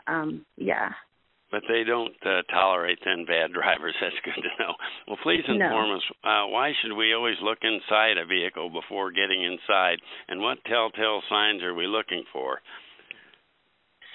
um, 0.06 0.44
yeah. 0.56 0.92
But 1.50 1.62
they 1.66 1.82
don't 1.82 2.14
uh, 2.26 2.42
tolerate 2.52 2.98
then 3.04 3.24
bad 3.24 3.52
drivers. 3.56 3.94
That's 4.00 4.14
good 4.24 4.42
to 4.42 4.62
know. 4.62 4.74
Well, 5.06 5.16
please 5.22 5.44
No. 5.48 5.54
inform 5.54 5.96
us. 5.96 6.02
Uh, 6.22 6.46
why 6.48 6.72
should 6.82 6.94
we 6.94 7.14
always 7.14 7.36
look 7.42 7.58
inside 7.62 8.18
a 8.18 8.26
vehicle 8.26 8.68
before 8.70 9.10
getting 9.10 9.42
inside, 9.42 9.98
and 10.28 10.40
what 10.40 10.58
telltale 10.64 11.22
signs 11.28 11.62
are 11.62 11.74
we 11.74 11.86
looking 11.86 12.24
for? 12.32 12.60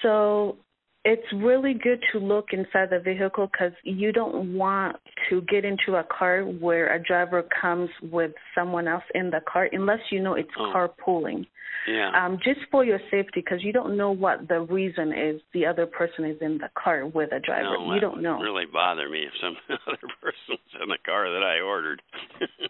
So 0.02 0.56
it's 1.04 1.26
really 1.34 1.74
good 1.74 2.02
to 2.12 2.18
look 2.18 2.48
inside 2.52 2.88
the 2.90 2.98
vehicle 2.98 3.46
because 3.52 3.72
you 3.82 4.10
don't 4.12 4.54
want 4.56 4.96
to 5.28 5.42
get 5.42 5.64
into 5.64 5.96
a 5.96 6.04
car 6.04 6.42
where 6.42 6.94
a 6.94 7.02
driver 7.02 7.44
comes 7.60 7.90
with 8.10 8.32
someone 8.54 8.88
else 8.88 9.04
in 9.14 9.30
the 9.30 9.40
car 9.50 9.68
unless 9.72 10.00
you 10.10 10.20
know 10.22 10.34
it's 10.34 10.48
Oh. 10.58 10.72
carpooling. 10.74 11.46
Yeah. 11.86 12.12
Um, 12.18 12.38
just 12.42 12.60
for 12.70 12.82
your 12.82 12.98
safety 13.10 13.42
because 13.44 13.62
you 13.62 13.70
don't 13.70 13.94
know 13.98 14.10
what 14.10 14.48
the 14.48 14.60
reason 14.60 15.12
is 15.12 15.42
the 15.52 15.66
other 15.66 15.84
person 15.84 16.24
is 16.24 16.38
in 16.40 16.56
the 16.56 16.70
car 16.82 17.06
with 17.06 17.30
a 17.32 17.40
driver. 17.40 17.76
no, 17.78 17.92
you 17.92 18.00
don't 18.00 18.22
know. 18.22 18.38
really 18.40 18.64
bother 18.64 19.06
me 19.10 19.24
if 19.24 19.32
some 19.38 19.54
other 19.86 19.98
person's 20.22 20.82
in 20.82 20.88
the 20.88 20.96
car 21.04 21.30
that 21.30 21.42
I 21.42 21.60
ordered. 21.60 22.00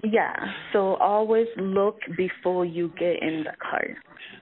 Yeah. 0.03 0.35
So 0.73 0.97
always 0.97 1.47
look 1.57 1.99
before 2.17 2.65
you 2.65 2.89
get 2.99 3.23
in 3.23 3.45
the 3.45 3.55
car. 3.63 3.87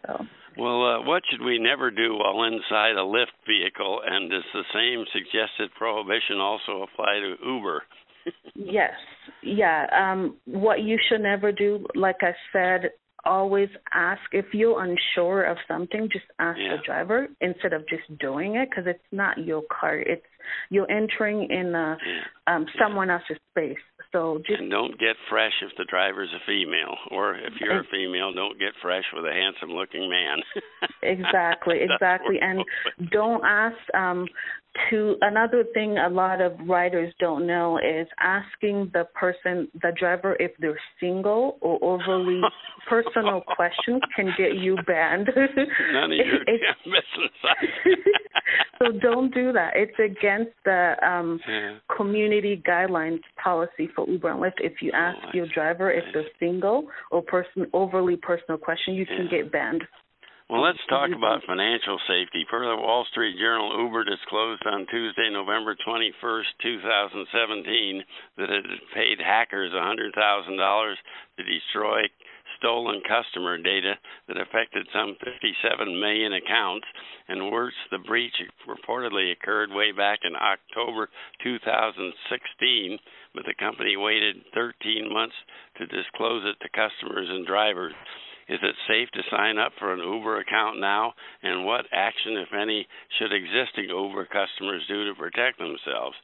So 0.07 0.25
Well, 0.57 0.85
uh, 0.85 1.03
what 1.07 1.23
should 1.31 1.45
we 1.45 1.59
never 1.59 1.91
do 1.91 2.15
while 2.15 2.45
inside 2.45 2.93
a 2.97 3.05
Lyft 3.05 3.37
vehicle? 3.47 4.01
And 4.07 4.31
does 4.31 4.45
the 4.53 4.65
same 4.75 5.05
suggested 5.13 5.71
prohibition 5.77 6.39
also 6.39 6.83
apply 6.83 7.21
to 7.21 7.35
Uber? 7.45 7.83
Yes. 8.55 8.93
Yeah. 9.43 9.87
Um, 9.93 10.37
what 10.45 10.83
you 10.83 10.99
should 11.09 11.23
never 11.23 11.53
do, 11.53 11.87
like 11.95 12.19
I 12.21 12.35
said, 12.53 12.91
always 13.25 13.69
ask 13.93 14.21
if 14.33 14.47
you're 14.53 14.83
unsure 14.83 15.45
of 15.45 15.57
something. 15.69 16.09
Just 16.13 16.25
ask 16.39 16.59
Yeah. 16.59 16.77
the 16.77 16.83
driver 16.83 17.29
instead 17.41 17.73
of 17.73 17.89
just 17.89 18.17
doing 18.19 18.57
it 18.57 18.69
because 18.71 18.87
it's 18.87 19.13
not 19.13 19.39
your 19.39 19.63
car. 19.63 19.97
It's 19.99 20.27
you're 20.71 20.91
entering 20.91 21.49
in 21.51 21.75
a, 21.75 21.97
Yeah. 22.05 22.55
um, 22.55 22.67
someone 22.81 23.11
else's 23.11 23.39
space. 23.51 23.79
So 24.13 24.43
just 24.47 24.61
And 24.61 24.71
don't 24.71 24.99
get 24.99 25.17
fresh 25.31 25.53
if 25.63 25.71
the 25.79 25.85
driver's 25.89 26.29
a 26.35 26.41
female, 26.47 26.97
or 27.11 27.35
if 27.35 27.55
you're 27.61 27.81
a 27.81 27.85
female, 27.91 28.33
don't 28.35 28.59
get 28.59 28.73
fresh 28.83 29.05
with 29.15 29.25
a 29.25 29.33
handsome-looking 29.33 30.09
man. 30.09 30.39
Exactly, 31.05 31.79
exactly. 31.81 32.37
And 32.41 32.65
don't 33.11 33.45
ask 33.45 33.77
um 33.95 34.27
to 34.91 35.17
another 35.21 35.65
thing 35.75 35.99
a 35.99 36.09
lot 36.09 36.41
of 36.41 36.53
riders 36.67 37.13
don't 37.19 37.47
know 37.47 37.77
is 37.79 38.07
asking 38.21 38.91
the 38.95 39.05
person 39.15 39.69
the 39.83 39.93
driver 39.99 40.37
if 40.41 40.53
they're 40.61 40.79
single 41.01 41.59
or 41.61 41.79
overly 41.83 42.41
personal 42.89 43.43
questions 43.57 44.01
can 44.17 44.33
get 44.39 44.55
you 44.55 44.77
banned. 44.87 45.29
None 45.35 46.13
of 46.13 46.19
your 46.27 46.39
business. 46.47 47.05
so 48.79 48.93
don't 49.01 49.33
do 49.35 49.53
that. 49.53 49.73
It's 49.77 49.99
against 49.99 50.17
the 50.65 50.97
um 51.03 51.41
Yeah. 51.47 51.75
community 51.97 52.57
guidelines 52.57 53.23
policy 53.37 53.87
for 53.95 54.09
Uber 54.09 54.31
and 54.31 54.41
Lyft. 54.41 54.61
If 54.61 54.83
you 54.83 54.91
Oh, 54.93 54.99
ask 54.99 55.35
your 55.35 55.47
driver 55.47 55.91
if 55.91 56.05
they're 56.13 56.29
single 56.39 56.91
or 57.11 57.23
person 57.23 57.67
overly 57.73 58.17
personal 58.17 58.59
question, 58.59 58.95
you 58.95 59.07
can 59.07 59.29
get 59.29 59.51
banned. 59.51 59.87
Well, 60.53 60.61
let's 60.61 60.85
talk 60.91 61.09
about 61.11 61.43
financial 61.45 61.99
safety. 62.07 62.45
Per 62.45 62.61
the 62.61 62.77
Wall 62.77 63.07
Street 63.07 63.39
Journal, 63.39 63.73
Uber 63.85 64.05
disclosed 64.05 64.61
on 64.67 64.85
Tuesday, 64.91 65.31
November 65.31 65.75
21st, 65.77 66.53
2017, 66.61 68.05
that 68.37 68.51
it 68.51 68.67
had 68.69 68.81
paid 68.93 69.19
hackers 69.19 69.73
$100,000 69.73 70.95
to 71.39 71.43
destroy 71.43 72.03
stolen 72.63 73.03
customer 73.03 73.59
data 73.59 73.99
that 74.29 74.39
affected 74.39 74.87
some 74.95 75.19
57 75.19 75.99
million 75.99 76.33
accounts. 76.33 76.87
And 77.29 77.51
worse, 77.51 77.75
the 77.91 77.99
breach 77.99 78.39
reportedly 78.71 79.33
occurred 79.33 79.71
way 79.71 79.91
back 79.91 80.21
in 80.23 80.39
October 80.39 81.11
2016, 81.43 82.99
but 83.35 83.45
the 83.45 83.59
company 83.59 83.97
waited 83.97 84.37
13 84.55 85.13
months 85.13 85.35
to 85.79 85.87
disclose 85.87 86.47
it 86.47 86.57
to 86.63 86.71
customers 86.71 87.27
and 87.29 87.47
drivers. 87.47 87.93
Is 88.49 88.59
it 88.63 88.75
safe 88.87 89.09
to 89.13 89.23
sign 89.31 89.59
up 89.59 89.73
for 89.79 89.93
an 89.93 90.01
Uber 90.01 90.39
account 90.39 90.79
now? 90.79 91.15
And 91.43 91.65
what 91.65 91.87
action, 91.93 92.37
if 92.37 92.49
any, 92.55 92.87
should 93.19 93.33
existing 93.33 93.89
Uber 93.89 94.27
customers 94.27 94.83
do 94.89 95.09
to 95.09 95.15
protect 95.15 95.59
themselves? 95.59 96.17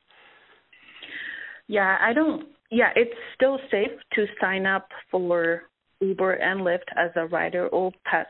Yeah, 1.68 1.96
I 2.00 2.12
don't. 2.12 2.48
Yeah, 2.70 2.90
it's 2.96 3.14
still 3.34 3.58
safe 3.70 3.92
to 4.14 4.26
sign 4.40 4.66
up 4.66 4.88
for 5.10 5.62
Uber 6.00 6.34
and 6.34 6.60
Lyft 6.60 6.88
as 6.96 7.10
a 7.16 7.26
rider 7.26 7.68
or 7.68 7.92
pass 8.04 8.26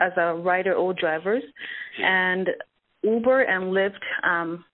as 0.00 0.12
a 0.16 0.34
rider 0.34 0.74
or 0.74 0.92
drivers, 0.92 1.42
and 1.98 2.48
Uber 3.02 3.42
and 3.42 3.72
Lyft 3.72 4.02
um, 4.22 4.64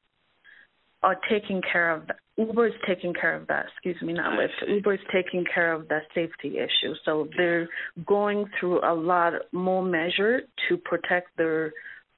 are 1.03 1.17
taking 1.31 1.61
care 1.71 1.91
of 1.95 2.07
that. 2.07 2.17
Uber 2.37 2.69
is 2.69 2.75
taking 2.87 3.13
care 3.13 3.35
of 3.35 3.49
that. 3.49 3.67
Excuse 3.73 4.01
me, 4.01 4.13
not 4.13 4.39
Lyft. 4.39 4.69
Uber 4.69 4.95
is 4.95 5.01
taking 5.13 5.45
care 5.53 5.73
of 5.73 5.89
that 5.89 6.03
safety 6.15 6.59
issue. 6.59 6.95
So 7.05 7.29
they're 7.37 7.69
going 8.07 8.47
through 8.59 8.81
a 8.89 8.95
lot 8.95 9.33
more 9.53 9.83
measure 9.83 10.43
to 10.69 10.77
protect 10.77 11.37
their 11.37 11.73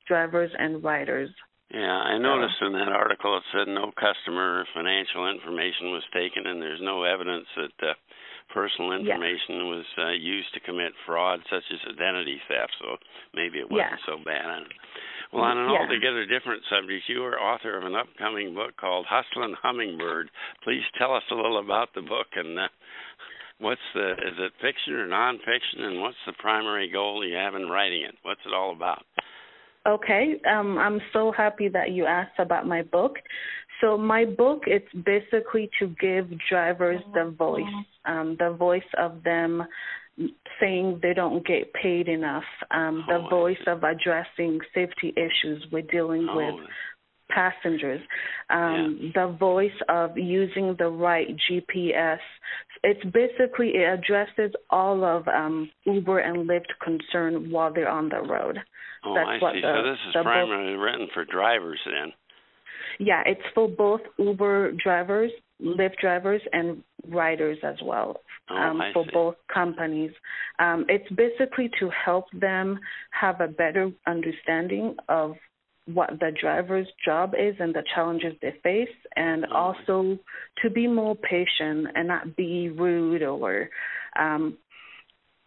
drivers 0.06 0.50
and 0.58 0.84
riders. 0.84 1.30
Yeah, 1.72 1.86
I 1.86 2.18
noticed 2.18 2.56
in 2.60 2.72
that 2.72 2.90
article 2.92 3.36
it 3.36 3.44
said 3.52 3.68
no 3.72 3.92
customer 3.94 4.66
financial 4.74 5.30
information 5.30 5.94
was 5.94 6.02
taken, 6.12 6.46
and 6.46 6.60
there's 6.60 6.80
no 6.82 7.04
evidence 7.04 7.46
that 7.56 7.88
uh, 7.88 7.94
personal 8.52 8.92
information 8.92 9.70
was 9.70 9.86
uh, 9.98 10.10
used 10.10 10.52
to 10.54 10.60
commit 10.60 10.92
fraud, 11.06 11.40
such 11.50 11.64
as 11.72 11.94
identity 11.94 12.40
theft. 12.48 12.72
So 12.80 12.96
maybe 13.34 13.58
it 13.58 13.70
wasn't 13.70 14.00
so 14.06 14.16
bad. 14.24 14.66
Well, 15.32 15.44
on 15.44 15.58
an 15.58 15.70
altogether 15.70 16.26
different 16.26 16.62
subject, 16.66 17.06
you 17.06 17.22
are 17.22 17.38
author 17.38 17.78
of 17.78 17.84
an 17.84 17.94
upcoming 17.94 18.54
book 18.54 18.76
called 18.76 19.06
Hustlin' 19.08 19.54
Hummingbird. 19.62 20.28
Please 20.64 20.82
tell 20.98 21.14
us 21.14 21.22
a 21.30 21.34
little 21.34 21.60
about 21.60 21.94
the 21.94 22.02
book 22.02 22.26
and 22.34 22.58
uh, 22.58 22.66
what's 23.60 23.80
the 23.94 24.12
is 24.12 24.36
it 24.38 24.52
fiction 24.60 24.94
or 24.94 25.06
nonfiction, 25.06 25.82
and 25.82 26.00
what's 26.00 26.16
the 26.26 26.32
primary 26.38 26.90
goal 26.90 27.24
you 27.24 27.36
have 27.36 27.54
in 27.54 27.68
writing 27.68 28.02
it? 28.02 28.14
What's 28.22 28.40
it 28.46 28.54
all 28.54 28.72
about? 28.72 29.04
Okay, 29.86 30.40
um, 30.50 30.76
I'm 30.78 31.00
so 31.12 31.32
happy 31.34 31.68
that 31.68 31.92
you 31.92 32.04
asked 32.04 32.38
about 32.38 32.66
my 32.66 32.82
book. 32.82 33.16
So 33.80 33.96
my 33.96 34.24
book, 34.24 34.64
it's 34.66 34.92
basically 35.04 35.70
to 35.78 35.88
give 36.00 36.28
drivers 36.50 37.00
the 37.14 37.30
voice, 37.30 37.62
um, 38.04 38.36
the 38.38 38.50
voice 38.50 38.82
of 38.98 39.22
them 39.24 39.64
saying 40.60 41.00
they 41.02 41.14
don't 41.14 41.46
get 41.46 41.72
paid 41.72 42.08
enough, 42.08 42.44
um, 42.72 43.04
the 43.08 43.14
Oh, 43.24 43.28
voice 43.28 43.62
of 43.66 43.82
addressing 43.84 44.60
safety 44.74 45.14
issues 45.16 45.64
we're 45.72 45.82
dealing 45.82 46.26
with 46.34 46.54
Oh, 46.60 46.66
passengers, 47.30 48.02
um, 48.50 49.12
the 49.14 49.28
voice 49.28 49.78
of 49.88 50.18
using 50.18 50.74
the 50.78 50.88
right 50.88 51.34
GPS. 51.48 52.18
It's 52.82 53.02
basically 53.04 53.76
it 53.76 53.84
addresses 53.98 54.52
all 54.68 55.04
of 55.04 55.26
um, 55.28 55.70
Uber 55.86 56.18
and 56.18 56.48
Lyft 56.48 56.66
concern 56.82 57.50
while 57.50 57.72
they're 57.72 57.88
on 57.88 58.08
the 58.10 58.20
road. 58.20 58.58
oh 59.04 59.14
That's 59.14 59.28
I 59.28 59.38
what 59.38 59.54
see. 59.54 59.60
the- 59.62 59.74
so 59.74 59.82
this 59.90 59.98
is 60.08 60.12
the 60.12 60.18
book- 60.18 60.24
primarily 60.24 60.74
written 60.76 61.06
for 61.14 61.24
drivers 61.24 61.80
then. 61.86 62.12
Yeah, 63.00 63.22
it's 63.24 63.40
for 63.54 63.66
both 63.66 64.02
Uber 64.18 64.72
drivers, 64.72 65.30
Lyft 65.60 65.96
drivers, 66.02 66.42
and 66.52 66.84
riders 67.08 67.56
as 67.64 67.76
well. 67.82 68.20
Oh, 68.50 68.54
um, 68.56 68.82
for 68.92 69.04
see. 69.04 69.10
both 69.14 69.36
companies. 69.52 70.10
Um, 70.58 70.84
it's 70.88 71.08
basically 71.14 71.70
to 71.80 71.88
help 72.04 72.26
them 72.34 72.78
have 73.12 73.40
a 73.40 73.48
better 73.48 73.90
understanding 74.06 74.96
of 75.08 75.36
what 75.86 76.10
the 76.20 76.30
driver's 76.38 76.86
job 77.02 77.32
is 77.38 77.54
and 77.58 77.74
the 77.74 77.82
challenges 77.94 78.34
they 78.42 78.52
face, 78.62 78.94
and 79.16 79.46
Oh. 79.46 79.56
also 79.56 80.18
to 80.62 80.68
be 80.68 80.86
more 80.86 81.16
patient 81.16 81.88
and 81.94 82.06
not 82.06 82.36
be 82.36 82.68
rude 82.68 83.22
or. 83.22 83.70
Um, 84.16 84.58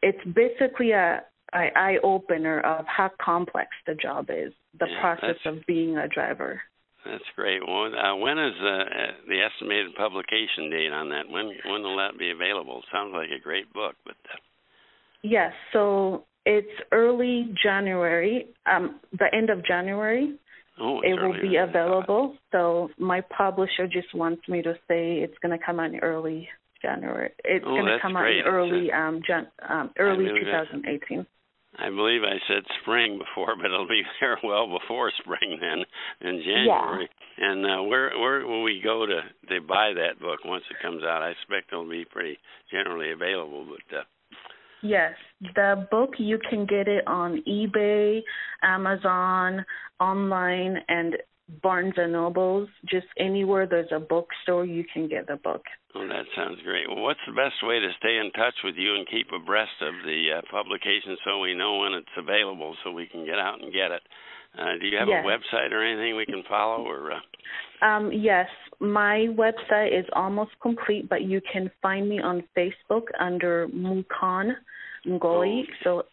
it's 0.02 0.24
basically 0.34 0.92
a, 0.92 1.24
a 1.54 1.72
eye 1.78 1.98
opener 2.04 2.62
of 2.62 2.86
how 2.88 3.12
complex 3.22 3.70
the 3.86 3.94
job 3.94 4.30
is, 4.30 4.52
the 4.80 4.88
Yeah, 4.90 5.02
process 5.02 5.38
of 5.46 5.64
being 5.68 5.98
a 5.98 6.08
driver. 6.08 6.62
That's 7.06 7.24
great. 7.36 7.62
Well, 7.68 7.92
uh, 7.94 8.16
when 8.16 8.38
is 8.40 8.54
uh, 8.62 8.68
uh, 8.68 9.12
the 9.28 9.42
estimated 9.42 9.94
publication 9.96 10.70
date 10.70 10.92
on 10.92 11.10
that? 11.10 11.28
When 11.30 11.52
when 11.66 11.84
will 11.84 11.98
that 11.98 12.18
be 12.18 12.32
available? 12.32 12.82
Sounds 12.92 13.12
like 13.14 13.30
a 13.30 13.42
great 13.44 13.72
book, 13.74 13.96
but 14.06 14.16
uh, 14.32 14.38
Yes, 15.22 15.54
so 15.72 16.26
it's 16.46 16.68
early 16.92 17.54
January, 17.62 18.48
um, 18.66 19.00
the 19.18 19.28
end 19.34 19.50
of 19.50 19.66
January. 19.66 20.38
oh, 20.80 21.00
it 21.02 21.14
will 21.14 21.34
be 21.34 21.40
than 21.50 21.58
I 21.58 21.66
thought. 21.66 21.70
available. 21.70 22.38
So 22.52 22.90
my 22.98 23.22
publisher 23.22 23.88
just 23.88 24.14
wants 24.14 24.48
me 24.50 24.62
to 24.62 24.74
say 24.88 25.20
it's 25.20 25.38
going 25.42 25.58
to 25.58 25.66
come 25.66 25.80
out 25.80 25.94
in 25.94 26.00
early 26.00 26.48
January. 26.82 27.32
It's 27.46 27.64
Oh, 27.66 27.76
going 27.76 27.86
to 27.86 28.00
come 28.02 28.18
out 28.18 28.24
great. 28.24 28.40
in 28.40 28.46
early 28.46 28.92
um, 28.92 29.22
Jan- 29.26 29.48
um 29.70 29.92
early 29.98 30.26
knew 30.26 30.46
that. 30.46 30.68
2018. 31.78 31.86
I 31.86 31.90
believe 31.96 32.22
I 32.24 32.38
said 32.48 32.64
spring 32.82 33.20
before, 33.20 33.56
but 33.58 33.66
it'll 33.66 33.88
be 33.88 34.04
there 34.20 34.38
well 34.44 34.68
before 34.68 35.12
spring 35.20 35.58
then 35.60 35.84
in 36.22 36.44
January. 36.44 37.10
And 37.38 37.66
uh, 37.66 37.84
where 37.84 38.12
where 38.20 38.46
will 38.46 38.64
we 38.64 38.82
go 38.84 39.06
to 39.06 39.22
to 39.50 39.62
buy 39.62 39.94
that 39.96 40.20
book 40.20 40.40
once 40.46 40.64
it 40.70 40.82
comes 40.82 41.04
out? 41.04 41.24
I 41.24 41.30
expect 41.30 41.72
it'll 41.72 41.90
be 41.90 42.06
pretty 42.06 42.38
generally 42.72 43.12
available, 43.12 43.66
but 43.66 43.98
uh, 43.98 44.04
Yes, 44.84 45.14
the 45.56 45.88
book 45.90 46.10
you 46.18 46.38
can 46.50 46.66
get 46.66 46.90
it 46.90 47.08
on 47.08 47.42
eBay, 47.48 48.22
Amazon, 48.64 49.66
online, 49.98 50.76
and 50.90 51.16
Barnes 51.62 51.94
and 51.98 52.12
Nobles. 52.14 52.70
Just 52.90 53.08
anywhere 53.18 53.68
there's 53.68 53.92
a 53.92 54.00
bookstore, 54.00 54.66
you 54.66 54.84
can 54.94 55.08
get 55.08 55.28
the 55.28 55.36
book. 55.38 55.64
oh, 55.96 56.08
that 56.08 56.26
sounds 56.36 56.60
great. 56.64 56.88
Well, 56.90 57.04
what's 57.04 57.20
the 57.28 57.34
best 57.34 57.56
way 57.64 57.80
to 57.80 57.90
stay 58.00 58.18
in 58.18 58.32
touch 58.32 58.56
with 58.64 58.76
you 58.78 58.96
and 58.96 59.08
keep 59.08 59.28
abreast 59.36 59.78
of 59.82 59.94
the 60.06 60.38
uh, 60.38 60.42
publication 60.50 61.18
so 61.26 61.40
we 61.40 61.54
know 61.54 61.78
when 61.80 61.94
it's 61.94 62.16
available 62.18 62.76
so 62.84 62.92
we 62.92 63.06
can 63.08 63.26
get 63.26 63.38
out 63.40 63.62
and 63.62 63.72
get 63.74 63.92
it? 63.92 64.02
Uh, 64.58 64.78
do 64.80 64.88
you 64.88 64.98
have 64.98 65.08
Yes. 65.08 65.26
a 65.26 65.28
website 65.28 65.72
or 65.72 65.84
anything 65.84 66.16
we 66.16 66.26
can 66.26 66.44
follow 66.48 66.86
or? 66.88 67.12
Uh, 67.12 67.20
Um, 67.86 68.12
yes, 68.14 68.48
my 68.80 69.28
website 69.36 69.98
is 69.98 70.06
almost 70.14 70.52
complete, 70.62 71.10
but 71.10 71.24
you 71.24 71.42
can 71.52 71.70
find 71.82 72.08
me 72.08 72.20
on 72.22 72.44
Facebook 72.56 73.08
under 73.20 73.68
Mukon 73.70 74.56
Ngoyi. 75.08 75.64
Okay. 75.64 75.70
So 75.84 76.04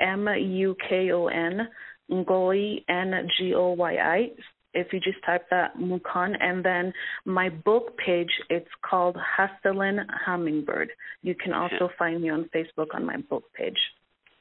M 0.00 0.28
U 0.28 0.76
K 0.88 1.10
O 1.10 1.26
N 1.26 1.68
Ngoyi 2.10 2.84
N 2.88 3.28
G 3.36 3.52
O 3.54 3.72
Y 3.72 3.96
I. 3.96 4.30
If 4.74 4.92
you 4.92 5.00
just 5.00 5.24
type 5.24 5.46
that 5.50 5.76
Mukon, 5.76 6.36
and 6.40 6.64
then 6.64 6.92
my 7.24 7.48
book 7.48 7.96
page, 7.96 8.30
it's 8.50 8.68
called 8.88 9.16
Hustlin' 9.16 10.06
Hummingbird. 10.26 10.90
You 11.22 11.34
can 11.34 11.52
also 11.52 11.88
find 11.98 12.20
me 12.22 12.28
on 12.30 12.50
Facebook 12.54 12.94
on 12.94 13.04
my 13.06 13.16
book 13.30 13.44
page. 13.54 13.78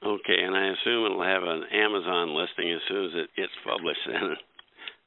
Okay, 0.06 0.44
and 0.44 0.56
I 0.56 0.68
assume 0.68 1.06
it'll 1.06 1.24
have 1.24 1.44
an 1.44 1.64
Amazon 1.74 2.36
listing 2.36 2.72
as 2.72 2.82
soon 2.88 3.06
as 3.06 3.12
it 3.16 3.30
gets 3.36 3.54
published. 3.66 4.00
Then 4.06 4.36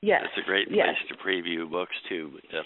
Yes, 0.02 0.22
that's 0.22 0.46
a 0.46 0.48
great 0.48 0.68
place 0.68 0.78
yes. 0.78 0.96
to 1.08 1.14
preview 1.16 1.70
books 1.70 1.94
too. 2.08 2.32
But 2.32 2.58
uh, 2.58 2.62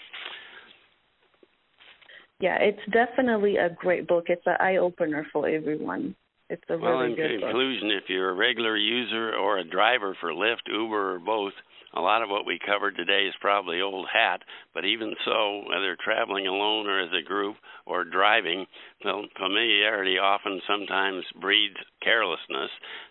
Yeah, 2.41 2.59
it's 2.61 2.81
definitely 2.93 3.57
a 3.57 3.71
great 3.71 4.07
book. 4.07 4.27
It's 4.29 4.47
an 4.47 4.57
eye 4.61 4.77
opener 4.77 5.27
for 5.33 5.49
everyone. 5.49 6.15
It's 6.49 6.63
a 6.69 6.79
well, 6.79 6.99
really 6.99 7.13
in 7.13 7.17
good 7.17 7.41
book. 7.41 7.51
conclusion, 7.51 7.91
if 7.91 8.05
you're 8.09 8.31
a 8.31 8.35
regular 8.35 8.77
user 8.77 9.35
or 9.35 9.59
a 9.59 9.65
driver 9.65 10.17
for 10.21 10.31
Lyft, 10.33 10.69
Uber, 10.69 11.15
or 11.17 11.19
both, 11.19 11.55
a 11.97 12.01
lot 12.01 12.23
of 12.23 12.29
what 12.29 12.47
we 12.47 12.59
covered 12.59 12.97
today 12.97 13.27
is 13.29 13.35
probably 13.41 13.81
old 13.81 14.07
hat. 14.13 14.43
But 14.75 14.85
even 14.85 15.15
so, 15.25 15.63
whether 15.69 15.97
traveling 16.03 16.47
alone 16.47 16.89
or 16.89 17.01
as 17.01 17.13
a 17.13 17.27
group 17.27 17.57
or 17.87 18.05
driving, 18.05 18.67
familiarity 19.01 20.19
often 20.19 20.61
sometimes 20.67 21.25
breeds 21.41 21.77
carelessness. 22.03 22.71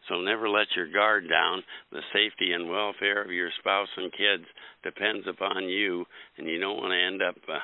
So 0.09 0.15
never 0.19 0.49
let 0.49 0.67
your 0.75 0.91
guard 0.91 1.29
down. 1.29 1.63
The 1.91 2.01
safety 2.11 2.51
and 2.51 2.69
welfare 2.69 3.23
of 3.23 3.31
your 3.31 3.49
spouse 3.59 3.89
and 3.95 4.11
kids 4.11 4.45
depends 4.83 5.27
upon 5.27 5.69
you, 5.69 6.05
and 6.37 6.47
you 6.47 6.59
don't 6.59 6.77
want 6.77 6.91
to 6.91 6.99
end 6.99 7.21
up. 7.21 7.35
Uh, 7.47 7.59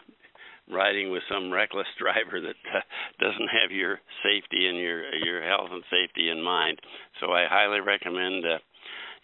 riding 0.71 1.09
with 1.09 1.23
some 1.27 1.51
reckless 1.51 1.87
driver 1.97 2.39
that 2.39 2.61
uh, 2.69 2.79
doesn't 3.19 3.49
have 3.49 3.71
your 3.71 3.99
safety 4.21 4.67
and 4.67 4.77
your 4.77 5.13
your 5.15 5.43
health 5.43 5.69
and 5.71 5.83
safety 5.89 6.29
in 6.29 6.41
mind. 6.41 6.79
So 7.19 7.31
I 7.31 7.45
highly 7.49 7.79
recommend 7.79 8.45
uh, 8.45 8.59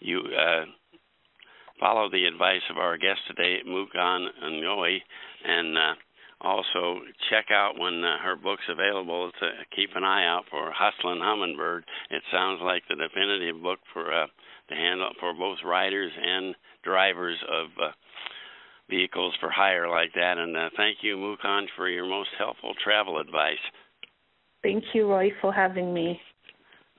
you 0.00 0.20
uh, 0.20 0.64
follow 1.80 2.10
the 2.10 2.24
advice 2.24 2.62
of 2.70 2.78
our 2.78 2.96
guest 2.96 3.20
today, 3.28 3.58
Mukon 3.66 4.26
Ngoyi, 4.42 4.98
and 5.44 5.76
uh, 5.76 5.94
also 6.40 7.00
check 7.30 7.46
out 7.50 7.78
when 7.78 8.04
uh, 8.04 8.18
her 8.22 8.36
book's 8.36 8.68
available 8.68 9.30
to 9.40 9.50
keep 9.74 9.90
an 9.94 10.04
eye 10.04 10.26
out 10.26 10.44
for 10.50 10.72
Hustlin' 10.72 11.20
Hummingbird. 11.20 11.84
It 12.10 12.22
sounds 12.32 12.60
like 12.62 12.82
the 12.88 12.96
definitive 12.96 13.62
book 13.62 13.78
for 13.92 14.12
uh, 14.12 14.26
to 14.68 14.74
handle 14.74 15.10
for 15.20 15.32
both 15.32 15.58
riders 15.64 16.12
and 16.20 16.54
drivers 16.82 17.38
of 17.48 17.66
uh, 17.82 17.90
vehicles 18.90 19.34
for 19.40 19.50
hire 19.50 19.88
like 19.88 20.12
that. 20.14 20.38
And 20.38 20.56
uh, 20.56 20.70
thank 20.76 20.98
you, 21.02 21.16
Mukon, 21.16 21.66
for 21.76 21.88
your 21.88 22.06
most 22.06 22.30
helpful 22.38 22.74
travel 22.82 23.18
advice. 23.18 23.62
Thank 24.62 24.84
you, 24.94 25.08
Roy, 25.10 25.30
for 25.40 25.52
having 25.52 25.94
me. 25.94 26.20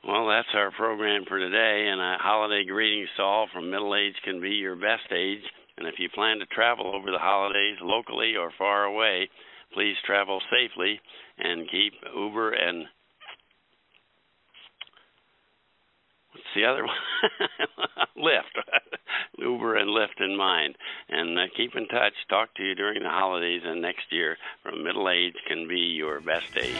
Well, 0.08 0.26
that's 0.30 0.48
our 0.56 0.72
program 0.72 1.26
for 1.28 1.38
today, 1.38 1.90
and 1.92 2.00
a 2.00 2.16
holiday 2.22 2.64
greetings 2.64 3.10
to 3.18 3.24
all 3.24 3.50
from 3.52 3.70
middle 3.70 3.94
age 3.94 4.16
can 4.24 4.40
be 4.40 4.52
your 4.52 4.78
best 4.78 5.12
age. 5.12 5.44
And 5.78 5.86
if 5.86 5.96
you 6.00 6.08
plan 6.16 6.40
to 6.40 6.46
travel 6.46 6.96
over 6.96 7.12
the 7.12 7.20
holidays 7.20 7.76
locally 7.82 8.38
or 8.40 8.54
far 8.58 8.86
away, 8.86 9.30
please 9.74 9.98
travel 10.06 10.40
safely 10.50 11.02
and 11.38 11.70
keep 11.70 11.92
Uber 12.16 12.52
and 12.54 12.86
what's 16.48 16.56
the 16.56 16.66
other 16.66 16.86
one? 16.86 16.96
Lyft, 18.18 18.64
Uber 19.38 19.76
and 19.76 19.90
Lyft 19.90 20.24
in 20.24 20.38
mind. 20.38 20.76
And 21.10 21.38
uh, 21.38 21.44
keep 21.56 21.76
in 21.76 21.88
touch. 21.88 22.14
Talk 22.30 22.54
to 22.56 22.64
you 22.64 22.74
during 22.76 23.04
the 23.04 23.10
holidays 23.10 23.62
and 23.66 23.82
next 23.82 24.12
year. 24.12 24.38
From 24.64 24.84
middle 24.84 25.10
age 25.10 25.36
can 25.48 25.68
be 25.68 25.80
your 25.80 26.22
best 26.22 26.56
age. 26.58 26.76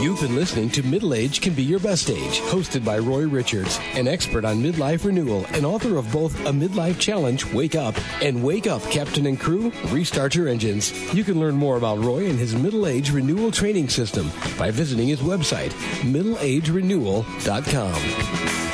You've 0.00 0.20
been 0.20 0.34
listening 0.34 0.70
to 0.70 0.82
Middle 0.82 1.12
Age 1.14 1.40
Can 1.40 1.54
Be 1.54 1.62
Your 1.62 1.78
Best 1.78 2.10
Age, 2.10 2.40
hosted 2.40 2.84
by 2.84 2.98
Roy 2.98 3.26
Richards, 3.26 3.78
an 3.94 4.08
expert 4.08 4.44
on 4.46 4.62
midlife 4.62 5.04
renewal 5.04 5.44
and 5.52 5.66
author 5.66 5.98
of 5.98 6.10
both 6.10 6.34
A 6.46 6.52
Midlife 6.52 6.98
Challenge, 6.98 7.44
Wake 7.52 7.74
Up, 7.74 7.94
and 8.22 8.42
Wake 8.42 8.66
Up, 8.66 8.82
Captain 8.84 9.26
and 9.26 9.38
Crew, 9.38 9.70
Restart 9.88 10.34
Your 10.34 10.48
Engines. 10.48 11.14
You 11.14 11.22
can 11.22 11.38
learn 11.38 11.54
more 11.54 11.76
about 11.76 12.02
Roy 12.02 12.30
and 12.30 12.38
his 12.38 12.54
middle 12.54 12.86
age 12.86 13.10
renewal 13.10 13.50
training 13.50 13.90
system 13.90 14.30
by 14.58 14.70
visiting 14.70 15.08
his 15.08 15.20
website, 15.20 15.72
middleagerenewal.com. 16.02 18.69